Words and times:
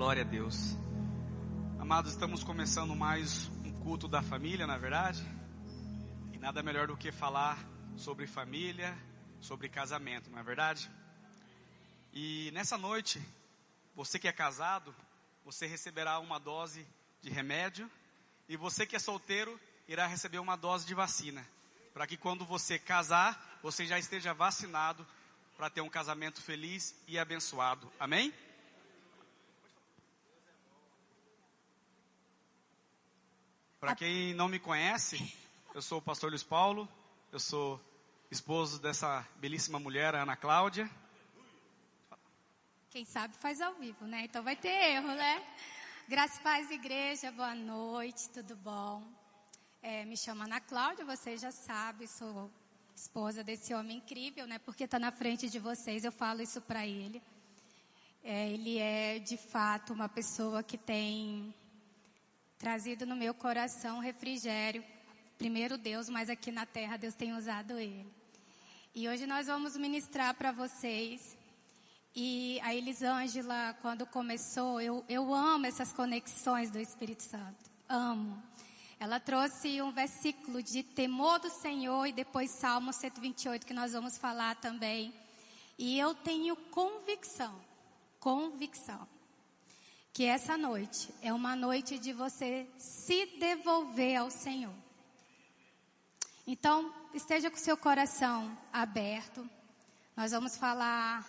Glória 0.00 0.22
a 0.22 0.24
Deus. 0.24 0.78
Amados, 1.78 2.12
estamos 2.12 2.42
começando 2.42 2.96
mais 2.96 3.48
um 3.62 3.70
culto 3.80 4.08
da 4.08 4.22
família, 4.22 4.66
na 4.66 4.78
verdade? 4.78 5.22
E 6.32 6.38
nada 6.38 6.62
melhor 6.62 6.86
do 6.86 6.96
que 6.96 7.12
falar 7.12 7.58
sobre 7.98 8.26
família, 8.26 8.96
sobre 9.42 9.68
casamento, 9.68 10.30
não 10.30 10.38
é 10.38 10.42
verdade? 10.42 10.90
E 12.14 12.50
nessa 12.54 12.78
noite, 12.78 13.20
você 13.94 14.18
que 14.18 14.26
é 14.26 14.32
casado, 14.32 14.96
você 15.44 15.66
receberá 15.66 16.18
uma 16.18 16.40
dose 16.40 16.86
de 17.20 17.28
remédio, 17.28 17.86
e 18.48 18.56
você 18.56 18.86
que 18.86 18.96
é 18.96 18.98
solteiro 18.98 19.60
irá 19.86 20.06
receber 20.06 20.38
uma 20.38 20.56
dose 20.56 20.86
de 20.86 20.94
vacina, 20.94 21.46
para 21.92 22.06
que 22.06 22.16
quando 22.16 22.46
você 22.46 22.78
casar, 22.78 23.58
você 23.62 23.84
já 23.84 23.98
esteja 23.98 24.32
vacinado 24.32 25.06
para 25.58 25.68
ter 25.68 25.82
um 25.82 25.90
casamento 25.90 26.40
feliz 26.40 26.96
e 27.06 27.18
abençoado. 27.18 27.92
Amém? 28.00 28.32
Para 33.80 33.94
quem 33.94 34.34
não 34.34 34.46
me 34.46 34.58
conhece, 34.58 35.34
eu 35.74 35.80
sou 35.80 36.00
o 36.00 36.02
pastor 36.02 36.28
Luiz 36.28 36.42
Paulo, 36.42 36.86
eu 37.32 37.40
sou 37.40 37.80
esposo 38.30 38.78
dessa 38.78 39.26
belíssima 39.36 39.80
mulher, 39.80 40.14
Ana 40.14 40.36
Cláudia. 40.36 40.88
Quem 42.90 43.06
sabe 43.06 43.34
faz 43.38 43.58
ao 43.58 43.72
vivo, 43.76 44.04
né? 44.04 44.24
Então 44.26 44.42
vai 44.42 44.54
ter 44.54 44.68
erro, 44.68 45.08
né? 45.14 45.42
Graças 46.06 46.38
paz, 46.40 46.70
igreja, 46.70 47.32
boa 47.32 47.54
noite, 47.54 48.28
tudo 48.28 48.54
bom? 48.54 49.02
É, 49.82 50.04
me 50.04 50.14
chamo 50.14 50.42
Ana 50.42 50.60
Cláudia, 50.60 51.02
você 51.06 51.38
já 51.38 51.50
sabe, 51.50 52.06
sou 52.06 52.50
esposa 52.94 53.42
desse 53.42 53.72
homem 53.72 53.96
incrível, 53.96 54.46
né? 54.46 54.58
Porque 54.58 54.84
está 54.84 54.98
na 54.98 55.10
frente 55.10 55.48
de 55.48 55.58
vocês, 55.58 56.04
eu 56.04 56.12
falo 56.12 56.42
isso 56.42 56.60
para 56.60 56.86
ele. 56.86 57.22
É, 58.22 58.46
ele 58.50 58.76
é 58.76 59.18
de 59.18 59.38
fato 59.38 59.94
uma 59.94 60.06
pessoa 60.06 60.62
que 60.62 60.76
tem 60.76 61.54
trazido 62.60 63.06
no 63.06 63.16
meu 63.16 63.32
coração 63.32 64.00
refrigério. 64.00 64.84
Primeiro 65.38 65.78
Deus, 65.78 66.10
mas 66.10 66.28
aqui 66.28 66.52
na 66.52 66.66
terra 66.66 66.98
Deus 66.98 67.14
tem 67.14 67.32
usado 67.32 67.78
ele. 67.78 68.06
E 68.94 69.08
hoje 69.08 69.26
nós 69.26 69.46
vamos 69.46 69.78
ministrar 69.78 70.34
para 70.34 70.52
vocês. 70.52 71.38
E 72.14 72.60
a 72.62 72.74
Elisângela, 72.74 73.74
quando 73.80 74.04
começou, 74.04 74.78
eu, 74.78 75.02
eu 75.08 75.32
amo 75.32 75.64
essas 75.64 75.90
conexões 75.90 76.70
do 76.70 76.78
Espírito 76.78 77.22
Santo. 77.22 77.70
Amo. 77.88 78.42
Ela 78.98 79.18
trouxe 79.18 79.80
um 79.80 79.90
versículo 79.90 80.62
de 80.62 80.82
temor 80.82 81.38
do 81.38 81.48
Senhor 81.48 82.04
e 82.04 82.12
depois 82.12 82.50
Salmo 82.50 82.92
128 82.92 83.66
que 83.66 83.72
nós 83.72 83.92
vamos 83.92 84.18
falar 84.18 84.56
também. 84.56 85.14
E 85.78 85.98
eu 85.98 86.14
tenho 86.14 86.54
convicção, 86.54 87.58
convicção, 88.18 89.08
que 90.12 90.24
essa 90.24 90.56
noite 90.56 91.12
é 91.22 91.32
uma 91.32 91.54
noite 91.54 91.98
de 91.98 92.12
você 92.12 92.68
se 92.78 93.26
devolver 93.38 94.16
ao 94.16 94.30
Senhor. 94.30 94.74
Então, 96.46 96.92
esteja 97.14 97.50
com 97.50 97.56
seu 97.56 97.76
coração 97.76 98.56
aberto. 98.72 99.48
Nós 100.16 100.32
vamos 100.32 100.56
falar 100.56 101.24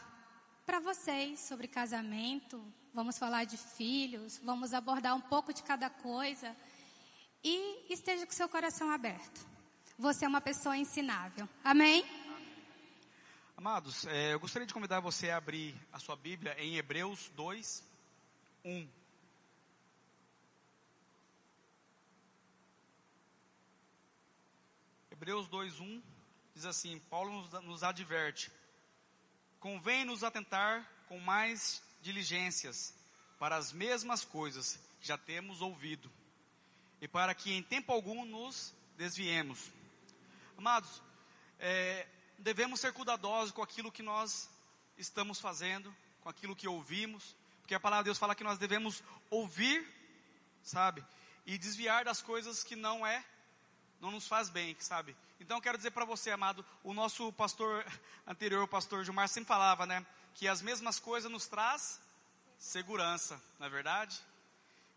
para 0.65 0.79
vocês 0.79 1.39
sobre 1.41 1.67
casamento, 1.67 2.63
vamos 2.93 3.17
falar 3.17 3.43
de 3.43 3.57
filhos, 3.57 4.39
vamos 4.43 4.73
abordar 4.73 5.15
um 5.15 5.21
pouco 5.21 5.53
de 5.53 5.61
cada 5.61 5.89
coisa 5.89 6.55
e 7.43 7.85
esteja 7.93 8.25
com 8.25 8.31
seu 8.31 8.49
coração 8.49 8.89
aberto. 8.89 9.45
Você 9.97 10.25
é 10.25 10.27
uma 10.27 10.41
pessoa 10.41 10.75
ensinável. 10.75 11.47
Amém? 11.63 12.03
Amados, 13.55 14.07
é, 14.07 14.33
eu 14.33 14.39
gostaria 14.39 14.65
de 14.65 14.73
convidar 14.73 14.99
você 14.99 15.29
a 15.29 15.37
abrir 15.37 15.75
a 15.93 15.99
sua 15.99 16.15
Bíblia 16.15 16.55
em 16.57 16.77
Hebreus 16.77 17.29
2, 17.35 17.90
1. 18.63 18.87
Hebreus 25.11 25.47
2, 25.47 25.79
1 25.79 26.03
diz 26.53 26.65
assim: 26.65 26.99
Paulo 27.09 27.31
nos, 27.31 27.63
nos 27.63 27.83
adverte: 27.83 28.51
convém 29.59 30.05
nos 30.05 30.23
atentar 30.23 30.89
com 31.07 31.19
mais 31.19 31.81
diligências 32.01 32.93
para 33.37 33.55
as 33.55 33.71
mesmas 33.71 34.23
coisas 34.23 34.79
que 34.99 35.07
já 35.07 35.17
temos 35.17 35.61
ouvido 35.61 36.11
e 36.99 37.07
para 37.07 37.33
que 37.33 37.51
em 37.51 37.63
tempo 37.63 37.91
algum 37.91 38.23
nos 38.25 38.73
desviemos. 38.95 39.71
Amados, 40.57 41.01
é, 41.59 42.07
devemos 42.37 42.79
ser 42.79 42.93
cuidadosos 42.93 43.51
com 43.51 43.63
aquilo 43.63 43.91
que 43.91 44.03
nós 44.03 44.49
estamos 44.97 45.39
fazendo, 45.39 45.95
com 46.21 46.29
aquilo 46.29 46.55
que 46.55 46.67
ouvimos, 46.67 47.35
porque 47.71 47.77
a 47.77 47.79
palavra 47.79 48.03
de 48.03 48.07
Deus 48.09 48.17
fala 48.17 48.35
que 48.35 48.43
nós 48.43 48.57
devemos 48.57 49.01
ouvir, 49.29 49.87
sabe, 50.61 51.01
e 51.45 51.57
desviar 51.57 52.03
das 52.03 52.21
coisas 52.21 52.65
que 52.65 52.75
não 52.75 53.07
é, 53.07 53.23
não 54.01 54.11
nos 54.11 54.27
faz 54.27 54.49
bem, 54.49 54.75
sabe. 54.77 55.15
Então 55.39 55.55
eu 55.55 55.61
quero 55.61 55.77
dizer 55.77 55.91
para 55.91 56.03
você, 56.03 56.31
amado, 56.31 56.65
o 56.83 56.93
nosso 56.93 57.31
pastor 57.31 57.85
anterior, 58.27 58.61
o 58.61 58.67
pastor 58.67 59.05
Gilmar, 59.05 59.29
sempre 59.29 59.47
falava, 59.47 59.85
né, 59.85 60.05
que 60.35 60.49
as 60.49 60.61
mesmas 60.61 60.99
coisas 60.99 61.31
nos 61.31 61.47
traz 61.47 62.01
segurança, 62.59 63.41
não 63.57 63.67
é 63.67 63.69
verdade? 63.69 64.19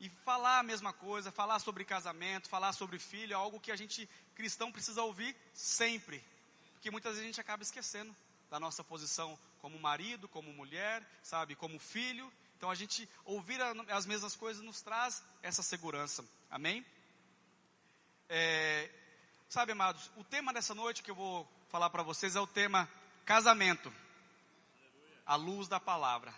E 0.01 0.09
falar 0.25 0.59
a 0.59 0.65
mesma 0.65 0.93
coisa, 0.93 1.31
falar 1.31 1.61
sobre 1.61 1.85
casamento, 1.85 2.49
falar 2.49 2.73
sobre 2.73 2.99
filho, 2.99 3.35
é 3.35 3.37
algo 3.37 3.61
que 3.61 3.71
a 3.71 3.77
gente 3.77 4.11
cristão 4.35 4.73
precisa 4.73 5.01
ouvir 5.01 5.37
sempre. 5.53 6.25
Porque 6.73 6.91
muitas 6.91 7.13
vezes 7.13 7.23
a 7.23 7.27
gente 7.29 7.41
acaba 7.41 7.63
esquecendo 7.63 8.13
da 8.51 8.59
nossa 8.59 8.83
posição 8.83 9.39
como 9.61 9.79
marido, 9.79 10.27
como 10.27 10.53
mulher, 10.53 11.09
sabe, 11.23 11.55
como 11.55 11.79
filho. 11.79 12.33
Então 12.57 12.71
a 12.71 12.75
gente 12.75 13.09
ouvir 13.25 13.61
as 13.91 14.07
mesmas 14.07 14.35
coisas 14.35 14.63
nos 14.63 14.81
traz 14.81 15.23
essa 15.43 15.63
segurança. 15.63 16.25
Amém? 16.51 16.85
É, 18.29 18.91
sabe, 19.49 19.73
amados, 19.73 20.11
o 20.17 20.25
tema 20.25 20.53
dessa 20.53 20.75
noite 20.75 21.03
que 21.03 21.11
eu 21.11 21.15
vou 21.15 21.49
falar 21.69 21.91
para 21.91 22.03
vocês 22.03 22.37
é 22.37 22.41
o 22.41 22.47
tema 22.47 22.89
casamento. 23.25 23.93
A 25.27 25.37
luz 25.37 25.69
da 25.69 25.81
palavra 25.81 26.35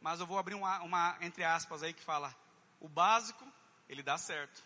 mas 0.00 0.18
eu 0.18 0.26
vou 0.26 0.38
abrir 0.38 0.54
uma, 0.54 0.80
uma, 0.80 1.16
entre 1.20 1.44
aspas 1.44 1.82
aí 1.82 1.92
que 1.92 2.02
fala, 2.02 2.34
o 2.80 2.88
básico, 2.88 3.46
ele 3.88 4.02
dá 4.02 4.16
certo. 4.16 4.62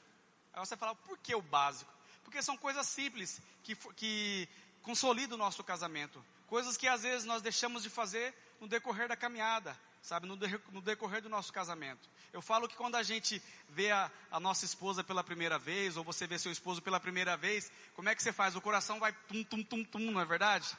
Aí 0.53 0.61
você 0.65 0.77
fala, 0.77 0.95
por 0.95 1.19
que 1.19 1.35
o 1.35 1.43
básico? 1.43 1.93
Porque 2.23 2.41
são 2.41 2.57
coisas 2.57 2.87
simples 2.87 3.41
que, 3.63 3.75
que 3.97 4.49
consolidam 4.83 5.35
o 5.35 5.39
nosso 5.39 5.65
casamento. 5.65 6.25
Coisas 6.47 6.77
que 6.77 6.87
às 6.87 7.03
vezes 7.03 7.27
nós 7.27 7.43
deixamos 7.43 7.83
de 7.83 7.91
fazer 7.91 8.33
no 8.61 8.69
decorrer 8.69 9.09
da 9.09 9.17
caminhada, 9.17 9.79
sabe, 10.05 10.27
no, 10.27 10.37
de, 10.37 10.47
no 10.71 10.83
decorrer 10.83 11.23
do 11.23 11.31
nosso 11.31 11.51
casamento. 11.51 12.09
Eu 12.31 12.43
falo 12.43 12.69
que 12.69 12.77
quando 12.77 12.95
a 12.95 13.03
gente 13.03 13.43
vê 13.71 13.91
a, 13.91 14.11
a, 14.31 14.39
nossa 14.39 14.67
esposa 14.67 15.03
pela 15.03 15.25
primeira 15.25 15.59
vez, 15.59 15.97
ou 15.97 16.05
você 16.05 16.27
vê 16.27 16.39
seu 16.39 16.53
esposo 16.53 16.83
pela 16.83 17.01
primeira 17.01 17.39
vez, 17.39 17.73
como 17.95 18.11
é 18.11 18.15
que 18.15 18.23
você 18.23 18.33
faz? 18.33 18.55
O 18.55 18.61
coração 18.61 19.01
vai 19.01 19.13
tum, 19.13 19.43
tum, 19.43 19.65
tum, 19.65 19.83
tum, 19.83 20.11
não 20.11 20.21
é 20.21 20.25
verdade? 20.27 20.77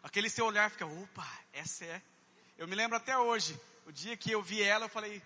Aquele 0.00 0.30
seu 0.30 0.46
olhar 0.46 0.70
fica, 0.70 0.86
opa, 0.86 1.28
essa 1.52 1.84
é 1.84 2.00
eu 2.56 2.66
me 2.66 2.74
lembro 2.74 2.96
até 2.96 3.18
hoje, 3.18 3.60
o 3.84 3.92
dia 3.92 4.16
que 4.16 4.30
eu 4.30 4.40
vi 4.42 4.62
ela, 4.62 4.86
eu 4.86 4.88
falei, 4.88 5.22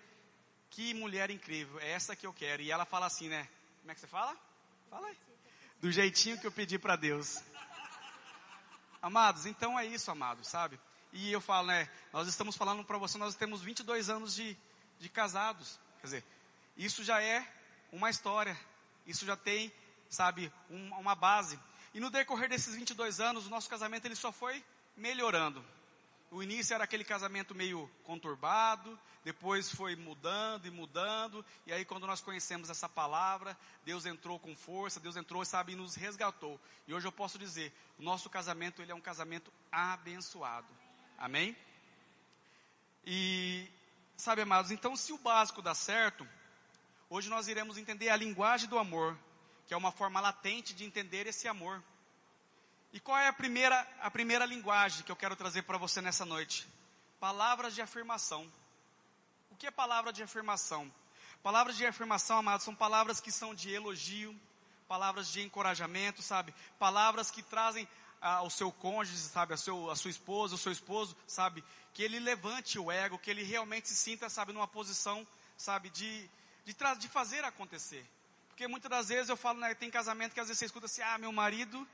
que 0.70 0.92
mulher 0.94 1.30
incrível, 1.30 1.78
é 1.78 1.92
essa 1.92 2.16
que 2.16 2.26
eu 2.26 2.32
quero. 2.32 2.60
E 2.62 2.72
ela 2.72 2.84
fala 2.84 3.06
assim, 3.06 3.28
né? 3.28 3.48
Como 3.80 3.92
é 3.92 3.94
que 3.94 4.00
você 4.00 4.08
fala? 4.08 4.36
Fala 4.88 5.06
aí. 5.06 5.16
Do 5.80 5.92
jeitinho 5.92 6.40
que 6.40 6.46
eu 6.46 6.50
pedi 6.50 6.76
para 6.76 6.96
Deus. 6.96 7.40
Amados, 9.00 9.46
então 9.46 9.78
é 9.78 9.86
isso, 9.86 10.10
amados, 10.10 10.48
sabe? 10.48 10.80
E 11.12 11.32
eu 11.32 11.40
falo, 11.40 11.66
né? 11.68 11.88
Nós 12.12 12.28
estamos 12.28 12.56
falando 12.56 12.84
para 12.84 12.98
você, 12.98 13.18
nós 13.18 13.34
temos 13.34 13.62
22 13.62 14.08
anos 14.08 14.34
de, 14.34 14.56
de 14.98 15.08
casados. 15.08 15.78
Quer 16.00 16.06
dizer, 16.06 16.24
isso 16.76 17.02
já 17.02 17.22
é 17.22 17.46
uma 17.92 18.10
história. 18.10 18.58
Isso 19.06 19.26
já 19.26 19.36
tem, 19.36 19.72
sabe, 20.08 20.52
um, 20.70 20.94
uma 20.94 21.14
base. 21.14 21.58
E 21.92 22.00
no 22.00 22.10
decorrer 22.10 22.48
desses 22.48 22.74
22 22.74 23.20
anos, 23.20 23.46
o 23.46 23.50
nosso 23.50 23.68
casamento 23.68 24.04
ele 24.06 24.14
só 24.14 24.30
foi 24.30 24.64
melhorando. 24.96 25.64
O 26.30 26.44
início 26.44 26.74
era 26.74 26.84
aquele 26.84 27.02
casamento 27.02 27.56
meio 27.56 27.90
conturbado, 28.04 28.96
depois 29.24 29.68
foi 29.68 29.96
mudando 29.96 30.64
e 30.64 30.70
mudando, 30.70 31.44
e 31.66 31.72
aí 31.72 31.84
quando 31.84 32.06
nós 32.06 32.20
conhecemos 32.20 32.70
essa 32.70 32.88
palavra, 32.88 33.58
Deus 33.84 34.06
entrou 34.06 34.38
com 34.38 34.54
força, 34.54 35.00
Deus 35.00 35.16
entrou, 35.16 35.44
sabe, 35.44 35.72
e 35.72 35.76
nos 35.76 35.96
resgatou. 35.96 36.60
E 36.86 36.94
hoje 36.94 37.04
eu 37.04 37.10
posso 37.10 37.36
dizer, 37.36 37.74
o 37.98 38.02
nosso 38.02 38.30
casamento, 38.30 38.80
ele 38.80 38.92
é 38.92 38.94
um 38.94 39.00
casamento 39.00 39.52
abençoado. 39.72 40.68
Amém? 41.20 41.54
E, 43.04 43.68
sabe, 44.16 44.40
amados, 44.40 44.70
então 44.70 44.96
se 44.96 45.12
o 45.12 45.18
básico 45.18 45.60
dá 45.60 45.74
certo, 45.74 46.26
hoje 47.10 47.28
nós 47.28 47.46
iremos 47.46 47.76
entender 47.76 48.08
a 48.08 48.16
linguagem 48.16 48.66
do 48.70 48.78
amor, 48.78 49.18
que 49.66 49.74
é 49.74 49.76
uma 49.76 49.92
forma 49.92 50.18
latente 50.18 50.72
de 50.72 50.82
entender 50.82 51.26
esse 51.26 51.46
amor. 51.46 51.84
E 52.90 52.98
qual 52.98 53.18
é 53.18 53.28
a 53.28 53.34
primeira, 53.34 53.86
a 54.00 54.10
primeira 54.10 54.46
linguagem 54.46 55.04
que 55.04 55.12
eu 55.12 55.16
quero 55.16 55.36
trazer 55.36 55.60
para 55.64 55.76
você 55.76 56.00
nessa 56.00 56.24
noite? 56.24 56.66
Palavras 57.20 57.74
de 57.74 57.82
afirmação. 57.82 58.50
O 59.50 59.56
que 59.56 59.66
é 59.66 59.70
palavra 59.70 60.14
de 60.14 60.22
afirmação? 60.22 60.90
Palavras 61.42 61.76
de 61.76 61.84
afirmação, 61.84 62.38
amados, 62.38 62.64
são 62.64 62.74
palavras 62.74 63.20
que 63.20 63.30
são 63.30 63.54
de 63.54 63.70
elogio, 63.70 64.34
palavras 64.88 65.28
de 65.30 65.42
encorajamento, 65.42 66.22
sabe? 66.22 66.54
Palavras 66.78 67.30
que 67.30 67.42
trazem 67.42 67.86
ao 68.20 68.50
seu 68.50 68.70
cônjuge, 68.70 69.16
sabe? 69.18 69.54
A, 69.54 69.56
seu, 69.56 69.90
a 69.90 69.96
sua 69.96 70.10
esposa, 70.10 70.54
o 70.54 70.58
seu 70.58 70.72
esposo, 70.72 71.16
sabe? 71.26 71.64
que 71.92 72.02
ele 72.02 72.18
levante 72.18 72.78
o 72.78 72.90
ego, 72.90 73.18
que 73.18 73.30
ele 73.30 73.42
realmente 73.42 73.88
se 73.88 73.96
sinta, 73.96 74.28
sabe, 74.28 74.52
numa 74.52 74.68
posição, 74.68 75.26
sabe, 75.56 75.90
de, 75.90 76.28
de, 76.64 76.74
de 76.98 77.08
fazer 77.08 77.44
acontecer. 77.44 78.06
Porque 78.48 78.66
muitas 78.66 78.90
das 78.90 79.08
vezes 79.08 79.28
eu 79.28 79.36
falo, 79.36 79.58
né, 79.58 79.74
tem 79.74 79.90
casamento 79.90 80.32
que 80.32 80.40
às 80.40 80.46
vezes 80.46 80.58
você 80.58 80.66
escuta 80.66 80.86
assim, 80.86 81.02
ah, 81.02 81.18
meu 81.18 81.32
marido 81.32 81.86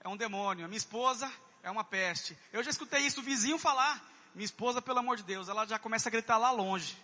é 0.00 0.08
um 0.08 0.16
demônio, 0.16 0.64
a 0.64 0.68
minha 0.68 0.78
esposa 0.78 1.30
é 1.62 1.70
uma 1.70 1.84
peste. 1.84 2.36
Eu 2.52 2.62
já 2.62 2.70
escutei 2.70 3.00
isso, 3.00 3.20
o 3.20 3.24
vizinho 3.24 3.58
falar, 3.58 4.02
minha 4.34 4.44
esposa, 4.44 4.82
pelo 4.82 4.98
amor 4.98 5.16
de 5.16 5.22
Deus, 5.22 5.48
ela 5.48 5.66
já 5.66 5.78
começa 5.78 6.08
a 6.08 6.12
gritar 6.12 6.38
lá 6.38 6.50
longe. 6.50 6.96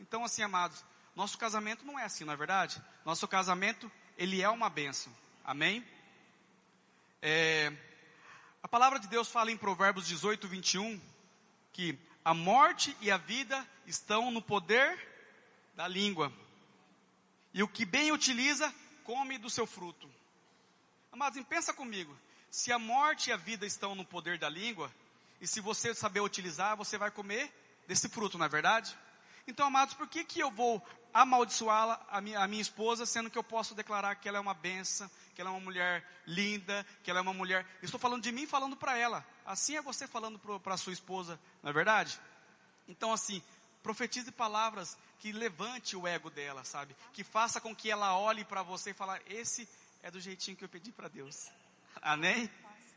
Então, 0.00 0.24
assim, 0.24 0.42
amados, 0.42 0.84
nosso 1.14 1.38
casamento 1.38 1.84
não 1.84 1.98
é 1.98 2.04
assim, 2.04 2.24
não 2.24 2.32
é 2.32 2.36
verdade? 2.36 2.82
Nosso 3.04 3.28
casamento, 3.28 3.90
ele 4.18 4.42
é 4.42 4.48
uma 4.48 4.68
bênção. 4.68 5.14
Amém? 5.44 5.86
É, 7.24 7.72
a 8.60 8.66
palavra 8.66 8.98
de 8.98 9.06
Deus 9.06 9.28
fala 9.28 9.52
em 9.52 9.56
Provérbios 9.56 10.08
18, 10.08 10.48
21, 10.48 11.00
que 11.72 11.96
a 12.24 12.34
morte 12.34 12.96
e 13.00 13.12
a 13.12 13.16
vida 13.16 13.64
estão 13.86 14.32
no 14.32 14.42
poder 14.42 14.98
da 15.76 15.86
língua. 15.86 16.32
E 17.54 17.62
o 17.62 17.68
que 17.68 17.84
bem 17.84 18.10
utiliza, 18.10 18.74
come 19.04 19.38
do 19.38 19.48
seu 19.48 19.68
fruto. 19.68 20.10
Amados, 21.12 21.40
pensa 21.44 21.72
comigo. 21.72 22.12
Se 22.50 22.72
a 22.72 22.78
morte 22.78 23.30
e 23.30 23.32
a 23.32 23.36
vida 23.36 23.64
estão 23.64 23.94
no 23.94 24.04
poder 24.04 24.36
da 24.36 24.48
língua, 24.48 24.92
e 25.40 25.46
se 25.46 25.60
você 25.60 25.94
saber 25.94 26.20
utilizar, 26.20 26.76
você 26.76 26.98
vai 26.98 27.12
comer 27.12 27.52
desse 27.86 28.08
fruto, 28.08 28.36
não 28.36 28.46
é 28.46 28.48
verdade? 28.48 28.98
Então, 29.46 29.68
amados, 29.68 29.94
por 29.94 30.08
que, 30.08 30.24
que 30.24 30.40
eu 30.40 30.50
vou 30.50 30.84
amaldiçoá-la, 31.12 32.04
a 32.10 32.20
minha, 32.20 32.40
a 32.40 32.48
minha 32.48 32.62
esposa, 32.62 33.04
sendo 33.06 33.30
que 33.30 33.38
eu 33.38 33.44
posso 33.44 33.74
declarar 33.74 34.14
que 34.16 34.28
ela 34.28 34.38
é 34.38 34.40
uma 34.40 34.54
benção, 34.54 35.10
que 35.34 35.40
ela 35.40 35.50
é 35.50 35.52
uma 35.52 35.60
mulher 35.60 36.04
linda, 36.26 36.86
que 37.02 37.10
ela 37.10 37.20
é 37.20 37.22
uma 37.22 37.34
mulher. 37.34 37.66
estou 37.82 38.00
falando 38.00 38.22
de 38.22 38.32
mim 38.32 38.46
falando 38.46 38.76
para 38.76 38.96
ela. 38.96 39.26
Assim 39.44 39.76
é 39.76 39.82
você 39.82 40.06
falando 40.06 40.38
para 40.38 40.76
sua 40.76 40.92
esposa, 40.92 41.38
não 41.62 41.70
é 41.70 41.72
verdade? 41.72 42.18
Então, 42.88 43.12
assim, 43.12 43.42
profetize 43.82 44.30
palavras 44.30 44.96
que 45.18 45.32
levante 45.32 45.96
o 45.96 46.06
ego 46.06 46.30
dela, 46.30 46.64
sabe? 46.64 46.96
Que 47.12 47.24
faça 47.24 47.60
com 47.60 47.74
que 47.74 47.90
ela 47.90 48.18
olhe 48.18 48.44
para 48.44 48.62
você 48.62 48.90
e 48.90 48.94
fale: 48.94 49.22
esse 49.26 49.68
é 50.02 50.10
do 50.10 50.20
jeitinho 50.20 50.56
que 50.56 50.64
eu 50.64 50.68
pedi 50.68 50.92
para 50.92 51.08
Deus. 51.08 51.48
Amém? 52.00 52.50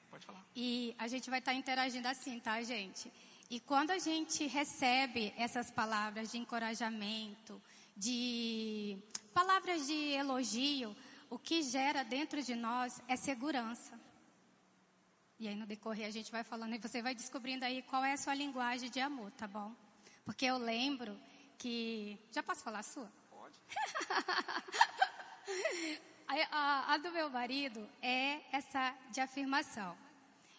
Pode 0.10 0.26
falar. 0.26 0.44
E 0.56 0.96
a 0.98 1.08
gente 1.08 1.30
vai 1.30 1.40
estar 1.40 1.52
tá 1.52 1.58
interagindo 1.58 2.08
assim, 2.08 2.40
tá, 2.40 2.62
gente? 2.64 3.12
E 3.50 3.60
quando 3.60 3.92
a 3.92 4.00
gente 4.00 4.48
recebe 4.48 5.34
essas 5.38 5.70
palavras 5.70 6.32
de 6.32 6.38
encorajamento, 6.38 7.62
de 7.96 8.98
palavras 9.34 9.88
de 9.88 9.94
elogio, 9.94 10.96
o 11.30 11.40
que 11.40 11.64
gera 11.64 12.04
dentro 12.04 12.42
de 12.42 12.56
nós 12.56 13.02
é 13.08 13.16
segurança. 13.16 14.00
E 15.40 15.48
aí 15.48 15.56
no 15.56 15.66
decorrer 15.66 16.08
a 16.08 16.12
gente 16.12 16.32
vai 16.32 16.44
falando 16.44 16.76
e 16.76 16.78
você 16.78 17.02
vai 17.02 17.14
descobrindo 17.14 17.66
aí 17.66 17.82
qual 17.84 18.04
é 18.04 18.14
a 18.14 18.18
sua 18.18 18.34
linguagem 18.34 18.90
de 18.90 19.00
amor, 19.00 19.32
tá 19.32 19.48
bom? 19.48 19.74
Porque 20.24 20.46
eu 20.46 20.58
lembro 20.58 21.20
que. 21.58 22.18
Já 22.32 22.42
posso 22.42 22.64
falar 22.64 22.80
a 22.80 22.84
sua? 22.84 23.12
Pode. 23.30 23.60
a, 26.28 26.58
a, 26.58 26.94
a 26.94 26.98
do 26.98 27.12
meu 27.12 27.30
marido 27.30 27.88
é 28.02 28.42
essa 28.52 28.96
de 29.12 29.22
afirmação. 29.22 29.96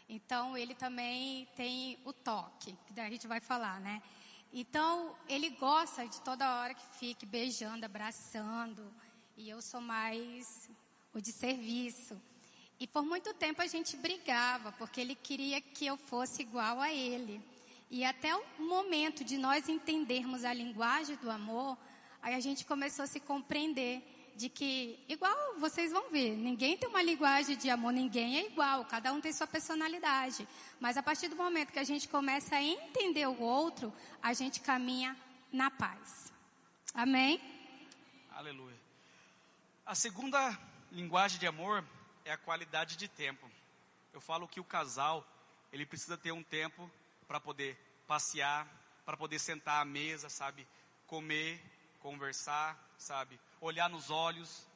Então, 0.09 0.57
ele 0.57 0.75
também 0.75 1.49
tem 1.57 1.99
o 2.05 2.13
toque, 2.13 2.77
que 2.87 3.01
a 3.01 3.11
gente 3.11 3.27
vai 3.27 3.41
falar, 3.41 3.81
né? 3.81 4.01
Então, 4.59 5.15
ele 5.29 5.51
gosta 5.51 6.09
de 6.09 6.19
toda 6.23 6.57
hora 6.57 6.73
que 6.73 6.99
fique 6.99 7.27
beijando, 7.27 7.85
abraçando. 7.85 8.91
E 9.37 9.51
eu 9.51 9.61
sou 9.61 9.83
mais 9.83 10.71
o 11.13 11.21
de 11.21 11.31
serviço. 11.31 12.19
E 12.81 12.87
por 12.87 13.05
muito 13.05 13.35
tempo 13.35 13.61
a 13.61 13.67
gente 13.67 13.99
brigava, 13.99 14.73
porque 14.73 14.99
ele 14.99 15.15
queria 15.15 15.61
que 15.61 15.85
eu 15.85 15.99
fosse 15.99 16.41
igual 16.41 16.81
a 16.81 16.91
ele. 16.91 17.39
E 17.91 18.03
até 18.03 18.35
o 18.35 18.43
momento 18.59 19.23
de 19.23 19.37
nós 19.37 19.69
entendermos 19.69 20.43
a 20.43 20.55
linguagem 20.55 21.17
do 21.17 21.31
amor, 21.31 21.77
aí 22.23 22.33
a 22.33 22.41
gente 22.41 22.65
começou 22.65 23.03
a 23.03 23.07
se 23.07 23.21
compreender 23.21 24.03
de 24.37 24.51
que, 24.51 25.03
igual 25.09 25.59
vocês 25.59 25.91
vão 25.91 26.11
ver, 26.11 26.37
ninguém 26.37 26.77
tem 26.77 26.89
uma 26.89 27.03
linguagem 27.03 27.57
de 27.57 27.71
amor, 27.71 27.93
ninguém 27.93 28.37
é 28.37 28.47
igual, 28.47 28.85
cada 28.85 29.13
um 29.13 29.21
tem 29.21 29.33
sua 29.33 29.47
personalidade. 29.47 30.47
Mas 30.79 30.97
a 30.99 31.03
partir 31.03 31.29
do 31.29 31.37
momento 31.37 31.73
que 31.73 31.79
a 31.79 31.85
gente 31.85 32.07
começa 32.07 32.57
a 32.57 32.63
entender 32.63 33.27
o 33.27 33.41
outro, 33.41 33.93
a 34.23 34.35
gente 34.35 34.61
caminha 34.61 35.17
na 35.51 35.71
paz. 35.71 36.31
Amém? 36.93 37.41
Aleluia. 38.31 38.77
A 39.87 39.95
segunda 39.95 40.59
linguagem 40.93 41.39
de 41.39 41.47
amor 41.47 41.83
é 42.25 42.33
a 42.33 42.37
qualidade 42.37 42.97
de 42.97 43.09
tempo. 43.09 43.51
Eu 44.13 44.21
falo 44.21 44.47
que 44.47 44.61
o 44.61 44.65
casal, 44.65 45.27
ele 45.73 45.87
precisa 45.87 46.19
ter 46.19 46.33
um 46.33 46.43
tempo 46.43 46.91
para 47.27 47.41
poder 47.41 47.79
passear, 48.07 48.69
para 49.05 49.17
poder 49.17 49.39
sentar 49.39 49.81
à 49.81 49.85
mesa, 49.85 50.29
sabe? 50.29 50.67
Comer, 51.07 51.63
conversar, 52.01 52.79
sabe? 52.99 53.39
Olhar 53.67 53.91
nos 53.91 54.11
olhos. 54.11 54.67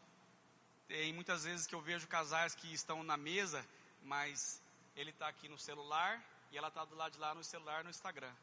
Tem 0.89 1.13
muitas 1.13 1.45
vezes 1.45 1.67
que 1.67 1.75
eu 1.75 1.81
vejo 1.81 2.09
casais 2.09 2.55
que 2.55 2.73
estão 2.75 3.03
na 3.03 3.17
mesa, 3.17 3.65
mas 4.03 4.61
ele 4.97 5.11
está 5.11 5.29
aqui 5.29 5.49
no 5.49 5.57
celular 5.57 6.23
e 6.51 6.59
ela 6.59 6.69
está 6.69 6.85
do 6.85 6.97
lado 6.97 7.13
de 7.13 7.19
lá 7.19 7.35
no 7.35 7.45
celular, 7.45 7.85
no 7.85 7.91
Instagram. 7.91 8.35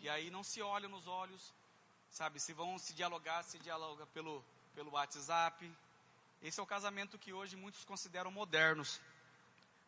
E 0.00 0.08
aí 0.08 0.30
não 0.30 0.42
se 0.42 0.62
olham 0.62 0.88
nos 0.88 1.06
olhos, 1.06 1.52
sabe? 2.10 2.40
Se 2.40 2.54
vão 2.54 2.78
se 2.78 2.94
dialogar, 2.94 3.42
se 3.42 3.58
dialoga 3.58 4.06
pelo, 4.06 4.42
pelo 4.74 4.92
WhatsApp. 4.92 5.70
Esse 6.42 6.58
é 6.58 6.62
o 6.62 6.66
casamento 6.66 7.18
que 7.18 7.34
hoje 7.34 7.54
muitos 7.54 7.84
consideram 7.84 8.30
modernos. 8.30 9.00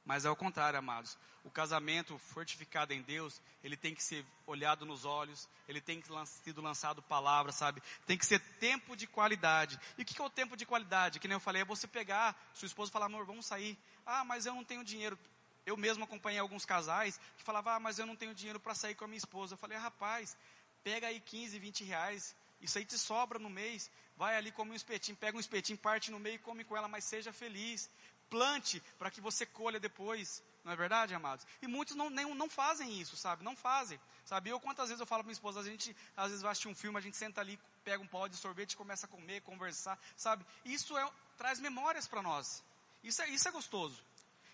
Mas 0.05 0.25
é 0.25 0.31
o 0.31 0.37
contrário, 0.37 0.79
amados. 0.79 1.17
O 1.45 1.51
casamento 1.51 2.17
fortificado 2.19 2.93
em 2.93 3.03
Deus, 3.03 3.41
ele 3.63 3.77
tem 3.77 3.95
que 3.95 4.03
ser 4.03 4.25
olhado 4.47 4.85
nos 4.85 5.05
olhos, 5.05 5.49
ele 5.69 5.81
tem 5.81 6.01
que 6.01 6.09
ter 6.09 6.27
sido 6.27 6.61
lançado 6.61 7.03
palavra, 7.03 7.53
sabe? 7.53 7.83
Tem 8.07 8.19
que 8.19 8.27
ser 8.27 8.41
tempo 8.61 8.97
de 8.97 9.07
qualidade. 9.07 9.79
E 9.99 10.03
o 10.03 10.05
que 10.05 10.21
é 10.21 10.25
o 10.25 10.31
tempo 10.31 10.57
de 10.57 10.67
qualidade? 10.67 11.19
Que 11.19 11.29
nem 11.29 11.35
eu 11.37 11.41
falei, 11.41 11.63
é 11.63 11.65
você 11.65 11.87
pegar 11.87 12.37
sua 12.55 12.67
esposa 12.67 12.93
falar, 12.93 13.07
amor, 13.07 13.25
vamos 13.25 13.47
sair. 13.47 13.79
Ah, 14.07 14.25
mas 14.25 14.47
eu 14.47 14.55
não 14.55 14.65
tenho 14.65 14.85
dinheiro. 14.85 15.19
Eu 15.65 15.77
mesmo 15.77 16.05
acompanhei 16.05 16.41
alguns 16.41 16.65
casais 16.65 17.21
que 17.37 17.45
falavam, 17.45 17.73
ah, 17.73 17.81
mas 17.81 17.99
eu 17.99 18.07
não 18.07 18.17
tenho 18.17 18.35
dinheiro 18.35 18.59
para 18.59 18.75
sair 18.75 18.95
com 18.95 19.05
a 19.05 19.09
minha 19.09 19.19
esposa. 19.19 19.55
Eu 19.55 19.59
falei, 19.59 19.79
rapaz, 19.79 20.37
pega 20.83 21.07
aí 21.07 21.21
15, 21.21 21.59
20 21.59 21.85
reais, 21.85 22.35
isso 22.61 22.79
aí 22.79 22.85
te 22.85 22.99
sobra 22.99 23.39
no 23.39 23.51
mês. 23.51 23.91
Vai 24.17 24.37
ali, 24.37 24.53
come 24.53 24.73
um 24.73 24.75
espetinho, 24.75 25.17
pega 25.17 25.37
um 25.37 25.41
espetinho, 25.41 25.79
parte 25.79 26.11
no 26.11 26.21
meio 26.21 26.37
e 26.37 26.39
come 26.39 26.65
com 26.65 26.77
ela, 26.77 26.89
mas 26.89 27.05
seja 27.05 27.33
feliz 27.33 27.91
plante 28.33 28.83
para 28.99 29.11
que 29.11 29.21
você 29.21 29.45
colha 29.45 29.79
depois. 29.79 30.43
Não 30.65 30.73
é 30.73 30.77
verdade, 30.77 31.15
amados? 31.15 31.47
E 31.61 31.67
muitos 31.67 31.95
não, 31.95 32.09
nem, 32.09 32.35
não 32.35 32.49
fazem 32.49 32.99
isso, 32.99 33.15
sabe? 33.15 33.45
Não 33.45 33.55
fazem. 33.55 34.01
Sabe? 34.25 34.49
Eu, 34.49 34.59
quantas 34.59 34.89
vezes 34.89 35.01
eu 35.01 35.07
falo 35.07 35.23
para 35.23 35.27
minha 35.27 35.35
esposa, 35.35 35.61
a 35.61 35.65
gente 35.65 35.95
às 36.17 36.29
vezes 36.29 36.41
vai 36.41 36.53
assistir 36.53 36.69
um 36.69 36.75
filme, 36.75 36.97
a 36.97 37.03
gente 37.03 37.17
senta 37.17 37.43
ali, 37.43 37.61
pega 37.85 38.03
um 38.03 38.07
pó 38.07 38.27
de 38.27 38.37
sorvete, 38.37 38.77
começa 38.77 39.05
a 39.05 39.09
comer, 39.09 39.43
conversar, 39.43 39.99
sabe? 40.17 40.47
Isso 40.65 40.97
é, 40.97 41.11
traz 41.37 41.61
memórias 41.61 42.09
para 42.09 42.23
nós. 42.23 42.65
Isso 43.05 43.21
é, 43.21 43.29
isso 43.29 43.47
é 43.49 43.51
gostoso. 43.51 44.03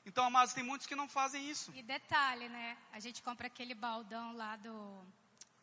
Então, 0.05 0.25
amados, 0.25 0.55
tem 0.55 0.65
muitos 0.65 0.87
que 0.87 0.97
não 0.97 1.09
fazem 1.09 1.49
isso. 1.49 1.71
E 1.77 1.83
detalhe, 1.83 2.49
né? 2.49 2.77
A 2.91 2.99
gente 2.99 3.23
compra 3.23 3.47
aquele 3.47 3.75
baldão 3.75 4.35
lá 4.35 4.57
do. 4.57 4.73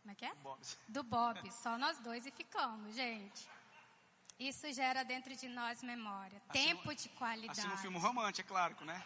Como 0.02 0.12
é 0.12 0.16
que 0.16 0.26
é? 0.26 0.34
Bob's. 0.36 0.78
Do 0.88 1.04
Bob. 1.04 1.52
Só 1.52 1.78
nós 1.78 1.98
dois 1.98 2.26
e 2.28 2.32
ficamos, 2.32 2.96
gente. 2.96 3.50
Isso 4.38 4.72
gera 4.74 5.04
dentro 5.04 5.36
de 5.36 5.48
nós 5.48 5.82
memória. 5.82 6.42
Assim 6.50 6.68
tempo 6.68 6.94
de 6.94 7.10
qualidade. 7.10 7.60
Assim 7.60 7.70
um 7.70 7.78
filme 7.78 7.98
romântico, 7.98 8.46
é 8.46 8.50
claro, 8.50 8.76
né? 8.84 9.04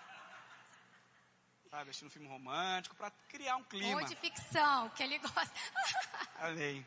Sabe, 1.70 1.92
assistindo 1.92 2.08
um 2.08 2.12
filme 2.12 2.28
romântico 2.28 2.96
para 2.96 3.12
criar 3.28 3.56
um 3.58 3.64
clima. 3.64 4.02
Ou 4.02 4.08
de 4.08 4.16
ficção, 4.16 4.90
que 4.90 5.04
ele 5.04 5.20
gosta. 5.20 5.54
Amém. 6.40 6.86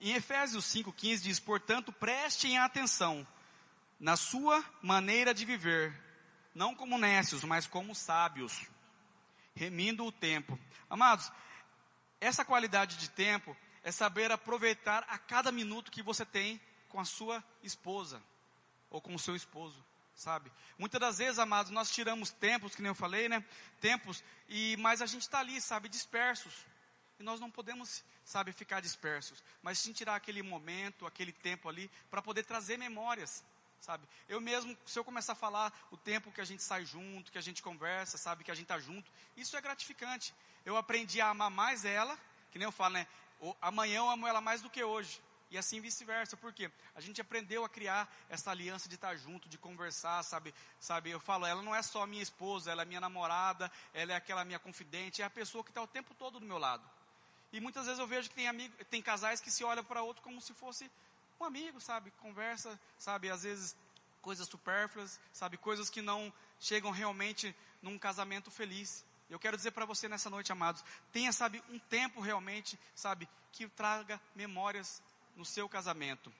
Em 0.00 0.12
Efésios 0.14 0.64
5,15 0.64 1.20
diz: 1.20 1.38
Portanto, 1.38 1.92
prestem 1.92 2.58
atenção 2.58 3.24
na 4.00 4.16
sua 4.16 4.64
maneira 4.82 5.32
de 5.32 5.44
viver, 5.44 5.96
não 6.52 6.74
como 6.74 6.98
nécios, 6.98 7.44
mas 7.44 7.68
como 7.68 7.94
sábios, 7.94 8.66
remindo 9.54 10.04
o 10.04 10.10
tempo. 10.10 10.58
Amados, 10.90 11.30
essa 12.20 12.44
qualidade 12.44 12.96
de 12.96 13.08
tempo 13.08 13.56
é 13.82 13.90
saber 13.90 14.30
aproveitar 14.30 15.04
a 15.08 15.18
cada 15.18 15.50
minuto 15.50 15.90
que 15.90 16.02
você 16.02 16.24
tem 16.24 16.60
com 16.88 17.00
a 17.00 17.04
sua 17.04 17.42
esposa 17.62 18.22
ou 18.90 19.00
com 19.00 19.14
o 19.14 19.18
seu 19.18 19.34
esposo, 19.34 19.82
sabe? 20.14 20.52
Muitas 20.78 21.00
das 21.00 21.18
vezes, 21.18 21.38
amados, 21.38 21.72
nós 21.72 21.90
tiramos 21.90 22.30
tempos, 22.30 22.74
que 22.74 22.82
nem 22.82 22.90
eu 22.90 22.94
falei, 22.94 23.28
né? 23.28 23.44
Tempos, 23.80 24.22
e 24.48 24.76
mas 24.78 25.00
a 25.00 25.06
gente 25.06 25.22
está 25.22 25.40
ali, 25.40 25.60
sabe, 25.60 25.88
dispersos. 25.88 26.52
E 27.18 27.22
nós 27.22 27.40
não 27.40 27.50
podemos, 27.50 28.04
sabe, 28.24 28.52
ficar 28.52 28.80
dispersos, 28.80 29.42
mas 29.62 29.78
sim 29.78 29.92
tirar 29.92 30.16
aquele 30.16 30.42
momento, 30.42 31.06
aquele 31.06 31.32
tempo 31.32 31.68
ali, 31.68 31.90
para 32.10 32.20
poder 32.20 32.44
trazer 32.44 32.76
memórias, 32.76 33.44
sabe? 33.80 34.06
Eu 34.28 34.40
mesmo, 34.40 34.76
se 34.86 34.98
eu 34.98 35.04
começar 35.04 35.32
a 35.32 35.36
falar 35.36 35.72
o 35.90 35.96
tempo 35.96 36.30
que 36.30 36.40
a 36.40 36.44
gente 36.44 36.62
sai 36.62 36.84
junto, 36.84 37.32
que 37.32 37.38
a 37.38 37.42
gente 37.42 37.62
conversa, 37.62 38.18
sabe, 38.18 38.44
que 38.44 38.50
a 38.50 38.54
gente 38.54 38.64
está 38.64 38.78
junto, 38.78 39.10
isso 39.36 39.56
é 39.56 39.60
gratificante. 39.60 40.34
Eu 40.64 40.76
aprendi 40.76 41.20
a 41.20 41.28
amar 41.28 41.50
mais 41.50 41.84
ela, 41.84 42.18
que 42.50 42.58
nem 42.58 42.66
eu 42.66 42.72
falo, 42.72 42.94
né? 42.94 43.06
Amanhã 43.60 43.98
eu 43.98 44.10
amo 44.10 44.26
ela 44.26 44.40
mais 44.40 44.62
do 44.62 44.70
que 44.70 44.82
hoje. 44.82 45.20
e 45.50 45.58
assim 45.58 45.80
vice-versa. 45.80 46.34
Por 46.34 46.50
quê? 46.52 46.70
A 46.94 47.00
gente 47.00 47.20
aprendeu 47.20 47.62
a 47.62 47.68
criar 47.68 48.10
essa 48.30 48.50
aliança 48.50 48.88
de 48.88 48.94
estar 48.94 49.14
junto, 49.16 49.50
de 49.50 49.58
conversar, 49.58 50.22
sabe? 50.22 50.54
Sabe, 50.80 51.10
eu 51.10 51.20
falo, 51.20 51.44
ela 51.44 51.62
não 51.62 51.74
é 51.74 51.82
só 51.82 52.06
minha 52.06 52.22
esposa, 52.22 52.70
ela 52.72 52.82
é 52.82 52.84
minha 52.86 53.00
namorada, 53.00 53.70
ela 53.92 54.12
é 54.14 54.16
aquela 54.16 54.46
minha 54.46 54.58
confidente, 54.58 55.20
é 55.20 55.26
a 55.26 55.30
pessoa 55.30 55.62
que 55.62 55.70
está 55.70 55.82
o 55.82 55.86
tempo 55.86 56.14
todo 56.14 56.40
do 56.40 56.46
meu 56.46 56.56
lado. 56.56 56.82
E 57.52 57.60
muitas 57.60 57.84
vezes 57.84 57.98
eu 58.00 58.06
vejo 58.06 58.30
que 58.30 58.34
tem, 58.34 58.48
amigo, 58.48 58.74
tem 58.86 59.02
casais 59.02 59.42
que 59.42 59.50
se 59.50 59.62
olham 59.62 59.84
para 59.84 60.02
outro 60.02 60.22
como 60.22 60.40
se 60.40 60.54
fosse 60.54 60.90
um 61.38 61.44
amigo, 61.44 61.78
sabe? 61.80 62.10
Conversa, 62.12 62.80
sabe? 62.98 63.28
Às 63.28 63.42
vezes 63.42 63.76
coisas 64.22 64.48
supérfluas, 64.48 65.20
sabe? 65.34 65.58
Coisas 65.58 65.90
que 65.90 66.00
não 66.00 66.32
chegam 66.58 66.90
realmente 66.90 67.54
num 67.82 67.98
casamento 67.98 68.50
feliz. 68.50 69.04
Eu 69.32 69.38
quero 69.38 69.56
dizer 69.56 69.70
para 69.70 69.86
você 69.86 70.10
nessa 70.10 70.28
noite, 70.28 70.52
amados, 70.52 70.84
tenha, 71.10 71.32
sabe, 71.32 71.64
um 71.70 71.78
tempo 71.78 72.20
realmente, 72.20 72.78
sabe, 72.94 73.26
que 73.50 73.66
traga 73.66 74.20
memórias 74.34 75.02
no 75.34 75.42
seu 75.42 75.66
casamento. 75.66 76.30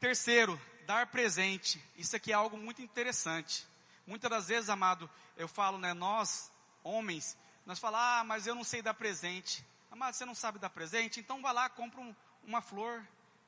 Terceiro, 0.00 0.60
dar 0.88 1.06
presente. 1.06 1.80
Isso 1.96 2.16
aqui 2.16 2.32
é 2.32 2.34
algo 2.34 2.56
muito 2.56 2.82
interessante. 2.82 3.64
Muitas 4.04 4.28
das 4.28 4.48
vezes, 4.48 4.68
amado, 4.68 5.08
eu 5.36 5.46
falo, 5.46 5.78
né, 5.78 5.94
nós, 5.94 6.50
homens, 6.82 7.38
nós 7.64 7.78
falamos, 7.78 8.04
ah, 8.04 8.24
mas 8.24 8.44
eu 8.44 8.56
não 8.56 8.64
sei 8.64 8.82
dar 8.82 8.94
presente. 8.94 9.64
Amado, 9.88 10.14
você 10.14 10.24
não 10.24 10.34
sabe 10.34 10.58
dar 10.58 10.70
presente? 10.70 11.20
Então 11.20 11.40
vá 11.40 11.52
lá, 11.52 11.68
compra 11.68 12.00
um, 12.00 12.12
uma 12.42 12.60
flor, 12.60 13.06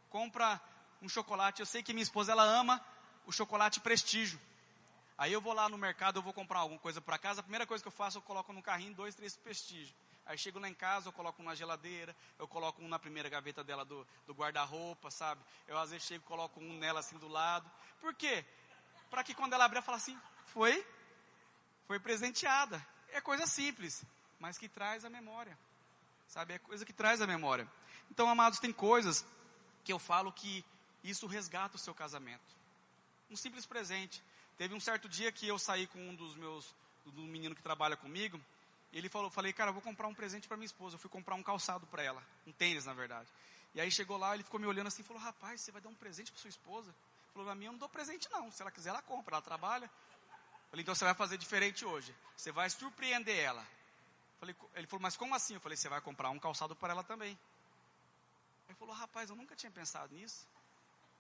compra 0.09 0.61
um 1.03 1.09
chocolate. 1.09 1.59
Eu 1.59 1.67
sei 1.67 1.83
que 1.83 1.93
minha 1.93 2.05
esposa, 2.05 2.31
ela 2.31 2.45
ama 2.45 2.81
o 3.27 3.33
chocolate 3.33 3.81
prestígio. 3.81 4.41
Aí 5.17 5.33
eu 5.33 5.41
vou 5.41 5.53
lá 5.53 5.69
no 5.69 5.79
mercado, 5.79 6.19
eu 6.19 6.23
vou 6.23 6.33
comprar 6.33 6.61
alguma 6.61 6.81
coisa 6.81 7.01
para 7.01 7.19
casa, 7.19 7.41
a 7.41 7.43
primeira 7.43 7.67
coisa 7.67 7.83
que 7.83 7.89
eu 7.89 7.93
faço, 7.93 8.19
eu 8.19 8.23
coloco 8.23 8.53
no 8.53 8.63
carrinho 8.63 8.95
dois, 8.95 9.15
três 9.15 9.37
prestígios. 9.37 9.95
Aí 10.25 10.39
chego 10.39 10.59
lá 10.59 10.69
em 10.69 10.75
casa, 10.75 11.09
eu 11.09 11.13
coloco 11.13 11.43
um 11.43 11.45
na 11.45 11.55
geladeira, 11.55 12.15
eu 12.39 12.47
coloco 12.47 12.81
um 12.83 12.89
na 12.89 12.99
primeira 12.99 13.29
gaveta 13.29 13.65
dela 13.65 13.85
do, 13.85 14.07
do 14.27 14.33
guarda-roupa, 14.33 15.11
sabe? 15.11 15.43
Eu 15.67 15.79
às 15.79 15.91
vezes 15.91 16.07
chego 16.07 16.25
e 16.25 16.29
coloco 16.29 16.61
um 16.61 16.73
nela 16.79 17.01
assim 17.01 17.19
do 17.19 17.29
lado. 17.29 17.71
Por 18.01 18.15
quê? 18.15 18.45
Para 19.11 19.25
que 19.25 19.35
quando 19.35 19.53
ela 19.53 19.65
abrir, 19.65 19.79
ela 19.79 19.85
fale 19.85 19.97
assim, 19.97 20.19
foi? 20.47 20.87
Foi 21.87 21.99
presenteada. 21.99 22.85
É 23.11 23.21
coisa 23.21 23.47
simples, 23.47 24.05
mas 24.39 24.57
que 24.57 24.69
traz 24.69 25.05
a 25.05 25.11
memória. 25.11 25.59
Sabe? 26.29 26.55
É 26.55 26.59
coisa 26.59 26.85
que 26.85 26.93
traz 26.93 27.21
a 27.21 27.27
memória. 27.27 27.69
Então, 28.11 28.29
amados, 28.29 28.59
tem 28.59 28.73
coisas 28.73 29.27
que 29.85 29.93
eu 29.93 29.99
falo 29.99 30.33
que 30.33 30.65
isso 31.03 31.27
resgata 31.27 31.77
o 31.77 31.79
seu 31.79 31.95
casamento. 31.95 32.57
Um 33.31 33.37
simples 33.37 33.67
presente. 33.67 34.23
Teve 34.59 34.75
um 34.75 34.81
certo 34.81 35.09
dia 35.09 35.33
que 35.33 35.47
eu 35.47 35.59
saí 35.59 35.87
com 35.87 35.99
um 35.99 36.15
dos 36.15 36.37
meus, 36.37 36.75
do 37.07 37.23
menino 37.23 37.55
que 37.55 37.63
trabalha 37.63 37.97
comigo, 37.97 38.41
e 38.93 38.99
ele 38.99 39.09
falou, 39.09 39.31
falei, 39.31 39.53
cara, 39.53 39.71
eu 39.71 39.73
vou 39.73 39.83
comprar 39.83 40.07
um 40.07 40.15
presente 40.15 40.47
para 40.47 40.57
minha 40.57 40.67
esposa. 40.67 40.97
Eu 40.97 40.99
fui 40.99 41.09
comprar 41.09 41.35
um 41.35 41.43
calçado 41.43 41.87
para 41.87 42.03
ela, 42.03 42.23
um 42.47 42.53
tênis, 42.53 42.85
na 42.85 42.93
verdade. 42.93 43.29
E 43.75 43.81
aí 43.81 43.91
chegou 43.91 44.19
lá, 44.19 44.35
ele 44.35 44.45
ficou 44.45 44.61
me 44.61 44.67
olhando 44.67 44.89
assim, 44.89 45.03
falou, 45.03 45.23
rapaz, 45.23 45.61
você 45.61 45.73
vai 45.73 45.81
dar 45.81 45.89
um 45.89 45.95
presente 45.95 46.31
para 46.31 46.41
sua 46.41 46.51
esposa? 46.51 46.91
Ele 46.91 47.33
falou, 47.33 47.51
a 47.51 47.55
minha 47.55 47.69
eu 47.69 47.73
não 47.73 47.79
dou 47.79 47.89
presente 47.89 48.29
não, 48.31 48.51
se 48.51 48.61
ela 48.61 48.71
quiser 48.71 48.91
ela 48.91 49.01
compra, 49.01 49.37
ela 49.37 49.43
trabalha. 49.43 49.87
Eu 49.87 50.71
falei, 50.71 50.83
então 50.83 50.95
você 50.95 51.05
vai 51.05 51.15
fazer 51.15 51.39
diferente 51.39 51.85
hoje, 51.85 52.15
você 52.37 52.53
vai 52.53 52.69
surpreender 52.69 53.39
ela. 53.39 53.67
Falei, 54.39 54.55
ele 54.75 54.87
falou, 54.87 55.03
mas 55.03 55.17
como 55.17 55.35
assim? 55.35 55.55
Eu 55.55 55.61
falei, 55.61 55.77
você 55.77 55.89
vai 55.89 56.01
comprar 56.03 56.29
um 56.31 56.39
calçado 56.39 56.77
para 56.77 56.93
ela 56.93 57.03
também. 57.03 57.39
Ele 58.69 58.77
falou, 58.79 58.95
rapaz, 58.95 59.31
eu 59.31 59.37
nunca 59.37 59.57
tinha 59.57 59.71
pensado 59.71 60.15
nisso. 60.15 60.47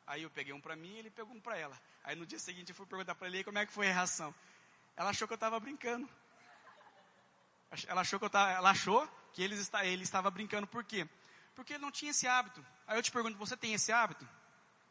Aí 0.06 0.22
eu 0.22 0.30
peguei 0.30 0.52
um 0.52 0.60
para 0.60 0.76
mim 0.76 0.94
e 0.94 0.98
ele 0.98 1.10
pegou 1.10 1.34
um 1.34 1.40
para 1.40 1.56
ela. 1.56 1.80
Aí 2.04 2.16
no 2.16 2.26
dia 2.26 2.38
seguinte 2.38 2.70
eu 2.70 2.74
fui 2.74 2.86
perguntar 2.86 3.14
para 3.14 3.26
ele 3.28 3.44
como 3.44 3.58
é 3.58 3.66
que 3.66 3.72
foi 3.72 3.88
a 3.88 3.92
reação. 3.92 4.34
Ela 4.96 5.10
achou 5.10 5.26
que 5.26 5.32
eu 5.32 5.36
estava 5.36 5.58
brincando. 5.60 6.08
Ela 7.86 8.02
achou 8.02 8.18
que 8.18 8.24
eu 8.24 8.30
tava, 8.30 8.52
ela 8.52 8.70
achou 8.70 9.08
que 9.32 9.42
ele, 9.42 9.54
está, 9.54 9.84
ele 9.84 10.02
estava 10.02 10.30
brincando. 10.30 10.66
Por 10.66 10.84
quê? 10.84 11.08
Porque 11.54 11.74
ele 11.74 11.82
não 11.82 11.90
tinha 11.90 12.10
esse 12.10 12.26
hábito. 12.26 12.64
Aí 12.86 12.98
eu 12.98 13.02
te 13.02 13.10
pergunto, 13.10 13.38
você 13.38 13.56
tem 13.56 13.72
esse 13.72 13.90
hábito? 13.92 14.28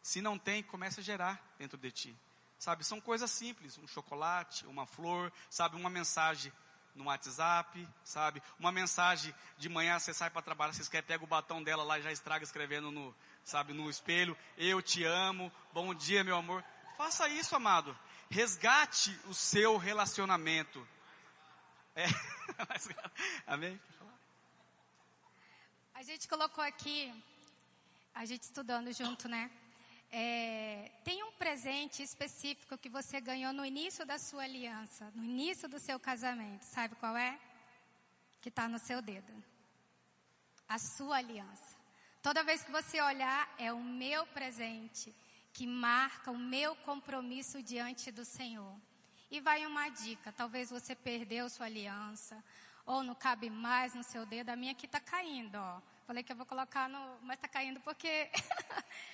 Se 0.01 0.21
não 0.21 0.37
tem, 0.37 0.63
comece 0.63 0.99
a 0.99 1.03
gerar 1.03 1.39
dentro 1.59 1.77
de 1.77 1.91
ti. 1.91 2.17
Sabe, 2.57 2.83
são 2.83 3.01
coisas 3.01 3.29
simples, 3.29 3.77
um 3.77 3.87
chocolate, 3.87 4.67
uma 4.67 4.85
flor, 4.85 5.31
sabe, 5.49 5.75
uma 5.75 5.89
mensagem 5.89 6.51
no 6.95 7.05
WhatsApp, 7.05 7.87
sabe? 8.03 8.41
Uma 8.59 8.71
mensagem 8.71 9.33
de 9.57 9.69
manhã, 9.69 9.97
você 9.97 10.13
sai 10.13 10.29
para 10.29 10.41
trabalhar, 10.41 10.73
você 10.73 10.89
quer 10.89 11.01
pega 11.01 11.23
o 11.23 11.27
batom 11.27 11.63
dela 11.63 11.83
lá 11.83 11.99
e 11.99 12.01
já 12.01 12.11
estraga 12.11 12.43
escrevendo 12.43 12.91
no, 12.91 13.15
sabe, 13.43 13.73
no 13.73 13.89
espelho, 13.89 14.37
eu 14.57 14.81
te 14.81 15.03
amo, 15.03 15.51
bom 15.73 15.93
dia, 15.93 16.23
meu 16.23 16.35
amor. 16.35 16.63
Faça 16.97 17.27
isso, 17.27 17.55
amado. 17.55 17.97
Resgate 18.29 19.19
o 19.25 19.33
seu 19.33 19.77
relacionamento. 19.77 20.87
É. 21.95 22.05
Amém? 23.47 23.79
A 25.93 26.03
gente 26.03 26.27
colocou 26.27 26.63
aqui, 26.63 27.13
a 28.13 28.25
gente 28.25 28.43
estudando 28.43 28.91
junto, 28.91 29.27
né? 29.27 29.51
É, 30.11 30.91
tem 31.05 31.23
um 31.23 31.31
presente 31.31 32.03
específico 32.03 32.77
que 32.77 32.89
você 32.89 33.21
ganhou 33.21 33.53
no 33.53 33.65
início 33.65 34.05
da 34.05 34.19
sua 34.19 34.43
aliança, 34.43 35.09
no 35.15 35.23
início 35.23 35.69
do 35.69 35.79
seu 35.79 35.99
casamento. 35.99 36.63
Sabe 36.63 36.95
qual 36.95 37.15
é? 37.15 37.39
Que 38.41 38.49
está 38.49 38.67
no 38.67 38.77
seu 38.77 39.01
dedo. 39.01 39.31
A 40.67 40.77
sua 40.77 41.17
aliança. 41.17 41.77
Toda 42.21 42.43
vez 42.43 42.63
que 42.63 42.71
você 42.71 43.01
olhar, 43.01 43.53
é 43.57 43.71
o 43.71 43.81
meu 43.81 44.25
presente 44.27 45.15
que 45.53 45.65
marca 45.65 46.31
o 46.31 46.37
meu 46.37 46.75
compromisso 46.77 47.61
diante 47.63 48.11
do 48.11 48.23
Senhor. 48.23 48.75
E 49.29 49.39
vai 49.39 49.65
uma 49.65 49.89
dica: 49.89 50.31
talvez 50.31 50.69
você 50.69 50.93
perdeu 50.93 51.49
sua 51.49 51.65
aliança, 51.65 52.43
ou 52.85 53.01
não 53.01 53.15
cabe 53.15 53.49
mais 53.49 53.93
no 53.93 54.03
seu 54.03 54.25
dedo. 54.25 54.49
A 54.49 54.55
minha 54.55 54.73
aqui 54.73 54.85
está 54.85 54.99
caindo, 54.99 55.55
ó. 55.55 55.81
Falei 56.05 56.23
que 56.23 56.31
eu 56.31 56.35
vou 56.35 56.45
colocar 56.45 56.89
no. 56.89 57.17
Mas 57.21 57.37
está 57.37 57.47
caindo 57.47 57.79
porque. 57.79 58.29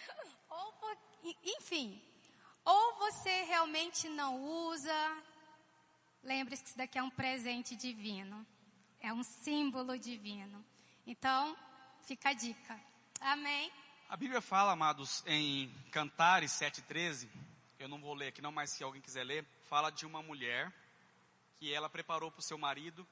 ou. 0.57 0.97
Enfim. 1.57 2.01
Ou 2.65 2.95
você 2.97 3.43
realmente 3.43 4.09
não 4.09 4.43
usa. 4.43 5.23
Lembre-se 6.23 6.63
que 6.63 6.69
isso 6.69 6.77
daqui 6.77 6.97
é 6.97 7.03
um 7.03 7.09
presente 7.09 7.75
divino. 7.75 8.45
É 8.99 9.13
um 9.13 9.23
símbolo 9.23 9.97
divino. 9.97 10.65
Então, 11.05 11.57
fica 12.01 12.29
a 12.29 12.33
dica. 12.33 12.79
Amém? 13.21 13.71
A 14.09 14.17
Bíblia 14.17 14.41
fala, 14.41 14.71
amados, 14.71 15.23
em 15.25 15.73
Cantares 15.91 16.51
7,13. 16.51 17.29
Eu 17.79 17.87
não 17.87 17.99
vou 17.99 18.13
ler 18.13 18.27
aqui 18.27 18.41
não, 18.41 18.51
mas 18.51 18.71
se 18.71 18.83
alguém 18.83 19.01
quiser 19.01 19.23
ler. 19.23 19.45
Fala 19.65 19.89
de 19.89 20.05
uma 20.05 20.21
mulher 20.21 20.73
que 21.59 21.73
ela 21.73 21.89
preparou 21.89 22.31
para 22.31 22.39
o 22.39 22.43
seu 22.43 22.57
marido, 22.57 23.07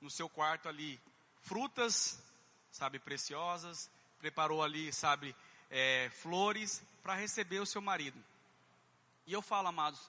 no 0.00 0.10
seu 0.10 0.28
quarto 0.28 0.68
ali, 0.68 1.00
frutas, 1.42 2.22
sabe, 2.70 2.98
preciosas. 2.98 3.90
Preparou 4.18 4.62
ali, 4.62 4.92
sabe, 4.92 5.36
é, 5.70 6.10
flores 6.10 6.82
para 7.02 7.14
receber 7.14 7.60
o 7.60 7.66
seu 7.66 7.80
marido. 7.80 8.22
E 9.26 9.32
eu 9.32 9.42
falo, 9.42 9.68
amados, 9.68 10.00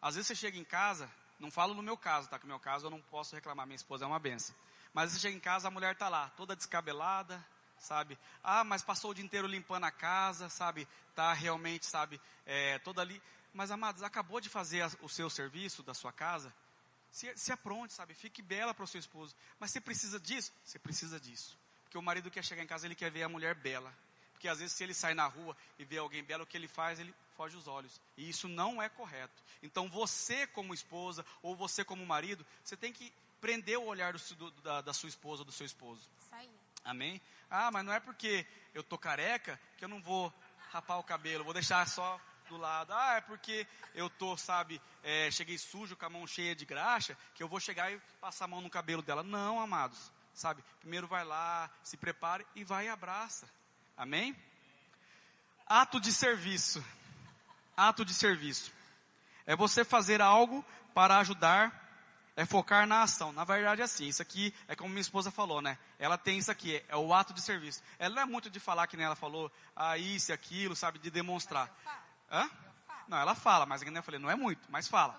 às 0.00 0.14
vezes 0.14 0.28
você 0.28 0.34
chega 0.34 0.58
em 0.58 0.64
casa, 0.64 1.10
não 1.38 1.50
falo 1.50 1.74
no 1.74 1.82
meu 1.82 1.96
caso, 1.96 2.28
tá? 2.28 2.38
Que 2.38 2.46
no 2.46 2.50
meu 2.50 2.60
caso 2.60 2.86
eu 2.86 2.90
não 2.90 3.00
posso 3.00 3.34
reclamar, 3.34 3.66
minha 3.66 3.76
esposa 3.76 4.04
é 4.04 4.08
uma 4.08 4.18
benção. 4.18 4.54
Mas 4.92 5.12
você 5.12 5.18
chega 5.18 5.36
em 5.36 5.40
casa, 5.40 5.68
a 5.68 5.70
mulher 5.70 5.92
está 5.92 6.08
lá, 6.08 6.30
toda 6.36 6.56
descabelada, 6.56 7.44
sabe? 7.78 8.18
Ah, 8.42 8.64
mas 8.64 8.82
passou 8.82 9.10
o 9.10 9.14
dia 9.14 9.24
inteiro 9.24 9.46
limpando 9.46 9.84
a 9.84 9.90
casa, 9.90 10.48
sabe? 10.48 10.88
Tá 11.14 11.32
realmente, 11.32 11.86
sabe, 11.86 12.20
é, 12.44 12.78
toda 12.80 13.02
ali. 13.02 13.22
Mas, 13.52 13.70
amados, 13.70 14.02
acabou 14.02 14.40
de 14.40 14.48
fazer 14.48 14.82
a, 14.82 14.90
o 15.02 15.08
seu 15.08 15.30
serviço 15.30 15.82
da 15.82 15.94
sua 15.94 16.12
casa, 16.12 16.52
se, 17.10 17.34
se 17.36 17.52
apronte, 17.52 17.94
sabe? 17.94 18.14
Fique 18.14 18.42
bela 18.42 18.74
para 18.74 18.84
o 18.84 18.86
seu 18.86 18.98
esposo. 18.98 19.34
Mas 19.58 19.70
você 19.70 19.80
precisa 19.80 20.20
disso? 20.20 20.52
Você 20.64 20.78
precisa 20.78 21.18
disso. 21.18 21.58
Porque 21.84 21.96
o 21.96 22.02
marido 22.02 22.30
quer 22.30 22.44
chegar 22.44 22.62
em 22.62 22.66
casa, 22.66 22.86
ele 22.86 22.94
quer 22.94 23.10
ver 23.10 23.22
a 23.22 23.28
mulher 23.28 23.54
bela. 23.54 23.92
Porque 24.36 24.48
às 24.48 24.58
vezes 24.58 24.74
se 24.74 24.84
ele 24.84 24.92
sai 24.92 25.14
na 25.14 25.26
rua 25.26 25.56
e 25.78 25.84
vê 25.84 25.96
alguém 25.96 26.22
belo, 26.22 26.44
o 26.44 26.46
que 26.46 26.58
ele 26.58 26.68
faz? 26.68 27.00
Ele 27.00 27.14
foge 27.38 27.56
os 27.56 27.66
olhos. 27.66 27.98
E 28.18 28.28
isso 28.28 28.46
não 28.48 28.82
é 28.82 28.88
correto. 28.88 29.42
Então 29.62 29.88
você 29.88 30.46
como 30.46 30.74
esposa, 30.74 31.24
ou 31.42 31.56
você 31.56 31.82
como 31.82 32.04
marido, 32.04 32.44
você 32.62 32.76
tem 32.76 32.92
que 32.92 33.10
prender 33.40 33.78
o 33.78 33.86
olhar 33.86 34.12
do, 34.12 34.50
da, 34.60 34.82
da, 34.82 34.92
sua 34.92 35.08
esposa, 35.08 35.42
do 35.42 35.50
seu 35.50 35.64
esposo. 35.64 36.02
Isso 36.20 36.34
aí. 36.34 36.50
Amém? 36.84 37.18
Ah, 37.50 37.70
mas 37.70 37.82
não 37.82 37.94
é 37.94 37.98
porque 37.98 38.46
eu 38.74 38.82
tô 38.82 38.98
careca 38.98 39.58
que 39.78 39.84
eu 39.86 39.88
não 39.88 40.02
vou 40.02 40.30
rapar 40.70 40.98
o 40.98 41.04
cabelo, 41.04 41.42
vou 41.42 41.54
deixar 41.54 41.88
só 41.88 42.20
do 42.46 42.58
lado. 42.58 42.92
Ah, 42.92 43.14
é 43.14 43.20
porque 43.22 43.66
eu 43.94 44.10
tô, 44.10 44.36
sabe, 44.36 44.82
é, 45.02 45.30
cheguei 45.30 45.56
sujo 45.56 45.96
com 45.96 46.04
a 46.04 46.10
mão 46.10 46.26
cheia 46.26 46.54
de 46.54 46.66
graxa, 46.66 47.16
que 47.34 47.42
eu 47.42 47.48
vou 47.48 47.58
chegar 47.58 47.90
e 47.90 47.98
passar 48.20 48.44
a 48.44 48.48
mão 48.48 48.60
no 48.60 48.68
cabelo 48.68 49.00
dela. 49.00 49.22
Não, 49.22 49.58
amados. 49.58 50.12
Sabe, 50.34 50.62
primeiro 50.80 51.06
vai 51.06 51.24
lá, 51.24 51.70
se 51.82 51.96
prepare 51.96 52.46
e 52.54 52.62
vai 52.62 52.84
e 52.84 52.88
abraça. 52.90 53.48
Amém? 53.96 54.36
Ato 55.66 55.98
de 55.98 56.12
serviço. 56.12 56.84
Ato 57.76 58.04
de 58.04 58.12
serviço. 58.12 58.72
É 59.46 59.56
você 59.56 59.84
fazer 59.84 60.20
algo 60.20 60.64
para 60.92 61.18
ajudar, 61.18 61.72
é 62.36 62.44
focar 62.44 62.86
na 62.86 63.02
ação. 63.02 63.32
Na 63.32 63.44
verdade 63.44 63.80
é 63.80 63.84
assim, 63.84 64.06
isso 64.06 64.20
aqui 64.20 64.54
é 64.68 64.76
como 64.76 64.90
minha 64.90 65.00
esposa 65.00 65.30
falou, 65.30 65.62
né? 65.62 65.78
Ela 65.98 66.18
tem 66.18 66.38
isso 66.38 66.50
aqui, 66.50 66.82
é 66.88 66.96
o 66.96 67.14
ato 67.14 67.32
de 67.32 67.40
serviço. 67.40 67.82
Ela 67.98 68.14
não 68.14 68.22
é 68.22 68.24
muito 68.26 68.50
de 68.50 68.60
falar 68.60 68.86
que 68.86 68.96
nem 68.96 69.06
ela 69.06 69.16
falou, 69.16 69.50
ah, 69.74 69.96
isso 69.96 70.30
e 70.30 70.34
aquilo, 70.34 70.76
sabe, 70.76 70.98
de 70.98 71.10
demonstrar. 71.10 71.74
Hã? 72.30 72.50
Não, 73.08 73.18
ela 73.18 73.34
fala, 73.34 73.64
mas 73.64 73.82
eu 73.82 74.02
falei, 74.02 74.20
não 74.20 74.30
é 74.30 74.34
muito, 74.34 74.66
mas 74.70 74.88
fala. 74.88 75.18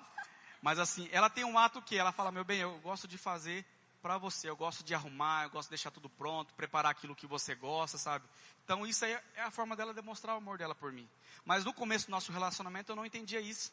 Mas 0.61 0.77
assim, 0.77 1.09
ela 1.11 1.29
tem 1.29 1.43
um 1.43 1.57
ato 1.57 1.81
que 1.81 1.97
ela 1.97 2.11
fala, 2.11 2.31
meu 2.31 2.43
bem, 2.43 2.59
eu 2.59 2.77
gosto 2.79 3.07
de 3.07 3.17
fazer 3.17 3.65
para 4.01 4.17
você. 4.17 4.49
Eu 4.49 4.55
gosto 4.55 4.83
de 4.83 4.93
arrumar, 4.93 5.43
eu 5.43 5.49
gosto 5.49 5.67
de 5.67 5.71
deixar 5.71 5.91
tudo 5.91 6.09
pronto, 6.09 6.53
preparar 6.53 6.91
aquilo 6.91 7.15
que 7.15 7.27
você 7.27 7.55
gosta, 7.55 7.97
sabe? 7.97 8.25
Então 8.63 8.85
isso 8.85 9.05
aí 9.05 9.11
é 9.35 9.41
a 9.43 9.51
forma 9.51 9.75
dela 9.75 9.93
demonstrar 9.93 10.35
o 10.35 10.37
amor 10.37 10.57
dela 10.57 10.75
por 10.75 10.91
mim. 10.91 11.07
Mas 11.45 11.65
no 11.65 11.73
começo 11.73 12.07
do 12.07 12.11
nosso 12.11 12.31
relacionamento 12.31 12.91
eu 12.91 12.95
não 12.95 13.05
entendia 13.05 13.39
isso. 13.39 13.71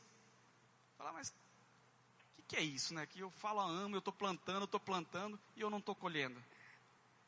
Falar, 0.97 1.13
mas 1.13 1.29
o 1.29 2.37
que, 2.37 2.43
que, 2.49 2.57
é 2.57 2.63
isso, 2.63 2.95
né? 2.95 3.07
Que 3.07 3.21
eu 3.21 3.31
falo, 3.31 3.61
amo, 3.61 3.97
eu 3.97 3.99
estou 3.99 4.13
plantando, 4.13 4.61
eu 4.61 4.65
estou 4.65 4.81
plantando 4.81 5.39
e 5.57 5.61
eu 5.61 5.71
não 5.71 5.79
estou 5.79 5.95
colhendo. 5.95 6.43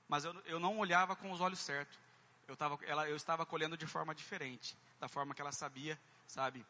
Mas 0.08 0.24
eu, 0.24 0.32
eu 0.44 0.60
não 0.60 0.78
olhava 0.78 1.16
com 1.16 1.30
os 1.32 1.40
olhos 1.40 1.58
certos. 1.58 1.98
Eu, 2.46 2.56
tava, 2.56 2.78
ela, 2.84 3.08
eu 3.08 3.16
estava 3.16 3.44
colhendo 3.44 3.76
de 3.76 3.86
forma 3.86 4.14
diferente, 4.14 4.76
da 5.00 5.08
forma 5.08 5.34
que 5.34 5.40
ela 5.40 5.50
sabia, 5.50 6.00
sabe, 6.28 6.64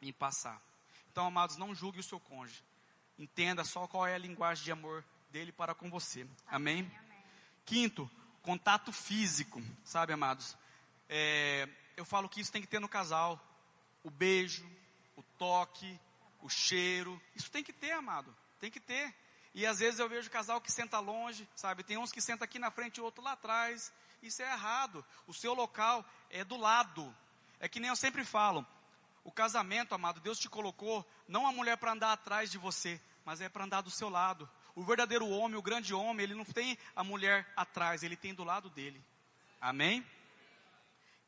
me 0.00 0.12
passar. 0.12 0.60
Então, 1.10 1.26
amados, 1.26 1.56
não 1.56 1.74
julgue 1.74 1.98
o 1.98 2.02
seu 2.02 2.20
cônjuge. 2.20 2.62
Entenda 3.18 3.64
só 3.64 3.88
qual 3.88 4.06
é 4.06 4.14
a 4.14 4.18
linguagem 4.18 4.64
de 4.64 4.70
amor 4.70 5.04
dele 5.30 5.52
para 5.52 5.74
com 5.74 5.90
você. 5.90 6.26
Amém? 6.46 6.80
Amém. 6.80 7.24
Quinto, 7.64 8.10
contato 8.42 8.92
físico, 8.92 9.62
sabe, 9.84 10.12
amados? 10.12 10.56
É, 11.08 11.68
eu 11.96 12.04
falo 12.04 12.28
que 12.28 12.40
isso 12.40 12.52
tem 12.52 12.62
que 12.62 12.68
ter 12.68 12.80
no 12.80 12.88
casal. 12.88 13.40
O 14.04 14.10
beijo, 14.10 14.68
o 15.16 15.22
toque, 15.38 15.98
o 16.42 16.48
cheiro. 16.48 17.20
Isso 17.34 17.50
tem 17.50 17.64
que 17.64 17.72
ter, 17.72 17.92
amado. 17.92 18.34
Tem 18.60 18.70
que 18.70 18.80
ter. 18.80 19.14
E 19.54 19.64
às 19.64 19.78
vezes 19.78 19.98
eu 19.98 20.08
vejo 20.08 20.30
casal 20.30 20.60
que 20.60 20.70
senta 20.70 20.98
longe, 20.98 21.48
sabe? 21.56 21.82
Tem 21.82 21.96
uns 21.96 22.12
que 22.12 22.20
senta 22.20 22.44
aqui 22.44 22.58
na 22.58 22.70
frente 22.70 22.98
e 22.98 23.00
outro 23.00 23.24
lá 23.24 23.32
atrás. 23.32 23.92
Isso 24.22 24.42
é 24.42 24.52
errado. 24.52 25.04
O 25.26 25.32
seu 25.32 25.54
local 25.54 26.04
é 26.30 26.44
do 26.44 26.56
lado. 26.56 27.14
É 27.58 27.68
que 27.68 27.80
nem 27.80 27.88
eu 27.88 27.96
sempre 27.96 28.24
falo. 28.24 28.66
O 29.24 29.32
casamento, 29.32 29.94
amado, 29.94 30.20
Deus 30.20 30.38
te 30.38 30.48
colocou 30.48 31.04
não 31.26 31.46
a 31.46 31.52
mulher 31.52 31.76
para 31.78 31.92
andar 31.92 32.12
atrás 32.12 32.50
de 32.50 32.58
você, 32.58 33.00
mas 33.24 33.40
é 33.40 33.48
para 33.48 33.64
andar 33.64 33.80
do 33.80 33.90
seu 33.90 34.08
lado. 34.08 34.48
O 34.76 34.84
verdadeiro 34.84 35.26
homem, 35.26 35.56
o 35.56 35.62
grande 35.62 35.94
homem, 35.94 36.22
ele 36.22 36.34
não 36.34 36.44
tem 36.44 36.78
a 36.94 37.02
mulher 37.02 37.50
atrás, 37.56 38.02
ele 38.02 38.14
tem 38.14 38.34
do 38.34 38.44
lado 38.44 38.68
dele. 38.68 39.02
Amém? 39.58 40.06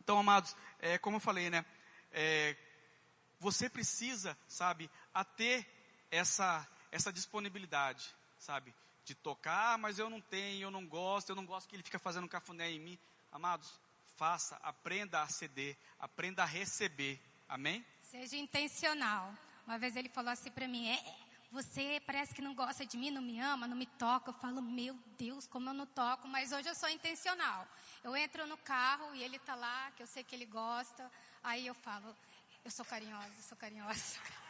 Então, 0.00 0.18
amados, 0.18 0.54
é, 0.78 0.98
como 0.98 1.16
eu 1.16 1.20
falei, 1.20 1.48
né? 1.48 1.64
É, 2.12 2.54
você 3.40 3.70
precisa, 3.70 4.36
sabe, 4.46 4.90
a 5.14 5.24
ter 5.24 5.66
essa, 6.10 6.68
essa 6.92 7.10
disponibilidade, 7.10 8.14
sabe? 8.38 8.74
De 9.02 9.14
tocar, 9.14 9.78
mas 9.78 9.98
eu 9.98 10.10
não 10.10 10.20
tenho, 10.20 10.64
eu 10.64 10.70
não 10.70 10.86
gosto, 10.86 11.30
eu 11.30 11.36
não 11.36 11.46
gosto 11.46 11.68
que 11.68 11.76
ele 11.76 11.82
fica 11.82 11.98
fazendo 11.98 12.28
cafuné 12.28 12.70
em 12.70 12.78
mim. 12.78 12.98
Amados, 13.32 13.80
faça, 14.14 14.56
aprenda 14.56 15.22
a 15.22 15.28
ceder, 15.28 15.74
aprenda 15.98 16.42
a 16.42 16.46
receber. 16.46 17.18
Amém? 17.48 17.82
Seja 18.02 18.36
intencional. 18.36 19.32
Uma 19.66 19.78
vez 19.78 19.96
ele 19.96 20.10
falou 20.10 20.30
assim 20.30 20.50
para 20.50 20.68
mim: 20.68 20.88
é, 20.88 21.27
você 21.50 22.00
parece 22.04 22.34
que 22.34 22.42
não 22.42 22.54
gosta 22.54 22.84
de 22.84 22.96
mim, 22.98 23.10
não 23.10 23.22
me 23.22 23.40
ama, 23.40 23.66
não 23.66 23.76
me 23.76 23.86
toca. 23.86 24.30
Eu 24.30 24.34
falo, 24.34 24.60
meu 24.60 24.94
Deus, 25.16 25.46
como 25.46 25.70
eu 25.70 25.74
não 25.74 25.86
toco, 25.86 26.28
mas 26.28 26.52
hoje 26.52 26.68
eu 26.68 26.74
sou 26.74 26.88
intencional. 26.88 27.66
Eu 28.04 28.14
entro 28.16 28.46
no 28.46 28.56
carro 28.58 29.14
e 29.14 29.22
ele 29.22 29.36
está 29.36 29.54
lá, 29.54 29.90
que 29.96 30.02
eu 30.02 30.06
sei 30.06 30.22
que 30.22 30.34
ele 30.34 30.44
gosta. 30.44 31.10
Aí 31.42 31.66
eu 31.66 31.74
falo, 31.74 32.14
eu 32.64 32.70
sou 32.70 32.84
carinhosa, 32.84 33.32
eu 33.36 33.42
sou 33.42 33.56
carinhosa. 33.56 34.18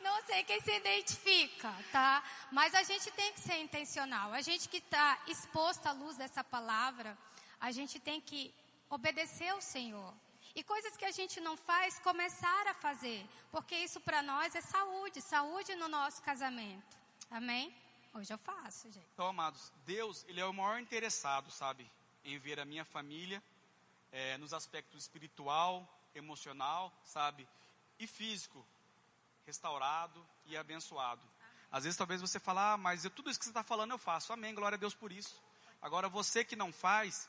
Não 0.00 0.22
sei 0.24 0.44
quem 0.44 0.60
se 0.60 0.70
identifica, 0.70 1.74
tá? 1.90 2.22
Mas 2.50 2.74
a 2.74 2.82
gente 2.82 3.10
tem 3.12 3.32
que 3.32 3.40
ser 3.40 3.58
intencional. 3.60 4.32
A 4.32 4.40
gente 4.40 4.68
que 4.68 4.76
está 4.76 5.18
exposto 5.26 5.86
à 5.86 5.92
luz 5.92 6.16
dessa 6.16 6.44
palavra, 6.44 7.16
a 7.60 7.70
gente 7.70 7.98
tem 7.98 8.20
que 8.20 8.54
obedecer 8.88 9.48
ao 9.48 9.60
Senhor. 9.60 10.14
E 10.54 10.62
coisas 10.64 10.96
que 10.96 11.04
a 11.04 11.10
gente 11.10 11.40
não 11.40 11.56
faz, 11.56 11.98
começar 12.00 12.66
a 12.66 12.74
fazer. 12.74 13.24
Porque 13.50 13.74
isso 13.76 14.00
para 14.00 14.22
nós 14.22 14.54
é 14.54 14.60
saúde, 14.60 15.20
saúde 15.20 15.74
no 15.76 15.88
nosso 15.88 16.22
casamento. 16.22 16.96
Amém? 17.30 17.74
Hoje 18.12 18.32
eu 18.32 18.38
faço, 18.38 18.90
gente. 18.90 19.06
Então, 19.14 19.28
amados, 19.28 19.72
Deus, 19.86 20.24
Ele 20.28 20.40
é 20.40 20.44
o 20.44 20.52
maior 20.52 20.80
interessado, 20.80 21.50
sabe, 21.50 21.88
em 22.24 22.38
ver 22.38 22.58
a 22.58 22.64
minha 22.64 22.84
família 22.84 23.40
é, 24.10 24.36
nos 24.38 24.52
aspectos 24.52 25.02
espiritual, 25.02 25.88
emocional, 26.14 26.92
sabe, 27.04 27.46
e 28.00 28.06
físico, 28.08 28.66
restaurado 29.46 30.26
e 30.46 30.56
abençoado. 30.56 31.24
Às 31.70 31.84
vezes, 31.84 31.96
talvez 31.96 32.20
você 32.20 32.40
fale, 32.40 32.58
ah, 32.58 32.76
mas 32.76 33.04
eu, 33.04 33.10
tudo 33.10 33.30
isso 33.30 33.38
que 33.38 33.44
você 33.44 33.50
está 33.50 33.62
falando 33.62 33.92
eu 33.92 33.98
faço. 33.98 34.32
Amém, 34.32 34.54
glória 34.54 34.74
a 34.74 34.78
Deus 34.78 34.94
por 34.94 35.12
isso. 35.12 35.40
Agora, 35.80 36.08
você 36.08 36.44
que 36.44 36.56
não 36.56 36.72
faz, 36.72 37.28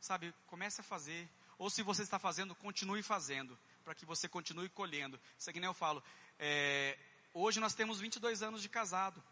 sabe, 0.00 0.32
comece 0.46 0.80
a 0.80 0.84
fazer 0.84 1.28
ou 1.60 1.68
se 1.68 1.82
você 1.82 2.02
está 2.02 2.18
fazendo, 2.18 2.54
continue 2.54 3.02
fazendo, 3.02 3.56
para 3.84 3.94
que 3.94 4.06
você 4.06 4.26
continue 4.26 4.70
colhendo. 4.70 5.20
Isso 5.38 5.50
aqui 5.50 5.60
nem 5.60 5.66
eu 5.66 5.74
falo. 5.74 6.02
É, 6.38 6.98
hoje 7.34 7.60
nós 7.60 7.74
temos 7.74 8.00
22 8.00 8.42
anos 8.42 8.62
de 8.62 8.68
casado, 8.70 9.22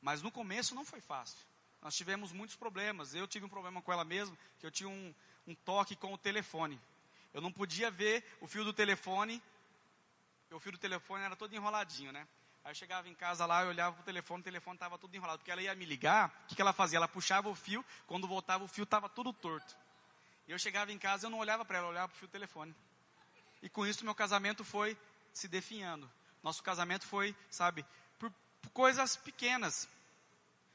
mas 0.00 0.22
no 0.22 0.30
começo 0.30 0.72
não 0.72 0.84
foi 0.84 1.00
fácil. 1.00 1.36
Nós 1.82 1.96
tivemos 1.96 2.30
muitos 2.30 2.54
problemas. 2.54 3.12
Eu 3.12 3.26
tive 3.26 3.44
um 3.44 3.48
problema 3.48 3.82
com 3.82 3.92
ela 3.92 4.04
mesmo, 4.04 4.38
que 4.60 4.66
eu 4.66 4.70
tinha 4.70 4.88
um, 4.88 5.12
um 5.48 5.54
toque 5.56 5.96
com 5.96 6.14
o 6.14 6.16
telefone. 6.16 6.80
Eu 7.34 7.40
não 7.40 7.50
podia 7.50 7.90
ver 7.90 8.24
o 8.40 8.46
fio 8.46 8.62
do 8.62 8.72
telefone, 8.72 9.42
o 10.52 10.60
fio 10.60 10.70
do 10.70 10.78
telefone 10.78 11.24
era 11.24 11.34
todo 11.34 11.56
enroladinho, 11.56 12.12
né? 12.12 12.28
Aí 12.62 12.70
eu 12.70 12.76
chegava 12.76 13.08
em 13.08 13.14
casa 13.16 13.44
lá, 13.44 13.64
eu 13.64 13.70
olhava 13.70 13.96
pro 13.96 14.04
telefone, 14.04 14.42
o 14.42 14.44
telefone 14.44 14.76
estava 14.76 14.96
tudo 14.96 15.16
enrolado, 15.16 15.40
porque 15.40 15.50
ela 15.50 15.60
ia 15.60 15.74
me 15.74 15.84
ligar, 15.84 16.28
o 16.44 16.46
que, 16.46 16.54
que 16.54 16.62
ela 16.62 16.72
fazia? 16.72 16.98
Ela 16.98 17.08
puxava 17.08 17.48
o 17.48 17.54
fio, 17.56 17.84
quando 18.06 18.28
voltava 18.28 18.62
o 18.62 18.68
fio 18.68 18.84
estava 18.84 19.08
tudo 19.08 19.32
torto. 19.32 19.76
Eu 20.48 20.58
chegava 20.58 20.90
em 20.90 20.98
casa, 20.98 21.26
eu 21.26 21.30
não 21.30 21.38
olhava 21.38 21.64
para 21.64 21.78
ela, 21.78 21.86
eu 21.86 21.90
olhava 21.90 22.08
para 22.08 22.16
o 22.16 22.18
fio 22.18 22.28
do 22.28 22.32
telefone. 22.32 22.74
E 23.62 23.68
com 23.68 23.86
isso 23.86 24.04
meu 24.04 24.14
casamento 24.14 24.64
foi 24.64 24.96
se 25.32 25.46
definhando. 25.46 26.10
Nosso 26.42 26.62
casamento 26.62 27.06
foi, 27.06 27.36
sabe, 27.50 27.84
por, 28.18 28.32
por 28.62 28.70
coisas 28.70 29.14
pequenas. 29.16 29.88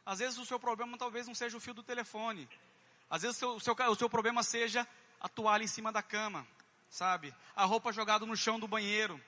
Às 0.05 0.19
vezes 0.19 0.37
o 0.37 0.45
seu 0.45 0.59
problema 0.59 0.97
talvez 0.97 1.27
não 1.27 1.33
seja 1.33 1.57
o 1.57 1.59
fio 1.59 1.73
do 1.73 1.81
telefone. 1.81 2.47
Às 3.09 3.23
vezes 3.23 3.37
o 3.37 3.39
seu, 3.39 3.55
o 3.55 3.59
seu, 3.59 3.73
o 3.89 3.95
seu 3.95 4.09
problema 4.09 4.43
seja 4.43 4.87
a 5.19 5.27
toalha 5.27 5.63
em 5.63 5.67
cima 5.67 5.91
da 5.91 6.03
cama, 6.03 6.45
sabe? 6.89 7.33
A 7.55 7.65
roupa 7.65 7.91
jogada 7.91 8.25
no 8.25 8.37
chão 8.37 8.59
do 8.59 8.67
banheiro. 8.67 9.19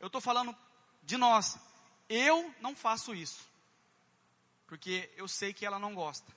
Eu 0.00 0.08
estou 0.08 0.20
falando 0.20 0.56
de 1.02 1.16
nós. 1.16 1.58
Eu 2.08 2.52
não 2.60 2.74
faço 2.74 3.14
isso. 3.14 3.46
Porque 4.66 5.10
eu 5.16 5.28
sei 5.28 5.52
que 5.52 5.66
ela 5.66 5.78
não 5.78 5.94
gosta. 5.94 6.32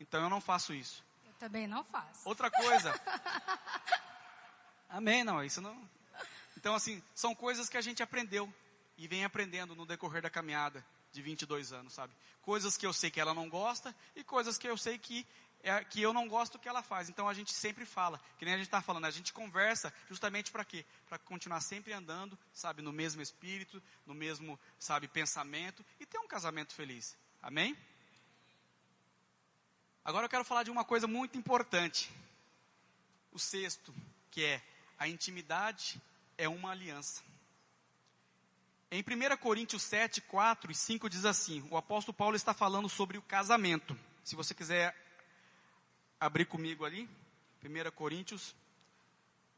Então 0.00 0.22
eu 0.22 0.30
não 0.30 0.40
faço 0.40 0.72
isso. 0.72 1.04
Também 1.40 1.66
não 1.66 1.82
faço. 1.82 2.28
Outra 2.28 2.50
coisa. 2.50 2.92
Amém, 4.90 5.24
não, 5.24 5.42
isso 5.42 5.62
não. 5.62 5.88
Então, 6.54 6.74
assim, 6.74 7.02
são 7.14 7.34
coisas 7.34 7.66
que 7.66 7.78
a 7.78 7.80
gente 7.80 8.02
aprendeu 8.02 8.52
e 8.98 9.08
vem 9.08 9.24
aprendendo 9.24 9.74
no 9.74 9.86
decorrer 9.86 10.20
da 10.20 10.28
caminhada 10.28 10.84
de 11.10 11.22
22 11.22 11.72
anos, 11.72 11.94
sabe? 11.94 12.12
Coisas 12.42 12.76
que 12.76 12.86
eu 12.86 12.92
sei 12.92 13.10
que 13.10 13.18
ela 13.18 13.32
não 13.32 13.48
gosta 13.48 13.96
e 14.14 14.22
coisas 14.22 14.58
que 14.58 14.68
eu 14.68 14.76
sei 14.76 14.98
que, 14.98 15.26
é, 15.62 15.82
que 15.82 16.02
eu 16.02 16.12
não 16.12 16.28
gosto 16.28 16.58
que 16.58 16.68
ela 16.68 16.82
faz. 16.82 17.08
Então 17.08 17.26
a 17.26 17.32
gente 17.32 17.54
sempre 17.54 17.86
fala, 17.86 18.20
que 18.38 18.44
nem 18.44 18.52
a 18.52 18.58
gente 18.58 18.66
está 18.66 18.82
falando, 18.82 19.06
a 19.06 19.10
gente 19.10 19.32
conversa 19.32 19.90
justamente 20.10 20.52
para 20.52 20.62
quê? 20.62 20.84
Para 21.08 21.18
continuar 21.18 21.62
sempre 21.62 21.94
andando, 21.94 22.38
sabe, 22.52 22.82
no 22.82 22.92
mesmo 22.92 23.22
espírito, 23.22 23.82
no 24.04 24.14
mesmo, 24.14 24.60
sabe, 24.78 25.08
pensamento 25.08 25.82
e 25.98 26.04
ter 26.04 26.18
um 26.18 26.28
casamento 26.28 26.74
feliz. 26.74 27.16
Amém? 27.40 27.74
Agora 30.04 30.24
eu 30.24 30.30
quero 30.30 30.44
falar 30.44 30.62
de 30.62 30.70
uma 30.70 30.84
coisa 30.84 31.06
muito 31.06 31.36
importante. 31.36 32.10
O 33.32 33.38
sexto, 33.38 33.94
que 34.30 34.44
é 34.44 34.62
a 34.98 35.06
intimidade 35.06 36.00
é 36.38 36.48
uma 36.48 36.70
aliança. 36.70 37.22
Em 38.90 39.02
1 39.02 39.36
Coríntios 39.36 39.82
7, 39.82 40.22
4 40.22 40.72
e 40.72 40.74
5 40.74 41.08
diz 41.08 41.24
assim: 41.24 41.66
o 41.70 41.76
apóstolo 41.76 42.16
Paulo 42.16 42.34
está 42.34 42.54
falando 42.54 42.88
sobre 42.88 43.18
o 43.18 43.22
casamento. 43.22 43.96
Se 44.24 44.34
você 44.34 44.54
quiser 44.54 44.96
abrir 46.18 46.46
comigo 46.46 46.84
ali, 46.84 47.08
1 47.62 47.90
Coríntios 47.92 48.54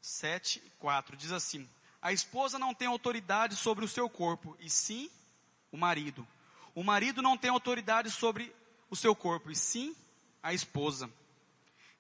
7, 0.01 0.61
4 0.79 1.17
diz 1.17 1.31
assim: 1.31 1.69
A 2.03 2.13
esposa 2.13 2.59
não 2.59 2.75
tem 2.75 2.89
autoridade 2.89 3.57
sobre 3.57 3.85
o 3.85 3.89
seu 3.89 4.11
corpo, 4.11 4.57
e 4.59 4.69
sim 4.69 5.09
o 5.71 5.79
marido. 5.79 6.27
O 6.75 6.83
marido 6.83 7.23
não 7.23 7.39
tem 7.39 7.51
autoridade 7.51 8.11
sobre 8.11 8.55
o 8.91 8.97
seu 8.97 9.15
corpo, 9.15 9.51
e 9.51 9.57
sim 9.57 9.97
a 10.43 10.53
esposa. 10.53 11.11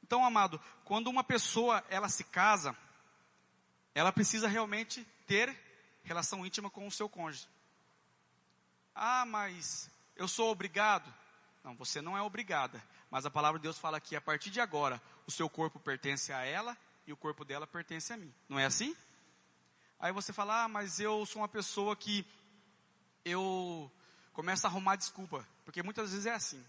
Então, 0.02 0.24
amado, 0.24 0.60
quando 0.84 1.08
uma 1.08 1.22
pessoa 1.22 1.84
ela 1.88 2.08
se 2.08 2.24
casa, 2.24 2.76
ela 3.94 4.12
precisa 4.12 4.48
realmente 4.48 5.06
ter 5.26 5.56
relação 6.02 6.44
íntima 6.44 6.68
com 6.70 6.86
o 6.86 6.90
seu 6.90 7.08
cônjuge. 7.08 7.46
Ah, 8.94 9.24
mas 9.24 9.90
eu 10.16 10.28
sou 10.28 10.50
obrigado? 10.50 11.12
Não, 11.64 11.74
você 11.76 12.02
não 12.02 12.16
é 12.16 12.22
obrigada. 12.22 12.82
Mas 13.10 13.24
a 13.24 13.30
palavra 13.30 13.58
de 13.58 13.62
Deus 13.62 13.78
fala 13.78 14.00
que 14.00 14.16
a 14.16 14.20
partir 14.20 14.50
de 14.50 14.60
agora, 14.60 15.00
o 15.26 15.30
seu 15.30 15.48
corpo 15.48 15.78
pertence 15.78 16.32
a 16.32 16.44
ela 16.44 16.76
e 17.06 17.12
o 17.12 17.16
corpo 17.16 17.44
dela 17.44 17.66
pertence 17.66 18.12
a 18.12 18.16
mim. 18.16 18.32
Não 18.48 18.58
é 18.58 18.64
assim? 18.64 18.96
Aí 19.98 20.12
você 20.12 20.32
fala, 20.32 20.64
ah, 20.64 20.68
mas 20.68 20.98
eu 20.98 21.24
sou 21.26 21.42
uma 21.42 21.48
pessoa 21.48 21.94
que 21.94 22.26
eu 23.24 23.90
começo 24.32 24.66
a 24.66 24.70
arrumar 24.70 24.96
desculpa. 24.96 25.46
Porque 25.64 25.82
muitas 25.82 26.10
vezes 26.10 26.26
é 26.26 26.34
assim. 26.34 26.62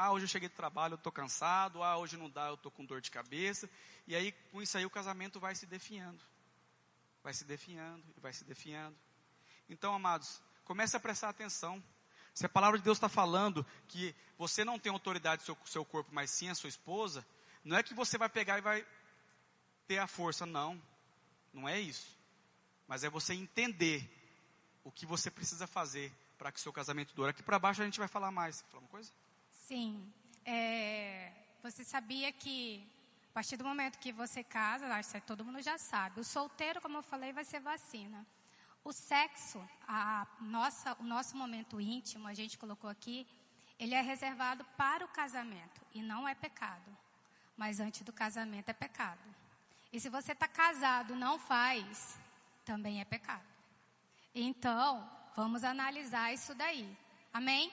Ah, 0.00 0.12
hoje 0.12 0.26
eu 0.26 0.28
cheguei 0.28 0.48
do 0.48 0.54
trabalho, 0.54 0.92
eu 0.92 0.96
estou 0.96 1.10
cansado. 1.10 1.82
Ah, 1.82 1.96
hoje 1.96 2.16
não 2.16 2.30
dá, 2.30 2.46
eu 2.46 2.54
estou 2.54 2.70
com 2.70 2.84
dor 2.84 3.00
de 3.00 3.10
cabeça. 3.10 3.68
E 4.06 4.14
aí, 4.14 4.30
com 4.52 4.62
isso 4.62 4.78
aí, 4.78 4.86
o 4.86 4.90
casamento 4.90 5.40
vai 5.40 5.56
se 5.56 5.66
definhando. 5.66 6.22
Vai 7.20 7.34
se 7.34 7.44
definhando, 7.44 8.04
vai 8.18 8.32
se 8.32 8.44
definhando. 8.44 8.96
Então, 9.68 9.92
amados, 9.92 10.40
comece 10.64 10.96
a 10.96 11.00
prestar 11.00 11.30
atenção. 11.30 11.82
Se 12.32 12.46
a 12.46 12.48
palavra 12.48 12.78
de 12.78 12.84
Deus 12.84 12.96
está 12.96 13.08
falando 13.08 13.66
que 13.88 14.14
você 14.38 14.64
não 14.64 14.78
tem 14.78 14.92
autoridade 14.92 15.42
sobre 15.42 15.64
o 15.64 15.66
seu 15.66 15.84
corpo, 15.84 16.10
mas 16.14 16.30
sim 16.30 16.48
a 16.48 16.54
sua 16.54 16.68
esposa, 16.68 17.26
não 17.64 17.76
é 17.76 17.82
que 17.82 17.92
você 17.92 18.16
vai 18.16 18.28
pegar 18.28 18.56
e 18.56 18.60
vai 18.60 18.86
ter 19.88 19.98
a 19.98 20.06
força, 20.06 20.46
não. 20.46 20.80
Não 21.52 21.68
é 21.68 21.80
isso. 21.80 22.16
Mas 22.86 23.02
é 23.02 23.10
você 23.10 23.34
entender 23.34 24.08
o 24.84 24.92
que 24.92 25.04
você 25.04 25.28
precisa 25.28 25.66
fazer 25.66 26.12
para 26.38 26.52
que 26.52 26.60
o 26.60 26.62
seu 26.62 26.72
casamento 26.72 27.16
dure. 27.16 27.30
Aqui 27.30 27.42
para 27.42 27.58
baixo 27.58 27.82
a 27.82 27.84
gente 27.84 27.98
vai 27.98 28.06
falar 28.06 28.30
mais. 28.30 28.62
Falar 28.70 28.82
uma 28.84 28.90
coisa? 28.90 29.10
Sim. 29.68 30.10
É, 30.46 31.30
você 31.62 31.84
sabia 31.84 32.32
que 32.32 32.82
a 33.30 33.34
partir 33.34 33.58
do 33.58 33.64
momento 33.64 33.98
que 33.98 34.10
você 34.10 34.42
casa, 34.42 34.86
acho 34.86 35.10
que 35.10 35.20
todo 35.20 35.44
mundo 35.44 35.60
já 35.60 35.76
sabe, 35.76 36.20
o 36.20 36.24
solteiro, 36.24 36.80
como 36.80 36.96
eu 36.96 37.02
falei, 37.02 37.34
vai 37.34 37.44
ser 37.44 37.60
vacina. 37.60 38.26
O 38.82 38.94
sexo, 38.94 39.62
a 39.86 40.26
nossa, 40.40 40.96
o 40.98 41.02
nosso 41.02 41.36
momento 41.36 41.78
íntimo, 41.78 42.26
a 42.26 42.32
gente 42.32 42.56
colocou 42.56 42.88
aqui, 42.88 43.26
ele 43.78 43.94
é 43.94 44.00
reservado 44.00 44.64
para 44.74 45.04
o 45.04 45.08
casamento 45.08 45.82
e 45.92 46.00
não 46.00 46.26
é 46.26 46.34
pecado. 46.34 46.90
Mas 47.54 47.78
antes 47.78 48.00
do 48.00 48.12
casamento 48.12 48.70
é 48.70 48.72
pecado. 48.72 49.28
E 49.92 50.00
se 50.00 50.08
você 50.08 50.32
está 50.32 50.48
casado 50.48 51.14
não 51.14 51.38
faz, 51.38 52.18
também 52.64 53.02
é 53.02 53.04
pecado. 53.04 53.44
Então, 54.34 55.06
vamos 55.36 55.62
analisar 55.62 56.32
isso 56.32 56.54
daí. 56.54 56.96
Amém? 57.34 57.70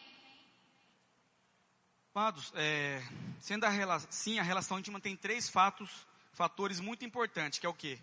Amados, 2.17 2.53
é, 2.55 3.03
sendo 3.41 3.65
sim, 4.09 4.39
a 4.39 4.41
relação 4.41 4.79
íntima 4.79 5.01
tem 5.01 5.17
três 5.17 5.49
fatos, 5.49 6.07
fatores 6.31 6.79
muito 6.79 7.03
importantes, 7.03 7.59
que 7.59 7.65
é 7.65 7.69
o 7.69 7.73
que? 7.73 7.99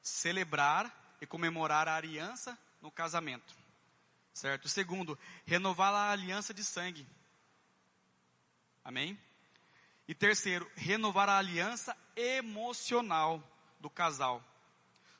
Celebrar 0.00 0.90
e 1.20 1.26
comemorar 1.26 1.86
a 1.86 1.94
aliança 1.94 2.58
no 2.80 2.90
casamento. 2.90 3.54
Certo? 4.32 4.66
Segundo, 4.66 5.18
renovar 5.44 5.92
a 5.92 6.10
aliança 6.10 6.54
de 6.54 6.64
sangue. 6.64 7.06
Amém? 8.82 9.20
E 10.08 10.14
terceiro, 10.14 10.66
renovar 10.74 11.28
a 11.28 11.36
aliança 11.36 11.94
emocional 12.16 13.44
do 13.78 13.90
casal. 13.90 14.42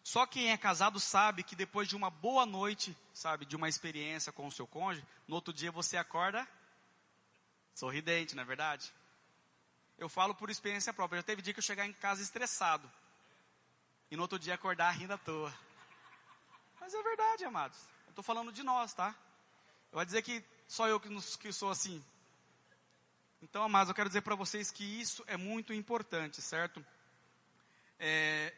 Só 0.02 0.24
quem 0.24 0.50
é 0.50 0.56
casado 0.56 0.98
sabe 0.98 1.42
que 1.42 1.54
depois 1.54 1.86
de 1.86 1.94
uma 1.94 2.08
boa 2.08 2.46
noite, 2.46 2.96
sabe, 3.12 3.44
de 3.44 3.54
uma 3.54 3.68
experiência 3.68 4.32
com 4.32 4.46
o 4.46 4.52
seu 4.52 4.66
cônjuge, 4.66 5.06
no 5.28 5.34
outro 5.34 5.52
dia 5.52 5.70
você 5.70 5.98
acorda 5.98 6.48
sorridente, 7.74 8.34
não 8.34 8.42
é 8.42 8.46
verdade? 8.46 8.92
Eu 9.98 10.08
falo 10.08 10.34
por 10.34 10.50
experiência 10.50 10.92
própria. 10.92 11.18
Já 11.18 11.22
teve 11.22 11.42
dia 11.42 11.52
que 11.52 11.58
eu 11.58 11.64
chegar 11.64 11.86
em 11.86 11.92
casa 11.92 12.22
estressado 12.22 12.90
e 14.10 14.16
no 14.16 14.22
outro 14.22 14.38
dia 14.38 14.54
acordar 14.54 14.90
rindo 14.90 15.12
à 15.12 15.18
toa. 15.18 15.54
Mas 16.80 16.94
é 16.94 17.02
verdade, 17.02 17.44
amados. 17.44 17.78
Eu 18.06 18.10
estou 18.10 18.24
falando 18.24 18.52
de 18.52 18.62
nós, 18.62 18.92
tá? 18.94 19.14
Eu 19.92 19.96
vou 19.96 20.04
dizer 20.04 20.22
que 20.22 20.44
só 20.66 20.88
eu 20.88 20.98
que, 20.98 21.08
nos, 21.08 21.36
que 21.36 21.52
sou 21.52 21.70
assim. 21.70 22.04
Então, 23.42 23.62
amados, 23.62 23.88
eu 23.88 23.94
quero 23.94 24.08
dizer 24.08 24.22
para 24.22 24.34
vocês 24.34 24.70
que 24.70 24.84
isso 24.84 25.24
é 25.26 25.36
muito 25.36 25.72
importante, 25.72 26.40
certo? 26.42 26.84
É... 27.98 28.54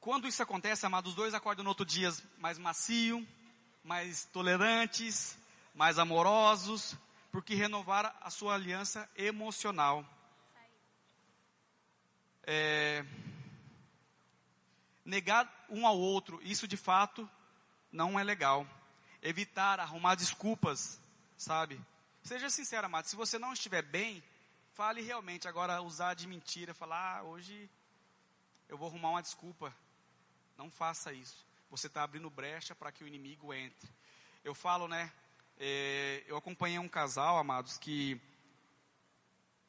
Quando 0.00 0.26
isso 0.26 0.42
acontece, 0.42 0.86
amados, 0.86 1.10
os 1.10 1.16
dois 1.16 1.34
acordam 1.34 1.62
no 1.62 1.68
outro 1.68 1.84
dia 1.84 2.10
mais 2.38 2.56
macio, 2.56 3.26
mais 3.90 4.24
tolerantes, 4.26 5.36
mais 5.74 5.98
amorosos, 5.98 6.96
porque 7.32 7.56
renovaram 7.56 8.12
a 8.20 8.30
sua 8.30 8.54
aliança 8.54 9.10
emocional. 9.16 10.06
É, 12.44 13.04
negar 15.04 15.66
um 15.68 15.88
ao 15.88 15.98
outro, 15.98 16.40
isso 16.44 16.68
de 16.68 16.76
fato 16.76 17.28
não 17.90 18.16
é 18.16 18.22
legal. 18.22 18.64
Evitar 19.20 19.80
arrumar 19.80 20.14
desculpas, 20.14 21.00
sabe? 21.36 21.80
Seja 22.22 22.48
sincero, 22.48 22.86
amado, 22.86 23.06
se 23.06 23.16
você 23.16 23.40
não 23.40 23.52
estiver 23.52 23.82
bem, 23.82 24.22
fale 24.72 25.02
realmente. 25.02 25.48
Agora, 25.48 25.82
usar 25.82 26.14
de 26.14 26.28
mentira, 26.28 26.72
falar, 26.72 27.18
ah, 27.18 27.22
hoje 27.24 27.68
eu 28.68 28.78
vou 28.78 28.86
arrumar 28.86 29.10
uma 29.10 29.22
desculpa. 29.22 29.74
Não 30.56 30.70
faça 30.70 31.12
isso. 31.12 31.49
Você 31.70 31.86
está 31.86 32.02
abrindo 32.02 32.28
brecha 32.28 32.74
para 32.74 32.90
que 32.90 33.04
o 33.04 33.06
inimigo 33.06 33.54
entre. 33.54 33.88
Eu 34.42 34.56
falo, 34.56 34.88
né? 34.88 35.12
É, 35.56 36.24
eu 36.26 36.36
acompanhei 36.36 36.80
um 36.80 36.88
casal, 36.88 37.38
amados, 37.38 37.78
que 37.78 38.20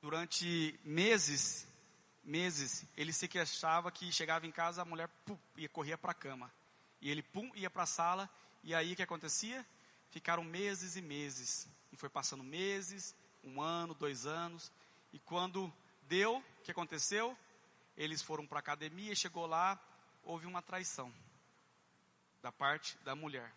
durante 0.02 0.80
meses, 0.84 1.68
meses, 2.24 2.84
ele 2.98 3.14
se 3.14 3.28
queixava 3.28 3.92
que 3.92 4.12
chegava 4.12 4.48
em 4.48 4.52
casa, 4.52 4.82
a 4.82 4.86
mulher 4.86 5.10
pum, 5.24 5.38
ia 5.56 5.70
corria 5.70 5.96
para 5.96 6.10
a 6.10 6.16
cama. 6.16 6.52
E 7.00 7.08
ele 7.08 7.22
pum, 7.22 7.52
ia 7.54 7.70
para 7.70 7.84
a 7.84 7.86
sala, 7.86 8.28
e 8.64 8.74
aí 8.74 8.94
o 8.94 8.96
que 8.96 9.04
acontecia? 9.04 9.64
Ficaram 10.10 10.44
meses 10.44 10.96
e 10.96 11.04
meses. 11.04 11.68
E 11.92 11.96
foi 11.96 12.10
passando 12.10 12.44
meses, 12.44 13.16
um 13.44 13.62
ano, 13.62 13.94
dois 13.94 14.26
anos. 14.26 14.72
E 15.14 15.20
quando 15.20 15.72
deu, 16.08 16.38
o 16.38 16.64
que 16.64 16.72
aconteceu? 16.72 17.38
Eles 17.96 18.24
foram 18.24 18.48
para 18.48 18.58
a 18.58 18.60
academia, 18.60 19.14
chegou 19.14 19.46
lá, 19.46 19.80
houve 20.24 20.48
uma 20.48 20.64
traição 20.64 21.14
da 22.42 22.52
parte 22.52 22.98
da 23.04 23.16
mulher. 23.16 23.54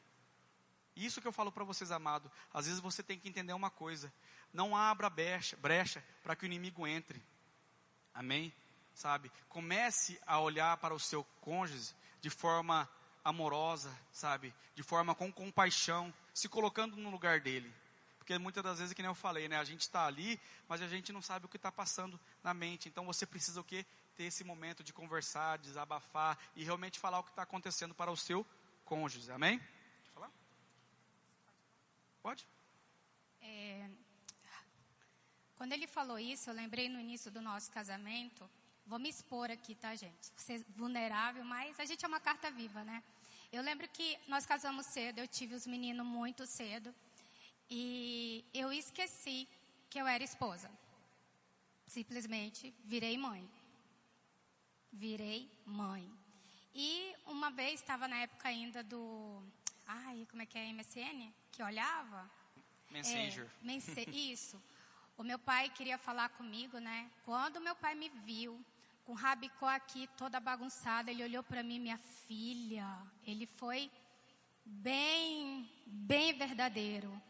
Isso 0.97 1.21
que 1.21 1.27
eu 1.27 1.33
falo 1.33 1.51
para 1.51 1.65
vocês, 1.65 1.91
amado. 1.91 2.31
Às 2.53 2.67
vezes 2.67 2.81
você 2.81 3.03
tem 3.03 3.19
que 3.19 3.29
entender 3.29 3.53
uma 3.53 3.71
coisa. 3.71 4.13
Não 4.53 4.77
abra 4.77 5.11
brecha, 5.11 5.57
brecha 5.57 6.05
para 6.23 6.37
que 6.37 6.45
o 6.45 6.47
inimigo 6.47 6.87
entre. 6.87 7.21
Amém? 8.13 8.53
Sabe? 8.95 9.31
Comece 9.49 10.21
a 10.25 10.39
olhar 10.39 10.77
para 10.77 10.95
o 10.95 11.01
seu 11.01 11.25
cônjuge 11.41 11.93
de 12.21 12.31
forma 12.31 12.89
amorosa, 13.25 13.93
sabe? 14.13 14.55
De 14.75 14.83
forma 14.83 15.15
com 15.15 15.33
compaixão, 15.33 16.15
se 16.33 16.49
colocando 16.49 16.97
no 16.97 17.11
lugar 17.11 17.41
dele. 17.41 17.73
Porque 18.19 18.39
muitas 18.39 18.63
das 18.63 18.79
vezes, 18.79 18.95
que 18.95 19.03
nem 19.03 19.11
eu 19.11 19.15
falei, 19.15 19.49
né? 19.49 19.59
A 19.59 19.65
gente 19.65 19.81
está 19.81 20.07
ali, 20.07 20.41
mas 20.69 20.81
a 20.81 20.89
gente 20.89 21.13
não 21.13 21.21
sabe 21.21 21.47
o 21.47 21.49
que 21.49 21.57
está 21.57 21.73
passando 21.73 22.19
na 22.43 22.55
mente. 22.55 22.89
Então 22.89 23.05
você 23.05 23.27
precisa 23.27 23.61
o 23.61 23.65
quê? 23.65 23.85
Ter 24.17 24.25
esse 24.25 24.45
momento 24.45 24.85
de 24.85 24.93
conversar, 24.93 25.59
desabafar 25.59 26.39
e 26.55 26.63
realmente 26.63 27.01
falar 27.01 27.19
o 27.19 27.25
que 27.25 27.31
está 27.31 27.43
acontecendo 27.43 27.95
para 27.95 28.13
o 28.13 28.17
seu 28.17 28.47
cônjuges. 28.85 29.31
Amém? 29.31 29.59
Pode 29.59 30.11
falar? 30.11 30.33
Pode? 32.23 32.47
É, 33.41 33.89
quando 35.57 35.73
ele 35.73 35.87
falou 35.87 36.19
isso, 36.19 36.51
eu 36.51 36.55
lembrei 36.55 36.89
no 36.89 37.01
início 37.01 37.31
do 37.31 37.41
nosso 37.41 37.71
casamento. 37.71 38.49
Vou 38.87 38.99
me 38.99 39.09
expor 39.09 39.51
aqui, 39.51 39.75
tá, 39.75 39.95
gente? 39.95 40.31
Você 40.37 40.55
é 40.55 40.59
vulnerável, 40.77 41.45
mas 41.45 41.81
a 41.81 41.85
gente 41.85 42.05
é 42.05 42.09
uma 42.09 42.21
carta 42.21 42.51
viva, 42.51 42.85
né? 42.85 43.03
Eu 43.51 43.63
lembro 43.63 43.89
que 43.89 44.19
nós 44.27 44.45
casamos 44.45 44.85
cedo, 44.87 45.21
eu 45.21 45.29
tive 45.29 45.55
os 45.55 45.67
meninos 45.67 46.05
muito 46.05 46.47
cedo. 46.47 46.95
E 47.71 48.45
eu 48.53 48.73
esqueci 48.73 49.49
que 49.89 49.99
eu 49.99 50.07
era 50.07 50.23
esposa. 50.23 50.71
Simplesmente 51.87 52.75
virei 52.85 53.17
mãe. 53.17 53.49
Virei 54.93 55.51
mãe. 55.65 56.05
E 56.75 57.15
uma 57.27 57.51
vez 57.51 57.81
estava 57.81 58.09
na 58.09 58.17
época 58.19 58.49
ainda 58.49 58.83
do. 58.83 59.43
Ai, 59.87 60.27
como 60.31 60.43
é 60.43 60.47
que 60.47 60.59
é 60.59 60.73
MSN? 60.73 61.33
Que 61.53 61.63
olhava? 61.63 62.29
Messenger. 62.91 63.47
É, 63.47 64.11
isso. 64.11 64.61
O 65.17 65.23
meu 65.23 65.39
pai 65.39 65.71
queria 65.71 65.97
falar 65.97 66.31
comigo, 66.31 66.79
né? 66.79 67.09
Quando 67.25 67.61
meu 67.61 67.77
pai 67.77 67.95
me 67.95 68.09
viu, 68.09 68.61
com 69.05 69.13
o 69.13 69.15
rabicó 69.15 69.69
aqui 69.69 70.09
toda 70.17 70.41
bagunçada, 70.41 71.11
ele 71.11 71.23
olhou 71.23 71.45
para 71.45 71.63
mim, 71.63 71.79
minha 71.79 71.99
filha. 71.99 72.89
Ele 73.25 73.47
foi 73.47 73.91
bem, 74.65 75.71
bem 75.87 76.33
verdadeiro. 76.33 77.23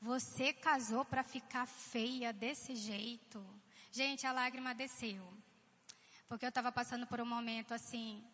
Você 0.00 0.52
casou 0.52 1.04
para 1.04 1.22
ficar 1.22 1.66
feia 1.66 2.32
desse 2.32 2.74
jeito. 2.74 3.44
Gente, 3.92 4.26
a 4.26 4.32
lágrima 4.32 4.74
desceu. 4.74 5.32
Porque 6.26 6.44
eu 6.44 6.48
estava 6.48 6.72
passando 6.72 7.06
por 7.06 7.20
um 7.20 7.26
momento 7.26 7.74
assim, 7.74 8.24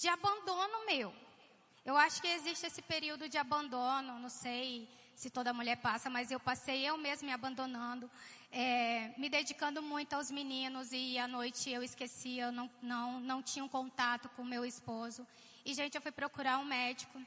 de 0.00 0.08
abandono 0.08 0.86
meu. 0.86 1.12
Eu 1.84 1.96
acho 1.96 2.22
que 2.22 2.28
existe 2.28 2.64
esse 2.66 2.80
período 2.80 3.28
de 3.28 3.36
abandono, 3.36 4.18
não 4.20 4.28
sei 4.28 4.88
se 5.16 5.28
toda 5.28 5.52
mulher 5.52 5.76
passa, 5.78 6.08
mas 6.08 6.30
eu 6.30 6.38
passei 6.38 6.88
eu 6.88 6.96
mesma 6.96 7.26
me 7.26 7.32
abandonando, 7.32 8.08
é, 8.52 9.12
me 9.18 9.28
dedicando 9.28 9.82
muito 9.82 10.12
aos 10.12 10.30
meninos 10.30 10.92
e 10.92 11.18
à 11.18 11.26
noite 11.26 11.68
eu 11.70 11.82
esquecia, 11.82 12.44
eu 12.44 12.52
não, 12.52 12.70
não, 12.80 13.18
não 13.18 13.42
tinha 13.42 13.64
um 13.64 13.68
contato 13.68 14.28
com 14.36 14.44
meu 14.44 14.64
esposo. 14.64 15.26
E, 15.64 15.74
gente, 15.74 15.96
eu 15.96 16.02
fui 16.02 16.12
procurar 16.12 16.58
um 16.58 16.64
médico 16.64 17.20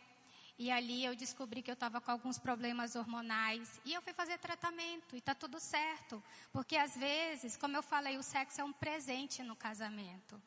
e 0.57 0.71
ali 0.71 1.03
eu 1.03 1.13
descobri 1.13 1.61
que 1.61 1.69
eu 1.69 1.73
estava 1.73 1.99
com 1.99 2.11
alguns 2.11 2.39
problemas 2.39 2.95
hormonais. 2.95 3.81
E 3.83 3.93
eu 3.93 4.01
fui 4.01 4.13
fazer 4.13 4.37
tratamento. 4.37 5.15
E 5.15 5.17
está 5.17 5.35
tudo 5.35 5.59
certo. 5.59 6.23
Porque 6.53 6.77
às 6.77 6.95
vezes, 6.95 7.57
como 7.57 7.75
eu 7.75 7.83
falei, 7.83 8.17
o 8.17 8.23
sexo 8.23 8.61
é 8.61 8.63
um 8.63 8.71
presente 8.71 9.43
no 9.43 9.55
casamento. 9.55 10.39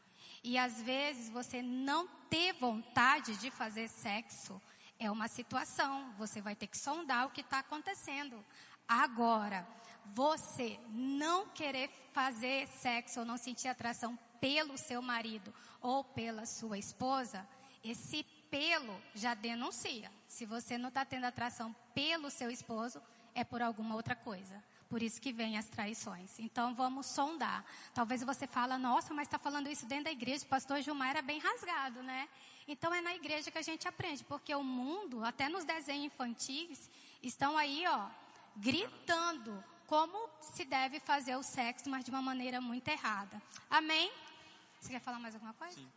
E 0.45 0.59
às 0.59 0.83
vezes 0.83 1.31
você 1.31 1.63
não 1.63 2.07
ter 2.29 2.53
vontade 2.53 3.35
de 3.39 3.51
fazer 3.51 3.89
sexo 3.89 4.61
é 4.99 5.11
uma 5.11 5.27
situação. 5.27 6.13
Você 6.19 6.43
vai 6.43 6.55
ter 6.55 6.67
que 6.67 6.77
sondar 6.77 7.27
o 7.27 7.31
que 7.31 7.41
está 7.41 7.61
acontecendo. 7.61 8.45
Agora, 8.87 9.67
você 10.15 10.79
não 10.91 11.49
querer 11.49 11.89
fazer 12.13 12.69
sexo 12.69 13.21
ou 13.21 13.27
não 13.27 13.39
sentir 13.39 13.69
atração 13.69 14.19
pelo 14.39 14.77
seu 14.77 15.01
marido 15.01 15.53
ou 15.81 16.05
pela 16.05 16.45
sua 16.45 16.79
esposa, 16.79 17.49
esse 17.83 18.23
pelo, 18.51 19.01
já 19.15 19.33
denuncia. 19.33 20.13
Se 20.29 20.45
você 20.45 20.77
não 20.77 20.91
está 20.91 21.07
tendo 21.07 21.25
atração 21.25 21.75
pelo 21.95 22.31
seu 22.31 22.51
esposo, 22.51 23.01
é 23.35 23.43
por 23.43 23.63
alguma 23.63 23.95
outra 23.95 24.15
coisa. 24.15 24.63
Por 24.89 25.03
isso 25.03 25.21
que 25.21 25.33
vem 25.33 25.57
as 25.59 25.67
traições. 25.69 26.39
Então 26.39 26.75
vamos 26.75 27.07
sondar. 27.07 27.65
Talvez 27.93 28.23
você 28.23 28.47
fala, 28.47 28.79
nossa, 28.79 29.13
mas 29.13 29.27
está 29.27 29.39
falando 29.39 29.69
isso 29.69 29.87
dentro 29.87 30.05
da 30.05 30.13
igreja. 30.13 30.45
O 30.45 30.49
pastor 30.49 30.81
Gilmar 30.83 31.11
era 31.11 31.23
bem 31.23 31.39
rasgado, 31.39 32.03
né? 32.03 32.29
Então 32.67 32.95
é 32.95 33.01
na 33.01 33.15
igreja 33.15 33.51
que 33.51 33.59
a 33.59 33.63
gente 33.63 33.87
aprende, 33.87 34.25
porque 34.25 34.55
o 34.55 34.63
mundo, 34.63 35.25
até 35.25 35.49
nos 35.49 35.65
desenhos 35.65 36.07
infantis, 36.07 36.91
estão 37.23 37.59
aí, 37.59 37.85
ó, 37.87 38.09
gritando 38.57 39.63
como 39.87 40.29
se 40.41 40.65
deve 40.65 40.99
fazer 41.01 41.37
o 41.37 41.43
sexo, 41.43 41.89
mas 41.91 42.05
de 42.05 42.11
uma 42.11 42.23
maneira 42.23 42.61
muito 42.61 42.89
errada. 42.89 43.41
Amém? 43.69 44.11
Você 44.81 44.91
quer 44.91 45.01
falar 45.01 45.19
mais 45.19 45.35
alguma 45.35 45.53
coisa? 45.55 45.75
Sim. 45.75 45.89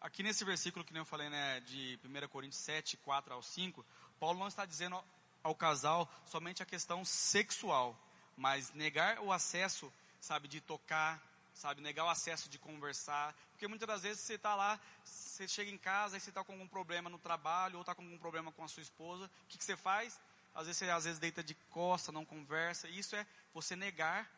Aqui 0.00 0.22
nesse 0.22 0.44
versículo 0.44 0.84
que 0.84 0.92
nem 0.92 1.00
eu 1.00 1.06
falei, 1.06 1.28
né, 1.28 1.60
de 1.60 1.98
1 2.04 2.28
Coríntios 2.28 2.60
7, 2.60 2.96
4 2.98 3.34
ao 3.34 3.42
5, 3.42 3.84
Paulo 4.18 4.38
não 4.38 4.48
está 4.48 4.64
dizendo 4.66 5.02
ao 5.42 5.54
casal 5.54 6.08
somente 6.24 6.62
a 6.62 6.66
questão 6.66 7.04
sexual, 7.04 7.98
mas 8.36 8.72
negar 8.72 9.20
o 9.20 9.32
acesso, 9.32 9.92
sabe, 10.20 10.48
de 10.48 10.60
tocar, 10.60 11.22
sabe, 11.54 11.80
negar 11.80 12.04
o 12.04 12.08
acesso 12.08 12.48
de 12.48 12.58
conversar, 12.58 13.34
porque 13.52 13.68
muitas 13.68 13.86
das 13.86 14.02
vezes 14.02 14.22
você 14.22 14.34
está 14.34 14.54
lá, 14.54 14.80
você 15.04 15.46
chega 15.46 15.70
em 15.70 15.78
casa 15.78 16.16
e 16.16 16.20
você 16.20 16.30
está 16.30 16.42
com 16.42 16.52
algum 16.52 16.66
problema 16.66 17.08
no 17.08 17.18
trabalho 17.18 17.76
ou 17.76 17.82
está 17.82 17.94
com 17.94 18.02
algum 18.02 18.18
problema 18.18 18.50
com 18.52 18.64
a 18.64 18.68
sua 18.68 18.82
esposa, 18.82 19.26
o 19.26 19.46
que, 19.48 19.58
que 19.58 19.64
você 19.64 19.76
faz? 19.76 20.18
Às 20.54 20.66
vezes 20.66 20.78
você 20.78 20.90
às 20.90 21.04
vezes 21.04 21.18
deita 21.18 21.42
de 21.42 21.54
costa, 21.70 22.12
não 22.12 22.24
conversa. 22.24 22.88
Isso 22.88 23.16
é 23.16 23.26
você 23.54 23.74
negar 23.74 24.28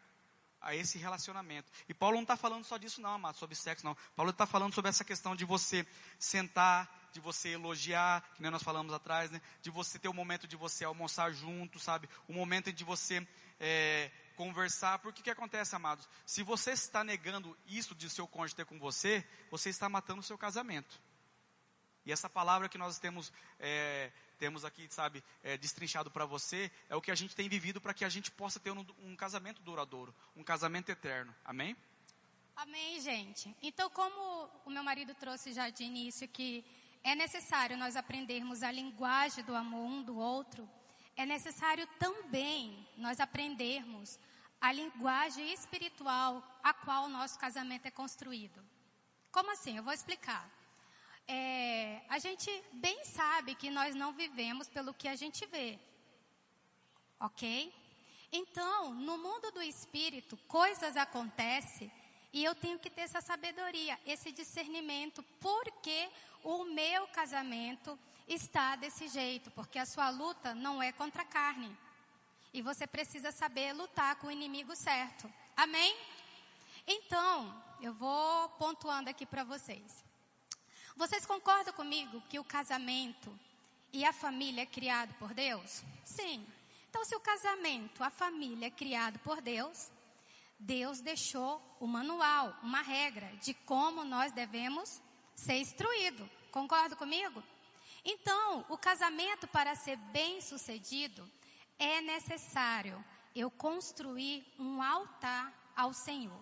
a 0.61 0.75
esse 0.75 0.97
relacionamento. 0.97 1.71
E 1.89 1.95
Paulo 1.95 2.17
não 2.17 2.23
está 2.23 2.37
falando 2.37 2.65
só 2.65 2.79
disso, 2.79 3.01
não, 3.01 3.11
amado, 3.11 3.37
sobre 3.37 3.55
sexo, 3.55 3.85
não. 3.85 3.97
Paulo 4.17 4.31
está 4.31 4.47
falando 4.47 4.75
sobre 4.75 4.89
essa 4.89 5.05
questão 5.05 5.37
de 5.37 5.45
você 5.45 5.87
sentar, 6.19 7.11
de 7.13 7.21
você 7.21 7.51
elogiar, 7.51 8.23
que 8.35 8.43
nem 8.43 8.51
nós 8.51 8.63
falamos 8.63 8.93
atrás, 8.93 9.31
né? 9.31 9.43
De 9.61 9.71
você 9.71 9.99
ter 9.99 10.09
o 10.09 10.11
um 10.13 10.15
momento 10.15 10.47
de 10.47 10.57
você 10.57 10.85
almoçar 10.85 11.33
junto, 11.33 11.79
sabe? 11.79 12.09
O 12.27 12.33
um 12.33 12.37
momento 12.37 12.73
de 12.73 12.83
você 12.83 13.27
é, 13.59 14.11
conversar. 14.37 14.99
Porque 14.99 15.21
o 15.21 15.25
que 15.25 15.31
acontece, 15.31 15.75
amados? 15.75 16.09
Se 16.27 16.43
você 16.43 16.73
está 16.73 17.05
negando 17.05 17.57
isso 17.67 17.95
de 17.95 18.09
seu 18.11 18.27
cônjuge 18.27 18.57
ter 18.57 18.67
com 18.67 18.79
você, 18.79 19.27
você 19.51 19.71
está 19.71 19.89
matando 19.89 20.21
o 20.21 20.25
seu 20.25 20.39
casamento. 20.39 21.01
E 22.07 22.13
essa 22.13 22.29
palavra 22.29 22.69
que 22.69 22.77
nós 22.77 22.99
temos 22.99 23.33
é, 23.59 24.13
temos 24.39 24.65
aqui, 24.65 24.87
sabe, 24.91 25.25
é, 25.43 25.57
destrinchado 25.57 26.11
para 26.11 26.27
você, 26.27 26.71
é 26.89 26.97
o 26.97 27.01
que 27.01 27.11
a 27.11 27.15
gente 27.15 27.35
tem 27.35 27.49
vivido 27.49 27.81
para 27.81 27.95
que 27.95 28.05
a 28.05 28.09
gente 28.09 28.31
possa 28.31 28.61
ter 28.61 28.71
um, 28.71 28.85
um 28.99 29.17
casamento 29.17 29.63
duradouro, 29.63 30.15
um 30.37 30.43
casamento 30.43 30.91
eterno. 30.91 31.35
Amém? 31.45 31.77
Amém, 32.57 33.01
gente. 33.01 33.55
Então, 33.63 33.89
como 33.91 34.51
o 34.65 34.71
meu 34.71 34.85
marido 34.85 35.15
trouxe 35.15 35.53
já 35.53 35.71
de 35.71 35.83
início 35.83 36.29
que 36.29 36.65
é 37.03 37.15
necessário 37.15 37.77
nós 37.77 37.97
aprendermos 37.97 38.63
a 38.63 38.71
linguagem 38.71 39.45
do 39.45 39.55
amor 39.55 39.85
um 39.85 40.03
do 40.03 40.17
outro, 40.17 40.69
é 41.17 41.27
necessário 41.27 41.87
também 41.99 42.87
nós 42.97 43.21
aprendermos 43.21 44.19
a 44.61 44.73
linguagem 44.73 45.53
espiritual 45.53 46.43
a 46.63 46.73
qual 46.73 47.05
o 47.05 47.09
nosso 47.09 47.39
casamento 47.39 47.87
é 47.87 47.91
construído. 47.91 48.61
Como 49.31 49.51
assim? 49.51 49.77
Eu 49.77 49.83
vou 49.83 49.93
explicar 49.93 50.49
é, 51.27 52.03
a 52.09 52.19
gente 52.19 52.51
bem 52.73 53.05
sabe 53.05 53.55
que 53.55 53.71
nós 53.71 53.95
não 53.95 54.13
vivemos 54.13 54.69
pelo 54.69 54.95
que 54.95 55.09
a 55.09 55.17
gente 55.17 55.47
vê. 55.47 55.79
Ok? 57.19 57.73
Então, 58.31 58.93
no 58.93 59.17
mundo 59.17 59.51
do 59.53 59.63
espírito, 59.63 60.37
coisas 60.49 60.97
acontecem 60.97 61.91
e 62.33 62.45
eu 62.45 62.55
tenho 62.55 62.79
que 62.79 62.91
ter 62.91 63.03
essa 63.03 63.21
sabedoria, 63.21 63.99
esse 64.05 64.33
discernimento, 64.33 65.23
porque 65.41 66.09
o 66.43 66.65
meu 66.65 67.07
casamento 67.09 67.99
está 68.27 68.77
desse 68.77 69.09
jeito, 69.09 69.51
porque 69.51 69.79
a 69.79 69.87
sua 69.87 70.09
luta 70.11 70.55
não 70.55 70.83
é 70.83 70.93
contra 70.93 71.23
a 71.23 71.27
carne. 71.27 71.77
E 72.53 72.63
você 72.63 72.87
precisa 72.87 73.33
saber 73.33 73.73
lutar 73.73 74.17
com 74.17 74.29
o 74.29 74.31
inimigo 74.31 74.75
certo. 74.77 75.33
Amém? 75.57 75.97
Então, 76.87 77.63
eu 77.81 77.93
vou 77.93 78.49
pontuando 78.51 79.11
aqui 79.11 79.27
para 79.27 79.45
vocês. 79.45 80.05
Vocês 80.97 81.27
concordam 81.27 81.75
comigo 81.75 82.23
que 82.29 82.39
o 82.39 82.45
casamento 82.45 83.37
e 83.93 84.05
a 84.05 84.13
família 84.13 84.63
é 84.63 84.67
criado 84.67 85.13
por 85.15 85.35
Deus? 85.35 85.83
Sim. 86.05 86.47
Então, 86.89 87.05
se 87.05 87.17
o 87.17 87.21
casamento, 87.21 88.05
a 88.05 88.11
família 88.11 88.67
é 88.67 88.71
criado 88.71 89.19
por 89.19 89.41
Deus, 89.41 89.91
Deus 90.59 91.01
deixou 91.01 91.61
o 91.81 91.87
manual, 91.87 92.57
uma 92.63 92.81
regra 92.81 93.27
de 93.43 93.53
como 93.53 94.05
nós 94.05 94.33
devemos 94.33 95.03
ser 95.35 95.59
instruído. 95.59 96.29
Concorda 96.53 96.95
comigo? 96.95 97.43
Então, 98.05 98.67
o 98.69 98.77
casamento 98.77 99.47
para 99.49 99.75
ser 99.75 99.97
bem 99.97 100.41
sucedido 100.41 101.29
é 101.79 102.01
necessário 102.01 103.03
eu 103.35 103.51
construir 103.51 104.47
um 104.59 104.83
altar 104.83 105.53
ao 105.75 105.93
Senhor. 105.93 106.41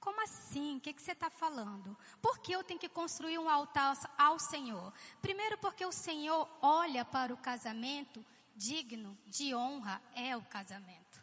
Como 0.00 0.22
assim? 0.22 0.78
O 0.78 0.80
que, 0.80 0.92
que 0.92 1.02
você 1.02 1.12
está 1.12 1.28
falando? 1.28 1.96
Por 2.22 2.38
que 2.38 2.52
eu 2.52 2.64
tenho 2.64 2.80
que 2.80 2.88
construir 2.88 3.38
um 3.38 3.50
altar 3.50 3.96
ao 4.16 4.38
Senhor? 4.38 4.92
Primeiro, 5.20 5.58
porque 5.58 5.84
o 5.84 5.92
Senhor 5.92 6.48
olha 6.62 7.04
para 7.04 7.34
o 7.34 7.36
casamento 7.36 8.24
digno 8.56 9.16
de 9.26 9.54
honra, 9.54 10.00
é 10.14 10.36
o 10.36 10.42
casamento. 10.42 11.22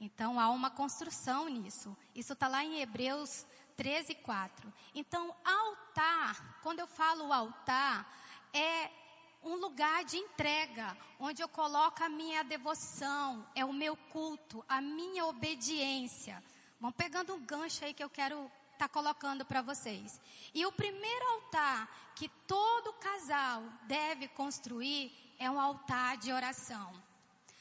Então 0.00 0.38
há 0.40 0.50
uma 0.50 0.70
construção 0.70 1.48
nisso. 1.48 1.96
Isso 2.14 2.32
está 2.32 2.48
lá 2.48 2.64
em 2.64 2.80
Hebreus 2.80 3.46
13, 3.76 4.14
4. 4.16 4.72
Então, 4.94 5.34
altar, 5.44 6.58
quando 6.62 6.80
eu 6.80 6.86
falo 6.86 7.32
altar, 7.32 8.10
é 8.52 8.90
um 9.42 9.56
lugar 9.56 10.04
de 10.04 10.16
entrega, 10.16 10.96
onde 11.20 11.42
eu 11.42 11.48
coloco 11.48 12.02
a 12.02 12.08
minha 12.08 12.42
devoção, 12.42 13.46
é 13.54 13.64
o 13.64 13.72
meu 13.72 13.96
culto, 13.96 14.64
a 14.68 14.80
minha 14.80 15.24
obediência. 15.26 16.42
Vão 16.80 16.90
pegando 16.90 17.34
um 17.34 17.40
gancho 17.40 17.84
aí 17.84 17.94
que 17.94 18.02
eu 18.02 18.10
quero 18.10 18.50
estar 18.72 18.88
tá 18.88 18.88
colocando 18.88 19.44
para 19.44 19.62
vocês. 19.62 20.20
E 20.52 20.66
o 20.66 20.72
primeiro 20.72 21.26
altar 21.34 22.12
que 22.16 22.28
todo 22.46 22.92
casal 22.94 23.62
deve 23.84 24.26
construir 24.28 25.12
é 25.38 25.50
um 25.50 25.60
altar 25.60 26.16
de 26.16 26.32
oração. 26.32 26.92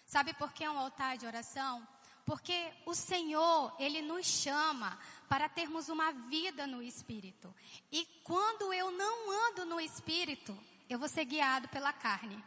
Sabe 0.06 0.34
por 0.34 0.52
que 0.54 0.63
é 0.63 0.71
um 0.71 0.80
altar 0.80 1.17
de 1.17 1.26
oração? 1.26 1.88
Porque 2.26 2.74
o 2.86 2.95
Senhor, 2.95 3.74
Ele 3.78 4.02
nos 4.02 4.26
chama 4.26 4.98
para 5.30 5.48
termos 5.48 5.89
uma 5.89 6.12
vida 6.12 6.65
no 6.65 6.82
Espírito. 6.82 7.54
E 7.91 8.06
quando 8.24 8.74
eu 8.74 8.89
não 8.91 9.50
ando 9.50 9.65
no 9.65 9.80
Espírito, 9.80 10.58
eu 10.89 11.00
vou 11.00 11.08
ser 11.08 11.26
guiado 11.26 11.67
pela 11.69 11.91
carne. 11.91 12.43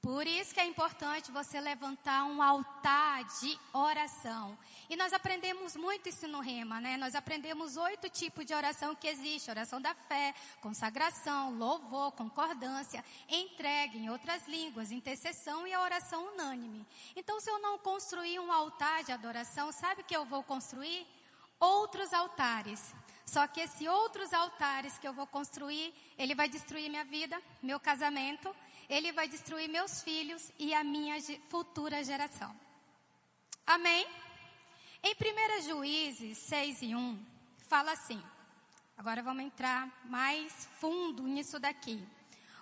Por 0.00 0.28
isso 0.28 0.54
que 0.54 0.60
é 0.60 0.64
importante 0.64 1.32
você 1.32 1.60
levantar 1.60 2.24
um 2.24 2.40
altar 2.40 3.24
de 3.40 3.58
oração. 3.72 4.56
E 4.88 4.94
nós 4.94 5.12
aprendemos 5.12 5.74
muito 5.74 6.08
isso 6.08 6.28
no 6.28 6.38
Rema, 6.38 6.80
né? 6.80 6.96
Nós 6.96 7.16
aprendemos 7.16 7.76
oito 7.76 8.08
tipos 8.08 8.46
de 8.46 8.54
oração 8.54 8.94
que 8.94 9.08
existe: 9.08 9.50
oração 9.50 9.80
da 9.80 9.94
fé, 9.94 10.32
consagração, 10.60 11.58
louvor, 11.58 12.12
concordância, 12.12 13.04
entrega 13.28 13.98
em 13.98 14.08
outras 14.08 14.46
línguas, 14.46 14.92
intercessão 14.92 15.66
e 15.66 15.74
a 15.74 15.82
oração 15.82 16.32
unânime. 16.32 16.86
Então, 17.16 17.40
se 17.40 17.50
eu 17.50 17.58
não 17.58 17.76
construir 17.76 18.38
um 18.38 18.52
altar 18.52 19.02
de 19.02 19.10
adoração, 19.10 19.72
sabe 19.72 20.02
o 20.02 20.04
que 20.04 20.16
eu 20.16 20.24
vou 20.24 20.44
construir? 20.44 21.06
Outros 21.58 22.12
altares. 22.12 22.94
Só 23.32 23.46
que 23.46 23.60
esses 23.60 23.86
outros 23.86 24.32
altares 24.32 24.98
que 24.98 25.06
eu 25.06 25.12
vou 25.12 25.26
construir, 25.26 25.94
ele 26.16 26.34
vai 26.34 26.48
destruir 26.48 26.88
minha 26.88 27.04
vida, 27.04 27.36
meu 27.62 27.78
casamento 27.78 28.48
ele 28.88 29.12
vai 29.12 29.28
destruir 29.28 29.68
meus 29.68 30.02
filhos 30.02 30.50
e 30.58 30.72
a 30.72 30.82
minha 30.82 31.16
futura 31.48 32.02
geração. 32.02 32.54
Amém? 33.66 34.06
Em 35.02 35.14
1 35.14 35.62
Juízes 35.62 36.38
6 36.38 36.82
e 36.82 36.94
1, 36.94 37.26
fala 37.68 37.92
assim. 37.92 38.22
Agora 38.96 39.22
vamos 39.22 39.44
entrar 39.44 39.86
mais 40.06 40.52
fundo 40.80 41.22
nisso 41.22 41.60
daqui. 41.60 42.02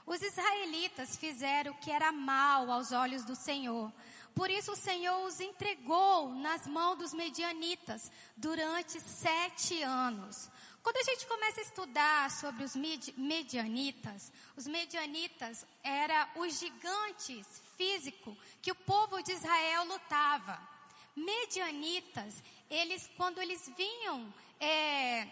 Os 0.04 0.20
israelitas 0.20 1.16
fizeram 1.16 1.72
o 1.72 1.78
que 1.78 1.90
era 1.90 2.12
mal 2.12 2.70
aos 2.70 2.92
olhos 2.92 3.24
do 3.24 3.34
Senhor. 3.34 3.92
Por 4.34 4.50
isso 4.50 4.72
o 4.72 4.76
Senhor 4.76 5.24
os 5.26 5.40
entregou 5.40 6.34
nas 6.34 6.66
mãos 6.66 6.98
dos 6.98 7.14
medianitas 7.14 8.10
durante 8.36 9.00
sete 9.00 9.82
anos. 9.82 10.50
Quando 10.86 10.98
a 10.98 11.02
gente 11.02 11.26
começa 11.26 11.58
a 11.58 11.64
estudar 11.64 12.30
sobre 12.30 12.62
os 12.62 12.76
medianitas, 12.76 14.30
os 14.56 14.68
medianitas 14.68 15.66
eram 15.82 16.28
os 16.36 16.60
gigantes 16.60 17.44
físicos 17.76 18.36
que 18.62 18.70
o 18.70 18.74
povo 18.76 19.20
de 19.20 19.32
Israel 19.32 19.84
lutava. 19.84 20.56
Medianitas, 21.16 22.40
eles, 22.70 23.10
quando 23.16 23.42
eles 23.42 23.68
vinham 23.76 24.32
é, 24.60 25.26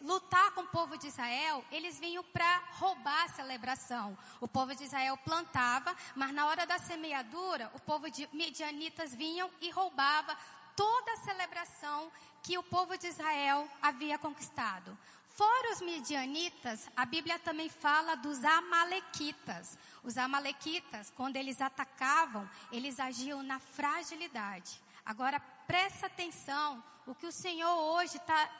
lutar 0.00 0.52
com 0.52 0.60
o 0.60 0.68
povo 0.68 0.96
de 0.96 1.08
Israel, 1.08 1.64
eles 1.72 1.98
vinham 1.98 2.22
para 2.22 2.58
roubar 2.74 3.24
a 3.24 3.30
celebração. 3.30 4.16
O 4.40 4.46
povo 4.46 4.76
de 4.76 4.84
Israel 4.84 5.16
plantava, 5.24 5.92
mas 6.14 6.32
na 6.32 6.46
hora 6.46 6.64
da 6.64 6.78
semeadura, 6.78 7.68
o 7.74 7.80
povo 7.80 8.08
de 8.08 8.28
medianitas 8.32 9.12
vinham 9.12 9.50
e 9.60 9.70
roubava 9.70 10.38
toda 10.76 11.12
a 11.12 11.16
celebração 11.18 12.10
que 12.42 12.56
o 12.58 12.62
povo 12.62 12.96
de 12.96 13.06
Israel 13.06 13.68
havia 13.82 14.18
conquistado. 14.18 14.96
Fora 15.26 15.72
os 15.72 15.80
midianitas, 15.80 16.88
a 16.94 17.06
Bíblia 17.06 17.38
também 17.38 17.68
fala 17.68 18.14
dos 18.14 18.44
amalequitas. 18.44 19.78
Os 20.02 20.18
amalequitas, 20.18 21.10
quando 21.16 21.36
eles 21.36 21.60
atacavam, 21.60 22.48
eles 22.70 23.00
agiam 23.00 23.42
na 23.42 23.58
fragilidade. 23.58 24.80
Agora 25.04 25.40
presta 25.66 26.06
atenção 26.06 26.82
o 27.06 27.14
que 27.14 27.26
o 27.26 27.32
Senhor 27.32 27.74
hoje 27.74 28.16
está 28.16 28.50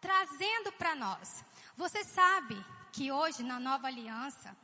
trazendo 0.00 0.72
para 0.72 0.94
nós. 0.94 1.44
Você 1.76 2.04
sabe 2.04 2.62
que 2.92 3.10
hoje 3.10 3.42
na 3.42 3.58
nova 3.58 3.86
aliança 3.86 4.54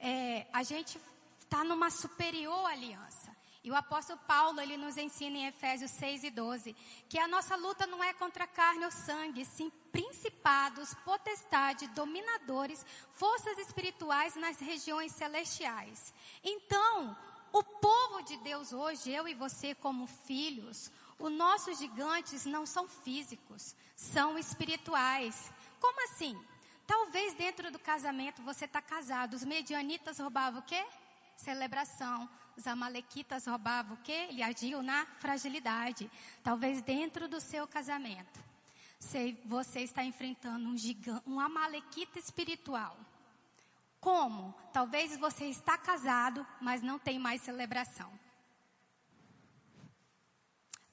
é, 0.00 0.46
a 0.52 0.62
gente 0.62 0.98
está 1.40 1.62
numa 1.62 1.90
superior 1.90 2.64
aliança. 2.70 3.25
E 3.66 3.70
o 3.70 3.74
apóstolo 3.74 4.20
Paulo, 4.28 4.60
ele 4.60 4.76
nos 4.76 4.96
ensina 4.96 5.38
em 5.38 5.46
Efésios 5.48 5.90
6 5.90 6.22
e 6.22 6.30
12, 6.30 6.72
que 7.08 7.18
a 7.18 7.26
nossa 7.26 7.56
luta 7.56 7.84
não 7.84 8.02
é 8.02 8.12
contra 8.12 8.46
carne 8.46 8.84
ou 8.84 8.92
sangue, 8.92 9.44
sim 9.44 9.70
principados, 9.90 10.94
potestades, 11.04 11.88
dominadores, 11.88 12.86
forças 13.14 13.58
espirituais 13.58 14.36
nas 14.36 14.60
regiões 14.60 15.10
celestiais. 15.10 16.14
Então, 16.44 17.18
o 17.52 17.60
povo 17.60 18.22
de 18.22 18.36
Deus 18.36 18.72
hoje, 18.72 19.10
eu 19.10 19.26
e 19.26 19.34
você 19.34 19.74
como 19.74 20.06
filhos, 20.06 20.92
os 21.18 21.32
nossos 21.32 21.76
gigantes 21.76 22.46
não 22.46 22.64
são 22.64 22.86
físicos, 22.86 23.74
são 23.96 24.38
espirituais. 24.38 25.50
Como 25.80 26.04
assim? 26.04 26.40
Talvez 26.86 27.34
dentro 27.34 27.72
do 27.72 27.80
casamento 27.80 28.42
você 28.42 28.66
está 28.66 28.80
casado, 28.80 29.34
os 29.34 29.42
medianitas 29.42 30.20
roubavam 30.20 30.60
o 30.60 30.64
quê? 30.64 30.86
Celebração 31.36 32.30
os 32.56 32.66
amalequitas 32.66 33.46
roubavam 33.46 33.94
o 33.94 34.02
quê? 34.02 34.28
Ele 34.30 34.42
agiu 34.42 34.82
na 34.82 35.04
fragilidade. 35.18 36.10
Talvez 36.42 36.80
dentro 36.82 37.28
do 37.28 37.40
seu 37.40 37.66
casamento. 37.66 38.44
Você 39.44 39.80
está 39.80 40.02
enfrentando 40.02 40.68
um 40.68 40.76
gigante, 40.76 41.22
um 41.26 41.38
amalequita 41.38 42.18
espiritual. 42.18 42.96
Como? 44.00 44.54
Talvez 44.72 45.16
você 45.18 45.46
está 45.46 45.76
casado, 45.76 46.46
mas 46.60 46.82
não 46.82 46.98
tem 46.98 47.18
mais 47.18 47.42
celebração. 47.42 48.10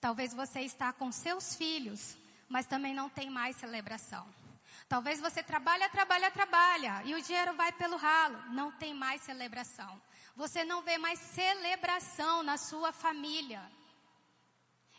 Talvez 0.02 0.34
você 0.34 0.62
está 0.62 0.92
com 0.92 1.12
seus 1.12 1.56
filhos, 1.56 2.18
mas 2.50 2.66
também 2.66 2.94
não 2.94 3.10
tem 3.10 3.30
mais 3.30 3.56
celebração. 3.56 4.28
Talvez 4.90 5.20
você 5.20 5.42
trabalha, 5.42 5.88
trabalha, 5.90 6.30
trabalha 6.30 7.02
e 7.06 7.16
o 7.16 7.22
dinheiro 7.22 7.56
vai 7.56 7.72
pelo 7.72 7.96
ralo, 7.96 8.38
não 8.52 8.72
tem 8.72 8.94
mais 8.94 9.22
celebração. 9.22 10.02
Você 10.36 10.64
não 10.64 10.82
vê 10.82 10.98
mais 10.98 11.20
celebração 11.20 12.42
na 12.44 12.58
sua 12.58 12.92
família. 12.92 13.62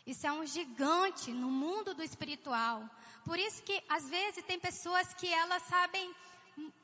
Isso 0.05 0.25
é 0.25 0.31
um 0.31 0.45
gigante 0.45 1.31
no 1.31 1.49
mundo 1.49 1.93
do 1.93 2.03
espiritual. 2.03 2.89
Por 3.25 3.37
isso 3.39 3.61
que 3.63 3.83
às 3.89 4.07
vezes 4.07 4.45
tem 4.45 4.59
pessoas 4.59 5.13
que 5.13 5.27
elas 5.27 5.63
sabem 5.63 6.15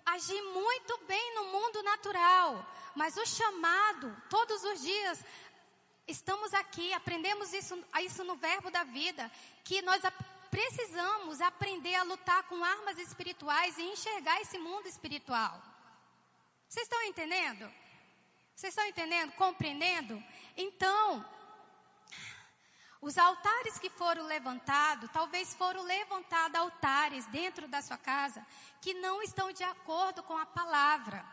agir 0.05 0.41
muito 0.41 0.97
bem 1.07 1.35
no 1.35 1.45
mundo 1.45 1.81
natural, 1.83 2.65
mas 2.95 3.15
o 3.15 3.25
chamado 3.25 4.15
todos 4.29 4.61
os 4.63 4.81
dias 4.81 5.23
estamos 6.07 6.53
aqui, 6.53 6.91
aprendemos 6.93 7.53
isso, 7.53 7.81
isso 8.01 8.23
no 8.23 8.35
verbo 8.35 8.69
da 8.69 8.83
vida, 8.83 9.31
que 9.63 9.81
nós 9.81 10.01
precisamos 10.49 11.39
aprender 11.39 11.95
a 11.95 12.03
lutar 12.03 12.43
com 12.43 12.61
armas 12.63 12.97
espirituais 12.97 13.77
e 13.77 13.83
enxergar 13.83 14.41
esse 14.41 14.57
mundo 14.57 14.87
espiritual. 14.87 15.61
Vocês 16.67 16.85
estão 16.85 17.01
entendendo? 17.03 17.71
Vocês 18.61 18.73
estão 18.73 18.85
entendendo? 18.85 19.31
Compreendendo? 19.31 20.23
Então, 20.55 21.25
os 23.01 23.17
altares 23.17 23.79
que 23.79 23.89
foram 23.89 24.27
levantados, 24.27 25.09
talvez 25.09 25.55
foram 25.55 25.81
levantados 25.81 26.55
altares 26.59 27.25
dentro 27.25 27.67
da 27.67 27.81
sua 27.81 27.97
casa 27.97 28.45
que 28.79 28.93
não 28.93 29.19
estão 29.23 29.51
de 29.51 29.63
acordo 29.63 30.21
com 30.21 30.37
a 30.37 30.45
palavra. 30.45 31.25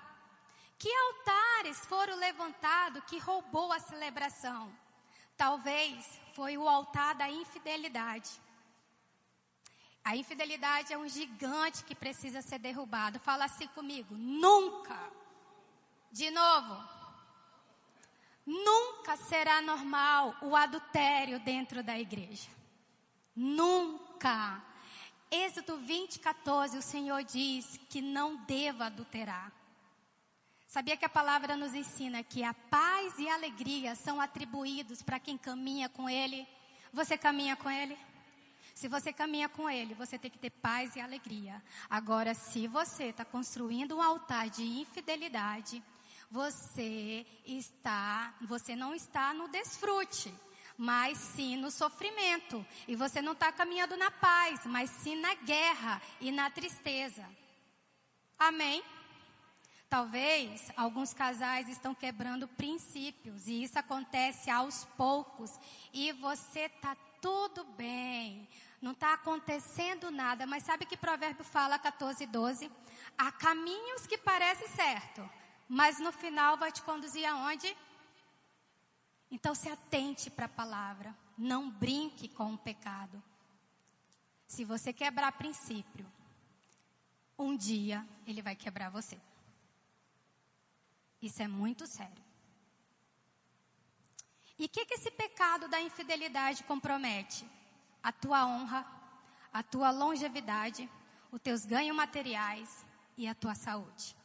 Que 0.78 0.90
altares 0.90 1.76
foram 1.84 2.16
levantados 2.16 3.04
que 3.04 3.18
roubou 3.18 3.74
a 3.74 3.78
celebração? 3.78 4.74
Talvez 5.36 6.18
foi 6.32 6.56
o 6.56 6.66
altar 6.66 7.14
da 7.14 7.30
infidelidade. 7.30 8.30
A 10.02 10.16
infidelidade 10.16 10.94
é 10.94 10.96
um 10.96 11.06
gigante 11.06 11.84
que 11.84 11.94
precisa 11.94 12.40
ser 12.40 12.58
derrubado. 12.58 13.20
Fala 13.20 13.44
assim 13.44 13.66
comigo: 13.66 14.14
nunca. 14.16 14.98
De 16.10 16.30
novo. 16.30 16.97
Nunca 18.48 19.14
será 19.18 19.61
normal 19.61 20.34
o 20.40 20.56
adultério 20.56 21.38
dentro 21.38 21.82
da 21.82 21.98
igreja. 21.98 22.48
Nunca. 23.37 24.64
Êxodo 25.30 25.76
20, 25.76 26.18
14, 26.18 26.78
o 26.78 26.82
Senhor 26.82 27.22
diz 27.24 27.78
que 27.90 28.00
não 28.00 28.37
deva 28.46 28.87
adulterar. 28.87 29.52
Sabia 30.66 30.96
que 30.96 31.04
a 31.04 31.11
palavra 31.11 31.58
nos 31.58 31.74
ensina 31.74 32.22
que 32.22 32.42
a 32.42 32.54
paz 32.54 33.18
e 33.18 33.28
a 33.28 33.34
alegria 33.34 33.94
são 33.94 34.18
atribuídos 34.18 35.02
para 35.02 35.20
quem 35.20 35.37
caminha 35.37 35.90
com 35.90 36.08
Ele? 36.08 36.48
Você 36.90 37.18
caminha 37.18 37.54
com 37.54 37.70
Ele? 37.70 37.98
Se 38.74 38.88
você 38.88 39.12
caminha 39.12 39.50
com 39.50 39.68
Ele, 39.68 39.92
você 39.92 40.18
tem 40.18 40.30
que 40.30 40.38
ter 40.38 40.50
paz 40.50 40.96
e 40.96 41.00
alegria. 41.00 41.62
Agora, 41.90 42.32
se 42.32 42.66
você 42.66 43.11
está 43.11 43.26
construindo 43.26 43.96
um 43.96 44.02
altar 44.02 44.48
de 44.48 44.64
infidelidade, 44.64 45.82
você 46.30 47.26
está, 47.44 48.34
você 48.42 48.76
não 48.76 48.94
está 48.94 49.32
no 49.32 49.48
desfrute, 49.48 50.32
mas 50.76 51.18
sim 51.18 51.56
no 51.56 51.70
sofrimento. 51.70 52.64
E 52.86 52.94
você 52.94 53.20
não 53.20 53.32
está 53.32 53.50
caminhando 53.50 53.96
na 53.96 54.10
paz, 54.10 54.64
mas 54.66 54.90
sim 54.90 55.16
na 55.16 55.34
guerra 55.34 56.00
e 56.20 56.30
na 56.30 56.50
tristeza. 56.50 57.28
Amém? 58.38 58.82
Talvez 59.88 60.70
alguns 60.76 61.14
casais 61.14 61.66
estão 61.68 61.94
quebrando 61.94 62.46
princípios 62.46 63.48
e 63.48 63.62
isso 63.62 63.78
acontece 63.78 64.50
aos 64.50 64.84
poucos 64.96 65.50
e 65.94 66.12
você 66.12 66.66
está 66.66 66.94
tudo 67.22 67.64
bem, 67.64 68.46
não 68.82 68.92
está 68.92 69.14
acontecendo 69.14 70.10
nada, 70.10 70.46
mas 70.46 70.62
sabe 70.62 70.84
que 70.84 70.96
provérbio 70.96 71.42
fala 71.42 71.78
14, 71.78 72.26
12? 72.26 72.70
Há 73.16 73.32
caminhos 73.32 74.06
que 74.06 74.18
parecem 74.18 74.68
certo, 74.68 75.28
mas 75.68 75.98
no 76.00 76.11
final 76.11 76.57
vai 76.57 76.72
te 76.72 76.83
conduzir 76.83 77.26
aonde? 77.26 77.76
Então 79.31 79.54
se 79.54 79.68
atente 79.68 80.31
para 80.31 80.46
a 80.46 80.48
palavra, 80.48 81.14
não 81.37 81.70
brinque 81.70 82.28
com 82.28 82.54
o 82.54 82.59
pecado. 82.59 83.22
Se 84.46 84.64
você 84.64 84.92
quebrar 84.92 85.33
princípio, 85.33 86.11
um 87.38 87.54
dia 87.54 88.07
ele 88.26 88.40
vai 88.40 88.57
quebrar 88.57 88.88
você. 88.88 89.20
Isso 91.20 91.42
é 91.42 91.48
muito 91.48 91.87
sério. 91.87 92.24
E 94.59 94.64
o 94.64 94.68
que, 94.68 94.87
que 94.87 94.94
esse 94.94 95.11
pecado 95.11 95.68
da 95.68 95.81
infidelidade 95.81 96.64
compromete? 96.64 97.48
A 98.02 98.11
tua 98.11 98.46
honra, 98.46 98.87
a 99.52 99.62
tua 99.62 99.90
longevidade, 99.90 100.90
os 101.31 101.40
teus 101.40 101.64
ganhos 101.64 101.94
materiais 101.94 102.85
e 103.16 103.28
a 103.28 103.35
tua 103.35 103.54
saúde. 103.54 104.17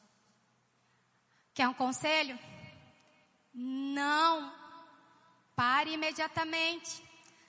Quer 1.53 1.67
um 1.67 1.73
conselho? 1.73 2.37
Não 3.53 4.53
pare 5.55 5.93
imediatamente. 5.93 7.03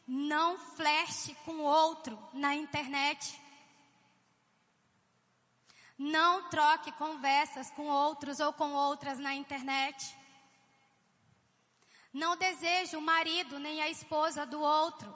Não 0.06 0.58
fleche 0.58 1.34
com 1.46 1.60
outro 1.60 2.18
na 2.32 2.54
internet. 2.54 3.40
Não 5.96 6.48
troque 6.50 6.92
conversas 6.92 7.70
com 7.70 7.86
outros 7.86 8.40
ou 8.40 8.52
com 8.52 8.72
outras 8.72 9.18
na 9.18 9.34
internet. 9.34 10.14
Não 12.12 12.36
deseje 12.36 12.96
o 12.96 13.00
marido 13.00 13.58
nem 13.58 13.80
a 13.80 13.88
esposa 13.88 14.44
do 14.44 14.60
outro. 14.60 15.12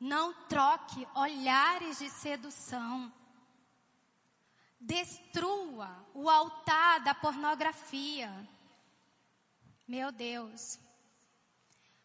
Não 0.00 0.32
troque 0.48 1.06
olhares 1.14 1.98
de 2.00 2.10
sedução. 2.10 3.12
Destrua 4.78 6.06
o 6.14 6.28
altar 6.28 7.00
da 7.00 7.14
pornografia. 7.14 8.30
Meu 9.86 10.12
Deus. 10.12 10.78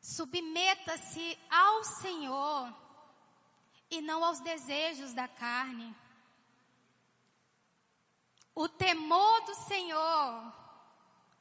Submeta-se 0.02 1.38
ao 1.50 1.84
Senhor 1.84 2.76
e 3.90 4.02
não 4.02 4.24
aos 4.24 4.40
desejos 4.40 5.14
da 5.14 5.28
carne. 5.28 5.96
O 8.56 8.68
temor 8.68 9.42
do 9.42 9.56
Senhor 9.56 10.54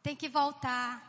tem 0.02 0.16
que 0.16 0.28
voltar. 0.28 1.06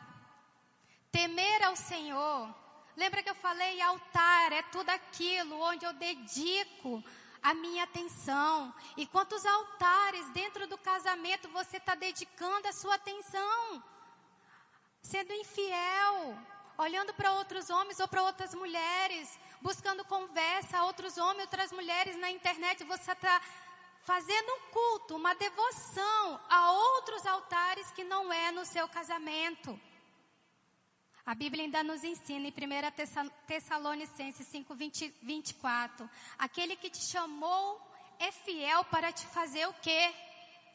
Temer 1.12 1.64
ao 1.64 1.76
Senhor. 1.76 2.56
Lembra 2.96 3.24
que 3.24 3.30
eu 3.30 3.36
falei 3.36 3.82
altar 3.82 4.52
é 4.52 4.62
tudo 4.64 4.90
aquilo 4.90 5.60
onde 5.60 5.86
eu 5.86 5.94
dedico 5.94 7.04
a 7.42 7.54
minha 7.54 7.84
atenção. 7.84 8.74
E 8.96 9.06
quantos 9.08 9.46
altares 9.46 10.30
dentro 10.30 10.68
do 10.68 10.78
casamento 10.78 11.50
você 11.50 11.78
está 11.78 11.96
dedicando 11.96 12.68
a 12.68 12.74
sua 12.74 12.96
atenção? 12.96 13.84
Sendo 15.02 15.34
infiel, 15.34 16.38
olhando 16.78 17.14
para 17.14 17.34
outros 17.34 17.70
homens 17.70 18.00
ou 18.00 18.08
para 18.08 18.24
outras 18.24 18.54
mulheres, 18.54 19.38
buscando 19.62 20.06
conversa 20.06 20.78
a 20.78 20.86
outros 20.86 21.18
homens, 21.18 21.46
outras 21.46 21.72
mulheres 21.72 22.16
na 22.18 22.30
internet, 22.30 22.84
você 22.84 23.12
está 23.12 23.42
fazendo 24.04 24.52
um 24.52 24.72
culto, 24.72 25.16
uma 25.16 25.34
devoção 25.36 26.40
a 26.50 26.72
outros 26.72 27.26
altares 27.26 27.92
que 27.92 28.04
não 28.04 28.32
é 28.32 28.52
no 28.52 28.66
seu 28.66 28.88
casamento. 28.88 29.80
A 31.26 31.36
Bíblia 31.36 31.66
ainda 31.66 31.84
nos 31.84 32.04
ensina 32.04 32.48
em 32.48 32.52
1 32.52 33.30
Tessalonicenses 33.46 34.48
5, 34.48 34.74
20, 34.74 35.14
24. 35.22 36.10
Aquele 36.38 36.76
que 36.76 36.90
te 36.90 37.04
chamou 37.04 37.80
é 38.20 38.32
fiel 38.32 38.84
para 38.86 39.12
te 39.12 39.26
fazer 39.28 39.68
o 39.68 39.74
quê? 39.74 40.14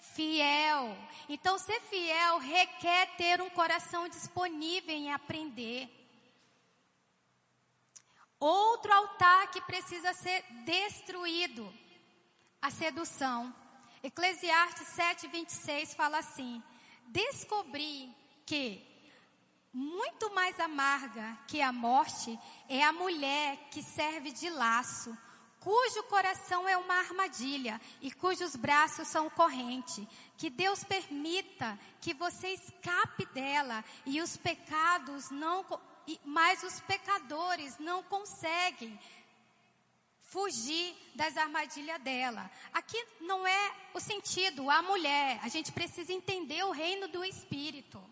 Fiel. 0.01 0.97
Então, 1.28 1.59
ser 1.59 1.80
fiel 1.80 2.38
requer 2.38 3.16
ter 3.16 3.42
um 3.42 3.51
coração 3.51 4.09
disponível 4.09 4.94
em 4.94 5.12
aprender. 5.12 5.90
Outro 8.38 8.92
altar 8.92 9.51
que 9.51 9.61
precisa 9.62 10.12
ser 10.12 10.44
destruído, 10.64 11.72
a 12.62 12.70
sedução. 12.70 13.53
Eclesiastes 14.01 14.86
7, 14.88 15.26
26 15.26 15.94
fala 15.94 16.18
assim: 16.18 16.62
Descobri 17.09 18.14
que 18.44 18.86
muito 19.77 20.33
mais 20.33 20.59
amarga 20.59 21.37
que 21.47 21.61
a 21.61 21.70
morte 21.70 22.39
é 22.66 22.83
a 22.83 22.95
mulher 22.95 23.59
que 23.70 23.83
serve 23.83 24.33
de 24.33 24.49
laço, 24.49 25.14
cujo 25.61 26.03
coração 26.05 26.66
é 26.66 26.79
uma 26.79 26.95
armadilha 26.95 27.79
e 28.01 28.11
cujos 28.11 28.57
braços 28.57 29.07
são 29.07 29.29
corrente. 29.29 30.09
Que 30.39 30.49
Deus 30.49 30.83
permita 30.83 31.79
que 32.01 32.14
você 32.14 32.55
escape 32.55 33.27
dela 33.35 33.85
e 34.07 34.22
os 34.22 34.35
pecados 34.35 35.31
não 35.31 35.62
mas 36.24 36.62
os 36.62 36.81
pecadores 36.81 37.79
não 37.79 38.03
conseguem 38.05 38.99
fugir 40.20 40.97
das 41.14 41.37
armadilhas 41.37 42.01
dela. 42.01 42.51
Aqui 42.72 42.97
não 43.20 43.47
é 43.47 43.72
o 43.93 44.01
sentido, 44.01 44.70
a 44.70 44.81
mulher. 44.81 45.39
A 45.43 45.49
gente 45.49 45.70
precisa 45.70 46.14
entender 46.14 46.64
o 46.64 46.70
reino 46.70 47.09
do 47.09 47.22
Espírito. 47.24 48.03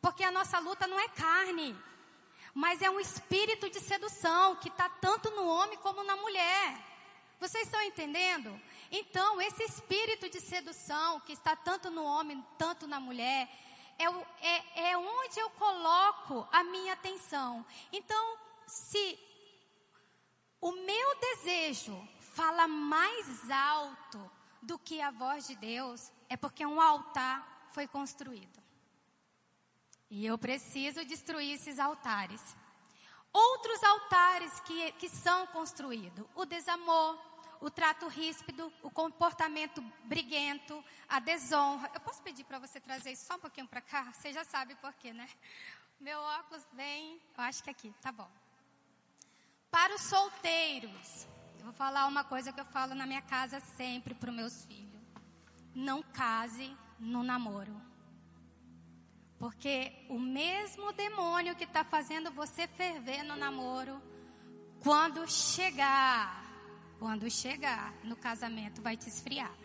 Porque 0.00 0.24
a 0.24 0.30
nossa 0.30 0.58
luta 0.58 0.86
não 0.86 0.98
é 0.98 1.08
carne, 1.08 1.76
mas 2.54 2.80
é 2.82 2.90
um 2.90 3.00
espírito 3.00 3.68
de 3.68 3.80
sedução 3.80 4.56
que 4.56 4.68
está 4.68 4.88
tanto 4.88 5.30
no 5.30 5.46
homem 5.46 5.78
como 5.78 6.02
na 6.02 6.16
mulher. 6.16 6.78
Vocês 7.38 7.64
estão 7.64 7.82
entendendo? 7.82 8.60
Então, 8.90 9.40
esse 9.40 9.62
espírito 9.62 10.28
de 10.28 10.40
sedução 10.40 11.20
que 11.20 11.32
está 11.32 11.56
tanto 11.56 11.90
no 11.90 12.04
homem, 12.04 12.44
tanto 12.58 12.86
na 12.86 13.00
mulher, 13.00 13.48
é, 13.98 14.04
é, 14.46 14.90
é 14.90 14.98
onde 14.98 15.38
eu 15.38 15.48
coloco 15.50 16.46
a 16.52 16.62
minha 16.64 16.92
atenção. 16.92 17.64
Então, 17.92 18.38
se 18.66 19.18
o 20.60 20.72
meu 20.72 21.16
desejo 21.18 22.06
fala 22.34 22.68
mais 22.68 23.50
alto 23.50 24.30
do 24.60 24.78
que 24.78 25.00
a 25.00 25.10
voz 25.10 25.46
de 25.46 25.56
Deus, 25.56 26.12
é 26.28 26.36
porque 26.36 26.64
um 26.66 26.80
altar 26.80 27.68
foi 27.72 27.86
construído. 27.86 28.59
E 30.10 30.26
eu 30.26 30.36
preciso 30.36 31.04
destruir 31.04 31.54
esses 31.54 31.78
altares. 31.78 32.42
Outros 33.32 33.82
altares 33.84 34.58
que, 34.60 34.92
que 34.92 35.08
são 35.08 35.46
construídos: 35.48 36.26
o 36.34 36.44
desamor, 36.44 37.16
o 37.60 37.70
trato 37.70 38.08
ríspido, 38.08 38.72
o 38.82 38.90
comportamento 38.90 39.80
briguento, 40.04 40.84
a 41.08 41.20
desonra. 41.20 41.88
Eu 41.94 42.00
posso 42.00 42.20
pedir 42.22 42.44
para 42.44 42.58
você 42.58 42.80
trazer 42.80 43.12
isso 43.12 43.26
só 43.26 43.36
um 43.36 43.38
pouquinho 43.38 43.68
para 43.68 43.80
cá? 43.80 44.12
Você 44.12 44.32
já 44.32 44.44
sabe 44.44 44.74
por 44.76 44.92
quê, 44.94 45.12
né? 45.12 45.28
Meu 46.00 46.18
óculos 46.18 46.66
vem, 46.72 47.20
eu 47.36 47.44
acho 47.44 47.62
que 47.62 47.70
aqui, 47.70 47.94
tá 48.00 48.10
bom. 48.10 48.28
Para 49.70 49.94
os 49.94 50.00
solteiros, 50.02 51.26
eu 51.58 51.64
vou 51.64 51.72
falar 51.74 52.06
uma 52.06 52.24
coisa 52.24 52.52
que 52.52 52.60
eu 52.60 52.64
falo 52.64 52.94
na 52.94 53.06
minha 53.06 53.22
casa 53.22 53.60
sempre 53.60 54.14
para 54.14 54.30
os 54.30 54.36
meus 54.36 54.64
filhos. 54.64 55.00
Não 55.74 56.02
case 56.02 56.76
no 56.98 57.22
namoro. 57.22 57.89
Porque 59.40 59.92
o 60.08 60.18
mesmo 60.18 60.92
demônio 60.92 61.56
que 61.56 61.64
está 61.64 61.82
fazendo 61.82 62.30
você 62.30 62.68
ferver 62.68 63.24
no 63.24 63.34
namoro, 63.34 64.00
quando 64.80 65.28
chegar 65.28 66.40
quando 67.00 67.30
chegar 67.30 67.94
no 68.04 68.14
casamento, 68.14 68.82
vai 68.82 68.94
te 68.94 69.08
esfriar. 69.08 69.56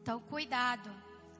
Então, 0.00 0.18
cuidado, 0.18 0.90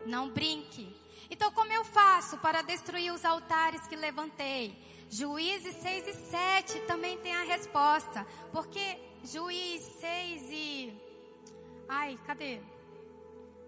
não 0.04 0.28
brinque. 0.28 0.94
Então, 1.30 1.50
como 1.52 1.72
eu 1.72 1.82
faço 1.86 2.36
para 2.36 2.60
destruir 2.60 3.14
os 3.14 3.24
altares 3.24 3.88
que 3.88 3.96
levantei? 3.96 4.76
Juízes 5.08 5.74
6 5.76 6.06
e 6.06 6.12
7 6.30 6.80
também 6.80 7.16
tem 7.20 7.34
a 7.34 7.44
resposta. 7.44 8.26
Porque 8.52 9.00
Juiz 9.24 9.82
6 10.00 10.42
e. 10.50 11.00
Ai, 11.88 12.20
cadê? 12.26 12.60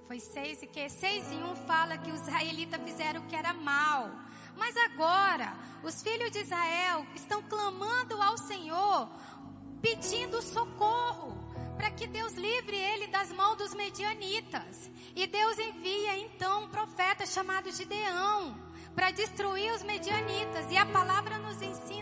Foi 0.07 0.20
6 0.20 0.62
e 0.62 0.66
que? 0.66 0.88
6 0.88 1.32
e 1.32 1.36
1 1.36 1.57
fala 1.66 1.96
que 1.98 2.11
os 2.11 2.20
israelitas 2.20 2.82
fizeram 2.82 3.20
o 3.20 3.26
que 3.26 3.36
era 3.36 3.53
mal. 3.53 4.11
Mas 4.57 4.76
agora, 4.76 5.55
os 5.82 6.03
filhos 6.03 6.30
de 6.30 6.40
Israel 6.40 7.07
estão 7.14 7.42
clamando 7.42 8.20
ao 8.20 8.36
Senhor 8.36 9.09
pedindo 9.80 10.40
socorro 10.42 11.36
para 11.76 11.90
que 11.90 12.07
Deus 12.07 12.34
livre 12.34 12.76
ele 12.76 13.09
das 13.09 13.32
mãos 13.32 13.57
dos 13.57 13.74
medianitas. 13.74 14.90
E 15.16 15.26
Deus 15.26 15.59
envia 15.59 16.16
então 16.18 16.64
um 16.64 16.68
profeta 16.68 17.26
chamado 17.26 17.72
Gideão 17.72 18.55
para 18.94 19.11
destruir 19.11 19.72
os 19.72 19.82
medianitas. 19.82 20.70
E 20.70 20.76
a 20.76 20.86
palavra 20.86 21.38
nos 21.38 21.61
ensina? 21.61 22.01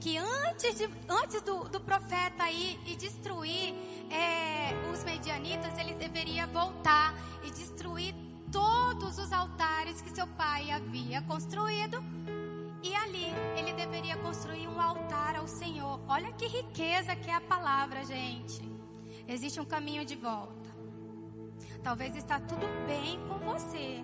Que 0.00 0.16
antes, 0.16 0.78
de, 0.78 0.88
antes 1.08 1.42
do, 1.42 1.68
do 1.68 1.80
profeta 1.80 2.50
ir 2.50 2.80
e 2.86 2.96
destruir 2.96 3.74
é, 4.10 4.90
os 4.90 5.04
medianitas, 5.04 5.78
ele 5.78 5.94
deveria 5.94 6.46
voltar 6.46 7.14
e 7.44 7.50
destruir 7.50 8.14
todos 8.50 9.18
os 9.18 9.32
altares 9.32 10.00
que 10.00 10.10
seu 10.10 10.26
pai 10.26 10.70
havia 10.70 11.22
construído 11.22 12.02
e 12.82 12.94
ali 12.94 13.26
ele 13.56 13.72
deveria 13.74 14.16
construir 14.16 14.66
um 14.66 14.80
altar 14.80 15.36
ao 15.36 15.46
Senhor. 15.46 16.00
Olha 16.08 16.32
que 16.32 16.46
riqueza 16.46 17.14
que 17.14 17.28
é 17.28 17.34
a 17.34 17.40
palavra, 17.40 18.04
gente. 18.04 18.62
Existe 19.28 19.60
um 19.60 19.64
caminho 19.64 20.04
de 20.04 20.16
volta. 20.16 20.70
Talvez 21.82 22.16
está 22.16 22.40
tudo 22.40 22.66
bem 22.86 23.18
com 23.28 23.38
você. 23.38 24.02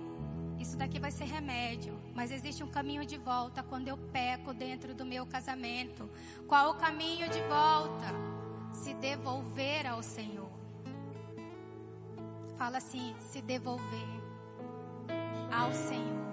Isso 0.59 0.77
daqui 0.77 0.99
vai 0.99 1.11
ser 1.11 1.25
remédio, 1.25 1.99
mas 2.15 2.31
existe 2.31 2.65
um 2.65 2.69
caminho 2.69 3.05
de 3.05 3.19
volta 3.19 3.63
quando 3.63 3.89
eu 3.89 3.97
peco 3.97 4.55
dentro 4.55 4.95
do 4.95 5.05
meu 5.05 5.27
casamento. 5.27 6.09
Qual 6.47 6.71
o 6.71 6.75
caminho 6.75 7.29
de 7.29 7.41
volta? 7.43 8.07
Se 8.73 8.95
devolver 8.95 9.87
ao 9.87 10.03
Senhor. 10.03 10.51
Fala 12.57 12.79
assim, 12.79 13.15
se 13.21 13.43
devolver 13.43 14.17
ao 15.53 15.73
Senhor. 15.73 16.27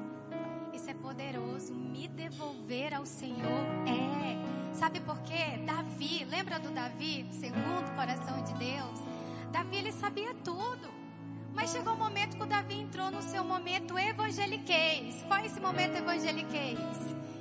Isso 0.73 0.89
é 0.89 0.93
poderoso. 0.93 1.73
Me 1.73 2.07
devolver 2.07 2.93
ao 2.93 3.05
Senhor 3.05 3.65
é. 3.85 4.73
Sabe 4.73 4.99
por 4.99 5.19
quê? 5.21 5.57
Davi, 5.65 6.25
lembra 6.25 6.59
do 6.59 6.71
Davi, 6.71 7.27
segundo 7.31 7.89
o 7.89 7.95
coração 7.95 8.43
de 8.43 8.53
Deus? 8.55 8.99
Davi, 9.51 9.77
ele 9.77 9.91
sabia 9.91 10.33
tudo. 10.43 11.02
Mas 11.53 11.71
chegou 11.71 11.93
um 11.93 11.97
momento 11.97 12.35
que 12.35 12.43
o 12.43 12.45
Davi 12.45 12.79
entrou 12.79 13.11
no 13.11 13.21
seu 13.21 13.43
momento 13.43 13.97
evangeliquez. 13.97 15.23
Qual 15.27 15.39
é 15.39 15.45
esse 15.45 15.59
momento 15.59 15.95
evangeliquez? 15.95 16.79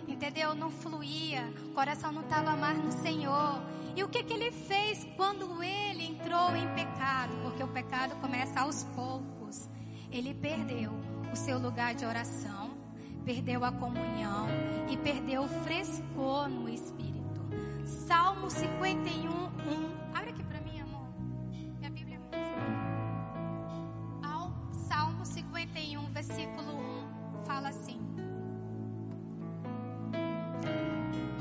Entendeu? 0.06 0.54
Não 0.54 0.70
fluía, 0.70 1.52
o 1.66 1.74
coração 1.74 2.12
não 2.12 2.22
estava 2.22 2.54
mais 2.54 2.78
no 2.78 2.92
Senhor. 2.92 3.62
E 3.96 4.02
o 4.04 4.08
que, 4.08 4.22
que 4.22 4.32
ele 4.32 4.50
fez 4.52 5.06
quando 5.16 5.62
ele 5.62 6.04
entrou 6.04 6.54
em 6.56 6.68
pecado? 6.74 7.32
Porque 7.42 7.62
o 7.62 7.68
pecado 7.68 8.14
começa 8.20 8.60
aos 8.60 8.84
poucos. 8.94 9.68
Ele 10.10 10.34
perdeu 10.34 10.92
o 11.32 11.36
seu 11.36 11.58
lugar 11.58 11.94
de 11.94 12.04
oração 12.04 12.82
perdeu 13.24 13.64
a 13.64 13.72
comunhão 13.72 14.48
e 14.90 14.96
perdeu 14.96 15.42
o 15.42 15.48
frescor 15.48 16.48
no 16.48 16.68
espírito. 16.68 17.40
Salmo 17.84 18.50
51, 18.50 19.28
1. 19.28 19.91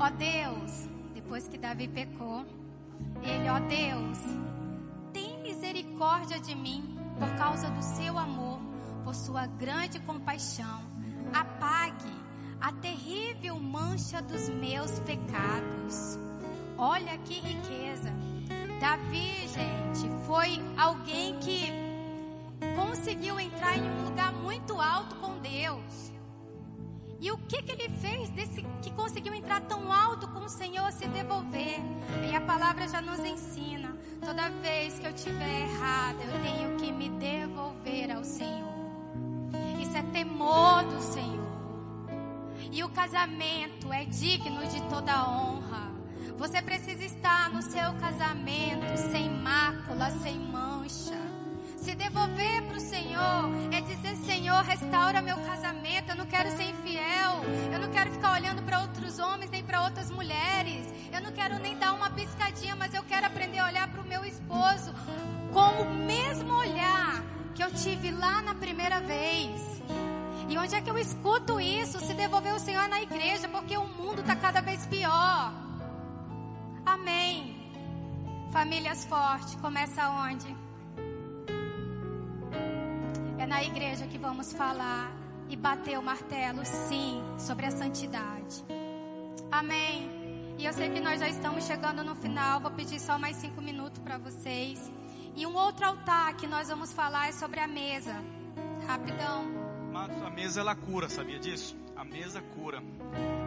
Ó 0.02 0.10
Deus, 0.10 0.88
depois 1.14 1.46
que 1.46 1.56
Davi 1.56 1.86
pecou, 1.86 2.44
ele, 3.22 3.48
ó 3.48 3.60
Deus, 3.60 4.18
tem 5.12 5.40
misericórdia 5.40 6.40
de 6.40 6.56
mim 6.56 6.98
por 7.20 7.28
causa 7.36 7.70
do 7.70 7.80
seu 7.80 8.18
amor, 8.18 8.58
por 9.04 9.14
sua 9.14 9.46
grande 9.46 10.00
compaixão 10.00 10.82
apague 11.32 12.12
a 12.60 12.72
terrível 12.72 13.60
mancha 13.60 14.20
dos 14.20 14.48
meus 14.48 14.98
pecados. 14.98 16.18
Olha 16.76 17.16
que 17.18 17.34
riqueza. 17.34 18.12
Davi, 18.80 19.46
gente, 19.46 20.10
foi 20.26 20.60
alguém 20.76 21.38
que 21.38 21.70
conseguiu 22.74 23.38
entrar 23.38 23.78
em 23.78 23.88
um 23.88 24.04
lugar 24.06 24.32
muito 24.32 24.80
alto 24.80 25.14
com 25.20 25.38
Deus. 25.38 26.11
E 27.22 27.30
o 27.30 27.38
que, 27.38 27.62
que 27.62 27.70
ele 27.70 27.88
fez 27.88 28.28
desse 28.30 28.66
que 28.82 28.90
conseguiu 28.90 29.32
entrar 29.32 29.60
tão 29.60 29.92
alto 29.92 30.26
com 30.26 30.40
o 30.40 30.48
Senhor 30.48 30.90
se 30.90 31.06
devolver? 31.06 31.78
E 32.28 32.34
a 32.34 32.40
palavra 32.40 32.88
já 32.88 33.00
nos 33.00 33.20
ensina: 33.20 33.96
toda 34.20 34.50
vez 34.50 34.98
que 34.98 35.06
eu 35.06 35.12
tiver 35.12 35.60
errado, 35.60 36.16
eu 36.20 36.42
tenho 36.42 36.76
que 36.78 36.90
me 36.90 37.08
devolver 37.10 38.10
ao 38.10 38.24
Senhor. 38.24 38.74
Isso 39.80 39.96
é 39.96 40.02
temor 40.02 40.82
do 40.82 41.00
Senhor. 41.00 41.52
E 42.72 42.82
o 42.82 42.88
casamento 42.88 43.92
é 43.92 44.04
digno 44.04 44.66
de 44.66 44.82
toda 44.88 45.30
honra. 45.30 45.92
Você 46.38 46.60
precisa 46.60 47.04
estar 47.04 47.50
no 47.50 47.62
seu 47.62 47.94
casamento 48.00 48.96
sem 48.96 49.30
mácula, 49.30 50.10
sem 50.10 50.40
mancha. 50.40 51.21
Se 51.82 51.96
devolver 51.96 52.62
para 52.62 52.76
o 52.76 52.80
Senhor 52.80 53.50
é 53.72 53.80
dizer: 53.80 54.16
Senhor, 54.18 54.62
restaura 54.62 55.20
meu 55.20 55.36
casamento. 55.38 56.10
Eu 56.10 56.16
não 56.16 56.26
quero 56.26 56.48
ser 56.56 56.70
infiel. 56.70 57.42
Eu 57.72 57.80
não 57.80 57.90
quero 57.90 58.12
ficar 58.12 58.34
olhando 58.34 58.62
para 58.62 58.80
outros 58.80 59.18
homens 59.18 59.50
nem 59.50 59.64
para 59.64 59.82
outras 59.82 60.08
mulheres. 60.08 60.86
Eu 61.12 61.20
não 61.20 61.32
quero 61.32 61.58
nem 61.58 61.76
dar 61.76 61.92
uma 61.92 62.08
piscadinha, 62.10 62.76
mas 62.76 62.94
eu 62.94 63.02
quero 63.02 63.26
aprender 63.26 63.58
a 63.58 63.66
olhar 63.66 63.88
para 63.88 64.00
o 64.00 64.06
meu 64.06 64.24
esposo 64.24 64.94
com 65.52 65.82
o 65.82 65.94
mesmo 65.94 66.54
olhar 66.54 67.20
que 67.52 67.64
eu 67.64 67.70
tive 67.72 68.12
lá 68.12 68.40
na 68.42 68.54
primeira 68.54 69.00
vez. 69.00 69.60
E 70.48 70.56
onde 70.56 70.76
é 70.76 70.80
que 70.80 70.90
eu 70.90 70.98
escuto 70.98 71.60
isso? 71.60 71.98
Se 71.98 72.14
devolver 72.14 72.54
o 72.54 72.60
Senhor 72.60 72.88
na 72.88 73.02
igreja, 73.02 73.48
porque 73.48 73.76
o 73.76 73.88
mundo 73.88 74.20
está 74.20 74.36
cada 74.36 74.60
vez 74.60 74.86
pior. 74.86 75.52
Amém. 76.86 77.56
Famílias 78.52 79.04
fortes, 79.04 79.56
começa 79.56 80.08
onde? 80.10 80.61
Na 83.52 83.62
igreja 83.62 84.06
que 84.06 84.16
vamos 84.16 84.50
falar 84.54 85.12
e 85.50 85.54
bater 85.56 85.98
o 85.98 86.02
martelo, 86.02 86.64
sim, 86.64 87.22
sobre 87.38 87.66
a 87.66 87.70
santidade. 87.70 88.64
Amém. 89.50 90.54
E 90.56 90.64
eu 90.64 90.72
sei 90.72 90.88
que 90.88 90.98
nós 91.00 91.20
já 91.20 91.28
estamos 91.28 91.66
chegando 91.66 92.02
no 92.02 92.14
final. 92.14 92.60
Vou 92.60 92.70
pedir 92.70 92.98
só 92.98 93.18
mais 93.18 93.36
cinco 93.36 93.60
minutos 93.60 94.00
para 94.02 94.16
vocês. 94.16 94.90
E 95.36 95.46
um 95.46 95.54
outro 95.54 95.84
altar 95.84 96.34
que 96.34 96.46
nós 96.46 96.68
vamos 96.68 96.94
falar 96.94 97.28
é 97.28 97.32
sobre 97.32 97.60
a 97.60 97.68
mesa. 97.68 98.14
Rapidão. 98.86 99.44
Amados, 99.90 100.22
a 100.22 100.30
mesa 100.30 100.60
ela 100.60 100.74
cura, 100.74 101.10
sabia 101.10 101.38
disso? 101.38 101.76
A 101.94 102.06
mesa 102.06 102.40
cura. 102.40 102.82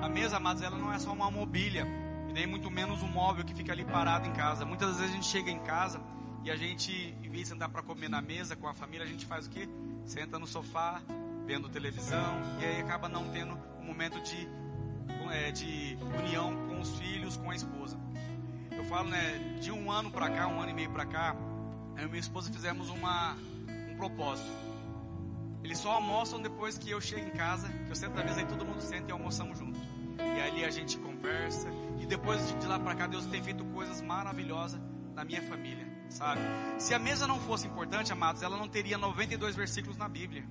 A 0.04 0.08
mesa, 0.08 0.38
amados, 0.38 0.62
ela 0.62 0.78
não 0.78 0.94
é 0.94 1.00
só 1.00 1.12
uma 1.12 1.32
mobília. 1.32 1.88
E 2.30 2.32
nem 2.32 2.46
muito 2.46 2.70
menos 2.70 3.02
um 3.02 3.08
móvel 3.08 3.44
que 3.44 3.56
fica 3.56 3.74
ali 3.74 3.84
parado 3.84 4.28
em 4.28 4.34
casa. 4.34 4.66
Muitas 4.66 4.98
vezes 4.98 5.14
a 5.14 5.16
gente 5.16 5.26
chega 5.26 5.50
em 5.50 5.60
casa 5.62 6.00
e 6.44 6.52
a 6.52 6.56
gente, 6.56 6.92
em 7.24 7.30
vez 7.32 7.46
de 7.46 7.48
sentar 7.48 7.70
para 7.70 7.82
comer 7.82 8.08
na 8.08 8.22
mesa 8.22 8.56
com 8.56 8.68
a 8.68 8.74
família, 8.76 9.04
a 9.04 9.10
gente 9.10 9.26
faz 9.26 9.48
o 9.48 9.50
quê? 9.50 9.68
Senta 10.06 10.38
no 10.38 10.46
sofá, 10.46 11.02
vendo 11.48 11.68
televisão, 11.68 12.38
e 12.62 12.66
aí 12.66 12.82
acaba 12.82 13.10
não 13.10 13.28
tendo 13.30 13.58
um 13.80 13.84
momento 13.84 14.22
de, 14.22 14.48
é, 15.32 15.52
de 15.52 15.98
união 16.20 16.68
com 16.68 16.80
os 16.80 16.96
filhos, 17.00 17.38
com 17.38 17.50
a 17.50 17.56
esposa. 17.56 17.98
Eu 18.72 18.84
falo, 18.86 19.10
né, 19.10 19.58
de 19.60 19.72
um 19.72 19.92
ano 19.92 20.12
para 20.12 20.30
cá, 20.30 20.48
um 20.48 20.62
ano 20.62 20.70
e 20.70 20.74
meio 20.74 20.92
para 20.92 21.08
cá, 21.08 21.36
eu 21.98 22.04
e 22.04 22.08
minha 22.08 22.20
esposa 22.20 22.54
fizemos 22.54 22.90
uma, 22.90 23.36
um 23.90 23.96
propósito. 23.98 24.50
Eles 25.64 25.80
só 25.80 25.94
almoçam 25.94 26.40
depois 26.40 26.78
que 26.78 26.92
eu 26.92 27.02
chego 27.02 27.28
em 27.28 27.32
casa, 27.32 27.68
que 27.68 27.90
eu 27.90 27.96
sento 27.96 28.14
na 28.14 28.24
mesa 28.24 28.42
e 28.42 28.46
todo 28.46 28.64
mundo 28.64 28.82
senta 28.82 29.10
e 29.10 29.12
almoçamos 29.12 29.58
junto. 29.58 29.80
E 30.20 30.42
ali 30.42 30.64
a 30.64 30.70
gente 30.70 31.00
conversa, 31.00 31.68
e 32.00 32.06
depois 32.06 32.48
de 32.60 32.68
lá 32.68 32.80
para 32.80 32.94
cá, 32.94 33.08
Deus 33.08 33.26
tem 33.26 33.42
feito 33.42 33.66
coisas 33.66 34.02
maravilhosas 34.04 34.80
na 35.16 35.26
minha 35.26 35.42
família 35.42 35.95
sabe? 36.10 36.42
Se 36.78 36.94
a 36.94 37.00
mesa 37.00 37.28
não 37.28 37.40
fosse 37.40 37.68
importante, 37.68 38.12
amados, 38.12 38.42
ela 38.42 38.58
não 38.58 38.68
teria 38.68 38.98
92 38.98 39.56
versículos 39.56 39.98
na 39.98 40.08
Bíblia, 40.08 40.44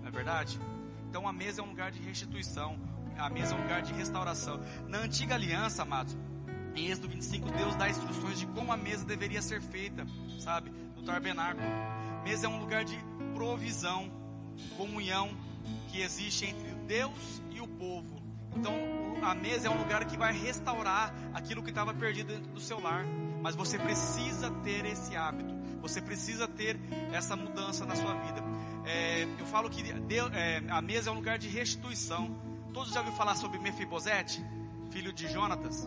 não 0.00 0.08
é 0.08 0.10
verdade? 0.10 0.60
Então 1.08 1.28
a 1.28 1.32
mesa 1.32 1.60
é 1.60 1.64
um 1.64 1.68
lugar 1.68 1.90
de 1.90 2.00
restituição, 2.00 2.78
a 3.16 3.30
mesa 3.30 3.54
é 3.54 3.58
um 3.58 3.62
lugar 3.62 3.82
de 3.82 3.92
restauração. 3.92 4.60
Na 4.88 4.98
antiga 4.98 5.34
aliança, 5.34 5.82
amados, 5.82 6.16
em 6.74 6.88
Êxodo 6.90 7.08
25, 7.08 7.52
Deus 7.52 7.76
dá 7.76 7.88
instruções 7.88 8.38
de 8.38 8.46
como 8.48 8.72
a 8.72 8.76
mesa 8.76 9.04
deveria 9.04 9.40
ser 9.40 9.60
feita, 9.60 10.04
sabe? 10.40 10.70
No 10.96 11.02
tabernáculo. 11.02 11.64
Mesa 12.24 12.46
é 12.46 12.48
um 12.48 12.58
lugar 12.58 12.84
de 12.84 12.98
provisão, 13.32 14.10
comunhão 14.76 15.30
que 15.88 16.00
existe 16.00 16.46
entre 16.46 16.74
Deus 16.86 17.42
e 17.50 17.60
o 17.60 17.68
povo. 17.68 18.22
Então, 18.56 18.74
a 19.22 19.34
mesa 19.34 19.68
é 19.68 19.70
um 19.70 19.78
lugar 19.78 20.04
que 20.04 20.16
vai 20.16 20.32
restaurar 20.32 21.14
aquilo 21.32 21.62
que 21.62 21.70
estava 21.70 21.92
perdido 21.94 22.28
dentro 22.28 22.50
do 22.52 22.60
seu 22.60 22.80
lar. 22.80 23.04
Mas 23.44 23.54
você 23.54 23.78
precisa 23.78 24.50
ter 24.64 24.86
esse 24.86 25.14
hábito. 25.14 25.54
Você 25.82 26.00
precisa 26.00 26.48
ter 26.48 26.80
essa 27.12 27.36
mudança 27.36 27.84
na 27.84 27.94
sua 27.94 28.14
vida. 28.14 28.42
É, 28.86 29.24
eu 29.38 29.44
falo 29.44 29.68
que 29.68 29.82
Deus, 29.82 30.32
é, 30.32 30.62
a 30.70 30.80
mesa 30.80 31.10
é 31.10 31.12
um 31.12 31.16
lugar 31.16 31.36
de 31.36 31.46
restituição. 31.46 32.34
Todos 32.72 32.90
já 32.90 33.00
ouviram 33.00 33.18
falar 33.18 33.34
sobre 33.36 33.58
Mefibosete, 33.58 34.42
filho 34.90 35.12
de 35.12 35.30
Jonatas? 35.30 35.86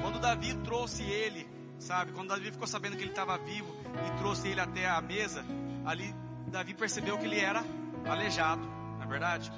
Quando 0.00 0.18
Davi 0.18 0.54
trouxe 0.64 1.02
ele, 1.02 1.46
sabe? 1.78 2.10
Quando 2.12 2.28
Davi 2.28 2.50
ficou 2.50 2.66
sabendo 2.66 2.96
que 2.96 3.02
ele 3.02 3.10
estava 3.10 3.36
vivo 3.36 3.68
e 4.06 4.18
trouxe 4.18 4.48
ele 4.48 4.60
até 4.62 4.88
a 4.88 4.98
mesa, 5.02 5.44
ali 5.84 6.14
Davi 6.46 6.72
percebeu 6.72 7.18
que 7.18 7.26
ele 7.26 7.38
era 7.38 7.62
aleijado, 8.06 8.62
não 8.96 9.02
é 9.02 9.06
verdade? 9.06 9.52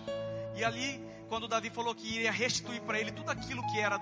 E 0.57 0.65
ali, 0.65 1.01
quando 1.29 1.47
Davi 1.47 1.71
falou 1.71 1.95
que 1.95 2.13
iria 2.13 2.33
restituir 2.33 2.83
para 2.83 2.99
ele 2.99 3.13
tudo 3.13 3.31
aquilo 3.31 3.65
que 3.69 3.79
era 3.79 4.01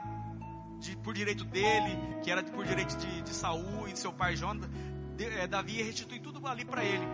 de, 0.84 0.96
por 0.96 1.14
direito 1.14 1.44
dele, 1.44 1.98
que 2.22 2.30
era 2.30 2.42
por 2.42 2.64
direito 2.64 2.94
de, 2.98 3.22
de 3.22 3.30
Saul 3.30 3.88
e 3.88 3.92
de 3.92 3.98
seu 3.98 4.12
pai 4.12 4.34
de, 5.16 5.24
é, 5.24 5.46
Davi 5.46 5.78
ia 5.78 5.84
restituir 5.84 6.20
tudo 6.20 6.46
ali 6.46 6.64
para 6.64 6.84
ele. 6.84 7.06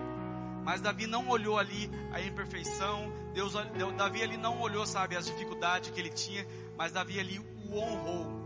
Mas 0.64 0.80
Davi 0.80 1.06
não 1.06 1.28
olhou 1.28 1.56
ali 1.56 1.90
a 2.12 2.20
imperfeição, 2.20 3.12
Deus, 3.32 3.54
Davi 3.96 4.22
ali 4.22 4.36
não 4.36 4.60
olhou, 4.60 4.84
sabe, 4.84 5.16
as 5.16 5.26
dificuldades 5.26 5.90
que 5.90 6.00
ele 6.00 6.10
tinha, 6.10 6.46
mas 6.76 6.92
Davi 6.92 7.18
ali 7.18 7.38
o 7.38 7.76
honrou. 7.76 8.40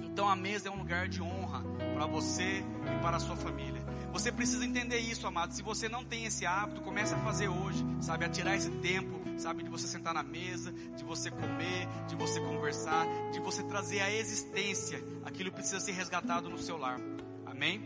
Então 0.00 0.28
a 0.28 0.36
mesa 0.36 0.68
é 0.68 0.70
um 0.70 0.76
lugar 0.76 1.08
de 1.08 1.22
honra 1.22 1.64
para 1.94 2.06
você 2.06 2.62
e 2.62 3.02
para 3.02 3.16
a 3.16 3.20
sua 3.20 3.36
família. 3.36 3.82
Você 4.12 4.30
precisa 4.30 4.64
entender 4.64 4.98
isso, 4.98 5.26
amado. 5.26 5.52
Se 5.52 5.62
você 5.62 5.88
não 5.88 6.04
tem 6.04 6.24
esse 6.26 6.44
hábito, 6.44 6.82
comece 6.82 7.14
a 7.14 7.18
fazer 7.18 7.48
hoje, 7.48 7.84
sabe? 8.00 8.24
A 8.24 8.28
tirar 8.28 8.56
esse 8.56 8.70
tempo, 8.70 9.20
sabe? 9.38 9.62
De 9.62 9.70
você 9.70 9.86
sentar 9.86 10.14
na 10.14 10.22
mesa, 10.22 10.72
de 10.72 11.04
você 11.04 11.30
comer, 11.30 11.88
de 12.08 12.16
você 12.16 12.40
conversar, 12.40 13.06
de 13.32 13.40
você 13.40 13.62
trazer 13.62 14.00
à 14.00 14.12
existência 14.12 15.02
aquilo 15.24 15.50
que 15.50 15.56
precisa 15.56 15.80
ser 15.80 15.92
resgatado 15.92 16.48
no 16.48 16.58
seu 16.58 16.76
lar. 16.76 17.00
Amém? 17.46 17.82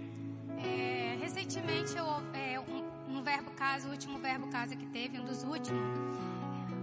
É, 0.59 1.17
recentemente, 1.21 1.97
eu, 1.97 2.07
é, 2.33 2.61
um, 2.61 3.23
verbo 3.23 3.51
casa, 3.53 3.89
o 3.89 3.91
último 3.91 4.19
verbo 4.19 4.49
casa 4.49 4.77
que 4.77 4.87
teve, 4.87 5.19
um 5.19 5.25
dos 5.25 5.43
últimos, 5.43 5.81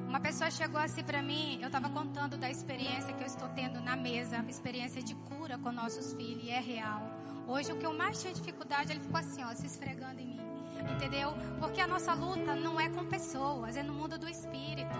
uma 0.08 0.20
pessoa 0.20 0.50
chegou 0.50 0.80
assim 0.80 1.04
para 1.04 1.22
mim, 1.22 1.60
eu 1.62 1.68
estava 1.68 1.90
contando 1.90 2.36
da 2.36 2.50
experiência 2.50 3.14
que 3.14 3.24
eu 3.24 3.28
estou 3.28 3.48
tendo 3.50 3.80
na 3.80 3.96
mesa, 3.96 4.44
experiência 4.50 5.02
de 5.02 5.16
cura 5.16 5.58
com 5.58 5.72
nossos 5.72 6.14
filhos, 6.14 6.44
e 6.44 6.50
é 6.50 6.60
real. 6.60 7.02
Hoje 7.48 7.72
o 7.72 7.78
que 7.78 7.86
eu 7.86 7.94
mais 7.94 8.20
tinha 8.20 8.34
dificuldade, 8.34 8.92
ele 8.92 9.00
ficou 9.00 9.20
assim, 9.20 9.44
ó, 9.44 9.54
se 9.54 9.66
esfregando 9.68 10.20
em 10.20 10.26
mim. 10.26 10.41
Entendeu? 10.90 11.34
Porque 11.60 11.82
a 11.82 11.88
nossa 11.88 12.14
luta 12.14 12.56
não 12.56 12.80
é 12.80 12.90
com 12.90 13.06
pessoas, 13.06 13.76
é 13.76 13.84
no 13.84 13.94
mundo 13.94 14.18
do 14.18 14.28
espírito. 14.28 14.96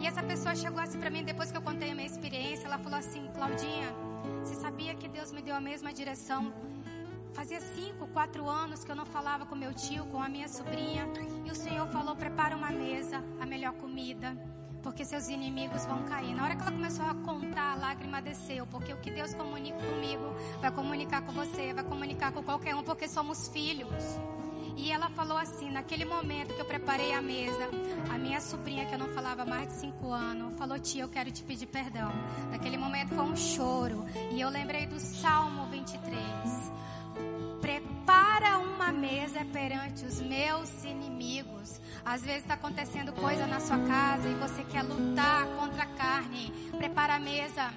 E 0.00 0.06
essa 0.06 0.22
pessoa 0.22 0.54
chegou 0.54 0.80
assim 0.80 0.98
para 0.98 1.10
mim 1.10 1.24
depois 1.24 1.50
que 1.50 1.56
eu 1.56 1.62
contei 1.62 1.90
a 1.90 1.94
minha 1.94 2.06
experiência, 2.06 2.66
ela 2.66 2.78
falou 2.78 2.98
assim: 2.98 3.28
"Claudinha, 3.34 3.94
você 4.42 4.54
sabia 4.54 4.94
que 4.94 5.08
Deus 5.08 5.32
me 5.32 5.42
deu 5.42 5.54
a 5.54 5.60
mesma 5.60 5.92
direção 5.92 6.52
Fazia 7.34 7.60
cinco, 7.60 8.06
quatro 8.08 8.46
anos 8.46 8.84
que 8.84 8.90
eu 8.90 8.94
não 8.94 9.06
falava 9.06 9.46
com 9.46 9.56
meu 9.56 9.72
tio, 9.72 10.04
com 10.06 10.22
a 10.22 10.28
minha 10.28 10.48
sobrinha. 10.48 11.08
E 11.46 11.50
o 11.50 11.54
Senhor 11.54 11.86
falou: 11.88 12.14
prepara 12.14 12.54
uma 12.54 12.70
mesa, 12.70 13.24
a 13.40 13.46
melhor 13.46 13.72
comida 13.72 14.36
porque 14.82 15.04
seus 15.04 15.28
inimigos 15.28 15.86
vão 15.86 16.02
cair. 16.04 16.34
Na 16.34 16.42
hora 16.42 16.56
que 16.56 16.62
ela 16.62 16.72
começou 16.72 17.06
a 17.06 17.14
contar, 17.14 17.72
a 17.72 17.74
lágrima 17.76 18.20
desceu, 18.20 18.66
porque 18.66 18.92
o 18.92 18.96
que 18.96 19.12
Deus 19.12 19.32
comunica 19.32 19.78
comigo 19.78 20.34
vai 20.60 20.72
comunicar 20.72 21.22
com 21.22 21.30
você, 21.32 21.72
vai 21.72 21.84
comunicar 21.84 22.32
com 22.32 22.42
qualquer 22.42 22.74
um, 22.74 22.82
porque 22.82 23.06
somos 23.06 23.46
filhos. 23.48 24.18
E 24.76 24.90
ela 24.90 25.08
falou 25.10 25.36
assim: 25.38 25.70
naquele 25.70 26.04
momento 26.04 26.54
que 26.54 26.60
eu 26.60 26.64
preparei 26.64 27.12
a 27.12 27.22
mesa, 27.22 27.68
a 28.12 28.18
minha 28.18 28.40
sobrinha, 28.40 28.86
que 28.86 28.94
eu 28.94 28.98
não 28.98 29.08
falava 29.08 29.44
mais 29.44 29.68
de 29.68 29.74
cinco 29.74 30.12
anos, 30.12 30.56
falou: 30.58 30.78
Tia, 30.78 31.02
eu 31.02 31.08
quero 31.08 31.30
te 31.30 31.42
pedir 31.42 31.66
perdão. 31.66 32.12
Naquele 32.50 32.76
momento 32.76 33.14
foi 33.14 33.24
um 33.24 33.36
choro. 33.36 34.04
E 34.32 34.40
eu 34.40 34.48
lembrei 34.48 34.86
do 34.86 34.98
Salmo 34.98 35.66
23. 35.66 36.72
Prepara 37.60 38.58
uma 38.58 38.90
mesa 38.90 39.44
perante 39.44 40.04
os 40.04 40.20
meus 40.20 40.84
inimigos. 40.84 41.80
Às 42.04 42.22
vezes 42.22 42.42
está 42.42 42.54
acontecendo 42.54 43.12
coisa 43.12 43.46
na 43.46 43.60
sua 43.60 43.78
casa 43.78 44.28
e 44.28 44.34
você 44.34 44.64
quer 44.64 44.82
lutar 44.82 45.46
contra 45.58 45.84
a 45.84 45.86
carne. 45.86 46.52
Prepara 46.76 47.14
a 47.14 47.20
mesa. 47.20 47.72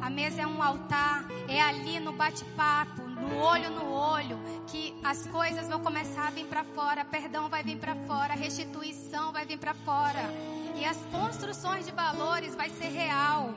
A 0.00 0.10
mesa 0.10 0.42
é 0.42 0.46
um 0.46 0.62
altar, 0.62 1.24
é 1.48 1.60
ali 1.60 1.98
no 1.98 2.12
bate-papo, 2.12 3.05
no 3.16 3.38
olho 3.38 3.70
no 3.70 3.90
olho, 3.90 4.38
que 4.66 4.94
as 5.02 5.26
coisas 5.26 5.68
vão 5.68 5.80
começar 5.80 6.28
a 6.28 6.30
vir 6.30 6.46
para 6.46 6.64
fora, 6.64 7.04
perdão 7.04 7.48
vai 7.48 7.62
vir 7.62 7.78
para 7.78 7.94
fora, 8.06 8.34
restituição 8.34 9.32
vai 9.32 9.44
vir 9.44 9.58
para 9.58 9.74
fora. 9.74 10.20
E 10.76 10.84
as 10.84 10.98
construções 11.06 11.86
de 11.86 11.92
valores 11.92 12.54
vai 12.54 12.68
ser 12.70 12.88
real. 12.88 13.54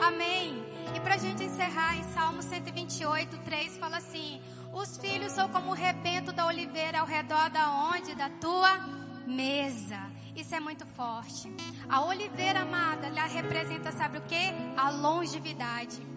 Amém. 0.00 0.64
E 0.94 1.00
para 1.00 1.14
a 1.14 1.18
gente 1.18 1.42
encerrar, 1.42 1.96
em 1.96 2.04
Salmo 2.14 2.42
128, 2.42 3.38
3 3.38 3.76
fala 3.76 3.96
assim: 3.98 4.40
os 4.72 4.96
filhos 4.96 5.32
são 5.32 5.48
como 5.48 5.70
o 5.70 5.74
rebento 5.74 6.32
da 6.32 6.46
oliveira 6.46 7.00
ao 7.00 7.06
redor 7.06 7.50
da 7.50 7.70
onde? 7.92 8.14
Da 8.14 8.28
tua 8.28 8.78
mesa. 9.26 9.98
Isso 10.34 10.54
é 10.54 10.60
muito 10.60 10.84
forte. 10.84 11.52
A 11.88 12.04
oliveira 12.04 12.62
amada, 12.62 13.06
ela 13.06 13.26
representa, 13.26 13.92
sabe 13.92 14.18
o 14.18 14.22
que? 14.22 14.52
A 14.76 14.90
longevidade. 14.90 16.13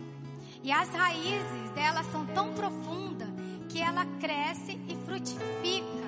E 0.63 0.71
as 0.71 0.89
raízes 0.89 1.69
dela 1.71 2.03
são 2.03 2.25
tão 2.25 2.53
profundas 2.53 3.29
que 3.69 3.81
ela 3.81 4.05
cresce 4.19 4.79
e 4.87 4.95
frutifica. 5.05 6.07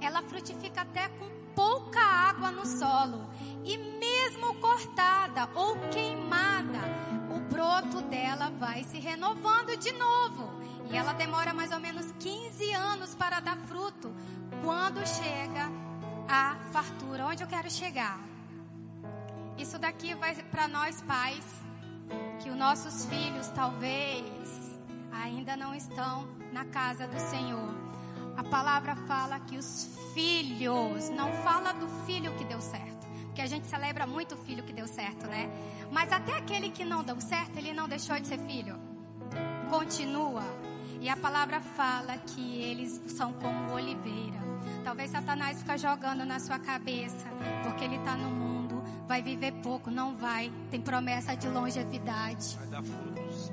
Ela 0.00 0.22
frutifica 0.22 0.82
até 0.82 1.08
com 1.08 1.28
pouca 1.54 2.00
água 2.00 2.50
no 2.50 2.66
solo. 2.66 3.28
E 3.64 3.76
mesmo 3.78 4.54
cortada 4.56 5.48
ou 5.54 5.76
queimada, 5.88 6.80
o 7.34 7.40
broto 7.52 8.02
dela 8.02 8.50
vai 8.50 8.84
se 8.84 8.98
renovando 8.98 9.76
de 9.76 9.92
novo. 9.92 10.52
E 10.90 10.96
ela 10.96 11.12
demora 11.12 11.54
mais 11.54 11.72
ou 11.72 11.80
menos 11.80 12.12
15 12.18 12.72
anos 12.72 13.14
para 13.14 13.40
dar 13.40 13.56
fruto. 13.56 14.14
Quando 14.62 15.06
chega 15.06 15.70
a 16.28 16.56
fartura, 16.72 17.26
onde 17.26 17.42
eu 17.42 17.48
quero 17.48 17.70
chegar? 17.70 18.18
Isso 19.56 19.78
daqui 19.78 20.14
vai 20.14 20.34
para 20.34 20.68
nós 20.68 21.00
pais, 21.02 21.44
que 22.40 22.50
os 22.50 22.56
nossos 22.56 23.06
filhos 23.06 23.48
talvez 23.48 24.24
ainda 25.12 25.56
não 25.56 25.74
estão 25.74 26.26
na 26.52 26.64
casa 26.64 27.06
do 27.06 27.18
Senhor. 27.18 27.74
A 28.36 28.44
palavra 28.44 28.96
fala 28.96 29.38
que 29.40 29.56
os 29.56 29.88
filhos, 30.12 31.08
não 31.10 31.32
fala 31.42 31.72
do 31.72 31.88
filho 32.06 32.32
que 32.36 32.44
deu 32.44 32.60
certo, 32.60 33.06
porque 33.26 33.42
a 33.42 33.46
gente 33.46 33.66
celebra 33.66 34.06
muito 34.06 34.34
o 34.34 34.38
filho 34.38 34.62
que 34.62 34.72
deu 34.72 34.86
certo, 34.86 35.26
né? 35.26 35.48
Mas 35.90 36.10
até 36.12 36.36
aquele 36.36 36.70
que 36.70 36.84
não 36.84 37.02
deu 37.02 37.20
certo, 37.20 37.56
ele 37.56 37.72
não 37.72 37.88
deixou 37.88 38.18
de 38.18 38.26
ser 38.26 38.38
filho. 38.38 38.78
Continua. 39.70 40.42
E 41.00 41.08
a 41.08 41.16
palavra 41.16 41.60
fala 41.60 42.16
que 42.16 42.62
eles 42.62 43.00
são 43.08 43.32
como 43.34 43.72
oliveira. 43.74 44.38
Talvez 44.82 45.10
Satanás 45.10 45.58
fica 45.58 45.76
jogando 45.76 46.24
na 46.24 46.40
sua 46.40 46.58
cabeça, 46.58 47.26
porque 47.62 47.84
ele 47.84 47.96
está 47.96 48.16
no 48.16 48.30
mundo, 48.30 48.63
vai 49.06 49.22
viver 49.22 49.52
pouco, 49.62 49.90
não 49.90 50.16
vai. 50.16 50.52
Tem 50.70 50.80
promessa 50.80 51.36
de 51.36 51.48
longevidade. 51.48 52.56
Vai 52.58 52.66
dar 52.68 52.82
frutos. 52.82 53.52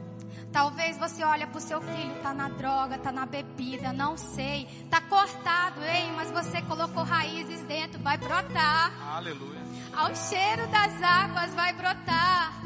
Talvez 0.51 0.97
você 0.97 1.23
olha 1.23 1.47
para 1.47 1.57
o 1.57 1.61
seu 1.61 1.81
filho, 1.81 2.13
tá 2.21 2.33
na 2.33 2.49
droga, 2.49 2.97
tá 2.97 3.09
na 3.09 3.25
bebida, 3.25 3.93
não 3.93 4.17
sei, 4.17 4.67
tá 4.89 4.99
cortado, 4.99 5.81
ei, 5.81 6.11
mas 6.11 6.29
você 6.29 6.61
colocou 6.63 7.03
raízes 7.03 7.61
dentro, 7.61 8.01
vai 8.01 8.17
brotar. 8.17 8.91
Aleluia. 9.15 9.61
Ao 9.95 10.13
cheiro 10.13 10.67
das 10.67 11.01
águas 11.01 11.53
vai 11.53 11.71
brotar. 11.73 12.61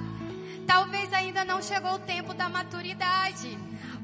Talvez 0.66 1.14
ainda 1.14 1.46
não 1.46 1.62
chegou 1.62 1.94
o 1.94 2.00
tempo 2.00 2.34
da 2.34 2.50
maturidade. 2.50 3.56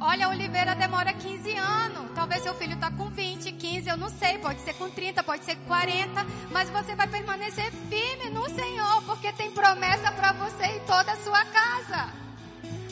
Olha, 0.03 0.25
a 0.25 0.29
oliveira 0.29 0.73
demora 0.73 1.13
15 1.13 1.51
anos. 1.57 2.11
Talvez 2.15 2.41
seu 2.41 2.55
filho 2.55 2.73
está 2.73 2.89
com 2.89 3.07
20, 3.11 3.51
15, 3.51 3.87
eu 3.87 3.97
não 3.97 4.09
sei. 4.09 4.39
Pode 4.39 4.59
ser 4.61 4.73
com 4.73 4.89
30, 4.89 5.21
pode 5.21 5.45
ser 5.45 5.55
com 5.57 5.65
40. 5.65 6.25
Mas 6.49 6.71
você 6.71 6.95
vai 6.95 7.07
permanecer 7.07 7.71
firme 7.87 8.31
no 8.31 8.49
Senhor, 8.49 9.03
porque 9.03 9.31
tem 9.33 9.51
promessa 9.51 10.11
para 10.11 10.31
você 10.33 10.77
e 10.77 10.79
toda 10.87 11.11
a 11.11 11.17
sua 11.17 11.45
casa 11.45 12.09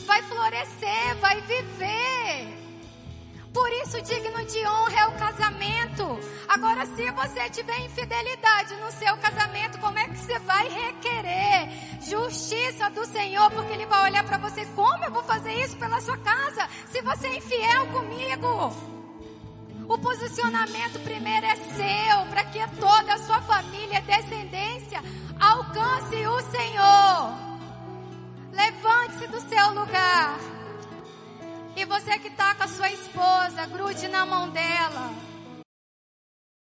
vai 0.06 0.22
florescer, 0.22 1.16
vai 1.20 1.40
viver. 1.40 2.69
Por 3.52 3.68
isso, 3.82 4.00
digno 4.02 4.44
de 4.44 4.64
honra 4.64 5.00
é 5.00 5.06
o 5.08 5.12
casamento. 5.12 6.20
Agora, 6.48 6.86
se 6.86 7.10
você 7.10 7.50
tiver 7.50 7.80
infidelidade 7.80 8.76
no 8.76 8.92
seu 8.92 9.16
casamento, 9.16 9.78
como 9.78 9.98
é 9.98 10.06
que 10.08 10.18
você 10.18 10.38
vai 10.40 10.68
requerer 10.68 11.68
justiça 12.00 12.88
do 12.90 13.04
Senhor? 13.06 13.50
Porque 13.50 13.72
Ele 13.72 13.86
vai 13.86 14.10
olhar 14.10 14.24
para 14.24 14.38
você: 14.38 14.64
como 14.76 15.04
eu 15.04 15.10
vou 15.10 15.24
fazer 15.24 15.52
isso 15.52 15.76
pela 15.78 16.00
sua 16.00 16.16
casa? 16.18 16.68
Se 16.90 17.02
você 17.02 17.26
é 17.26 17.36
infiel 17.38 17.86
comigo. 17.88 18.90
O 19.88 19.98
posicionamento 19.98 21.00
primeiro 21.02 21.46
é 21.46 21.56
seu, 21.56 22.26
para 22.26 22.44
que 22.44 22.60
toda 22.76 23.14
a 23.14 23.18
sua 23.18 23.40
família 23.42 24.00
descendência 24.02 25.02
alcance 25.40 26.26
o 26.26 26.40
Senhor. 26.42 27.34
Levante-se 28.52 29.26
do 29.26 29.40
seu 29.40 29.74
lugar. 29.74 30.59
E 31.76 31.84
você 31.84 32.18
que 32.18 32.28
está 32.28 32.54
com 32.54 32.64
a 32.64 32.68
sua 32.68 32.90
esposa, 32.90 33.66
grude 33.66 34.08
na 34.08 34.26
mão 34.26 34.48
dela. 34.50 35.29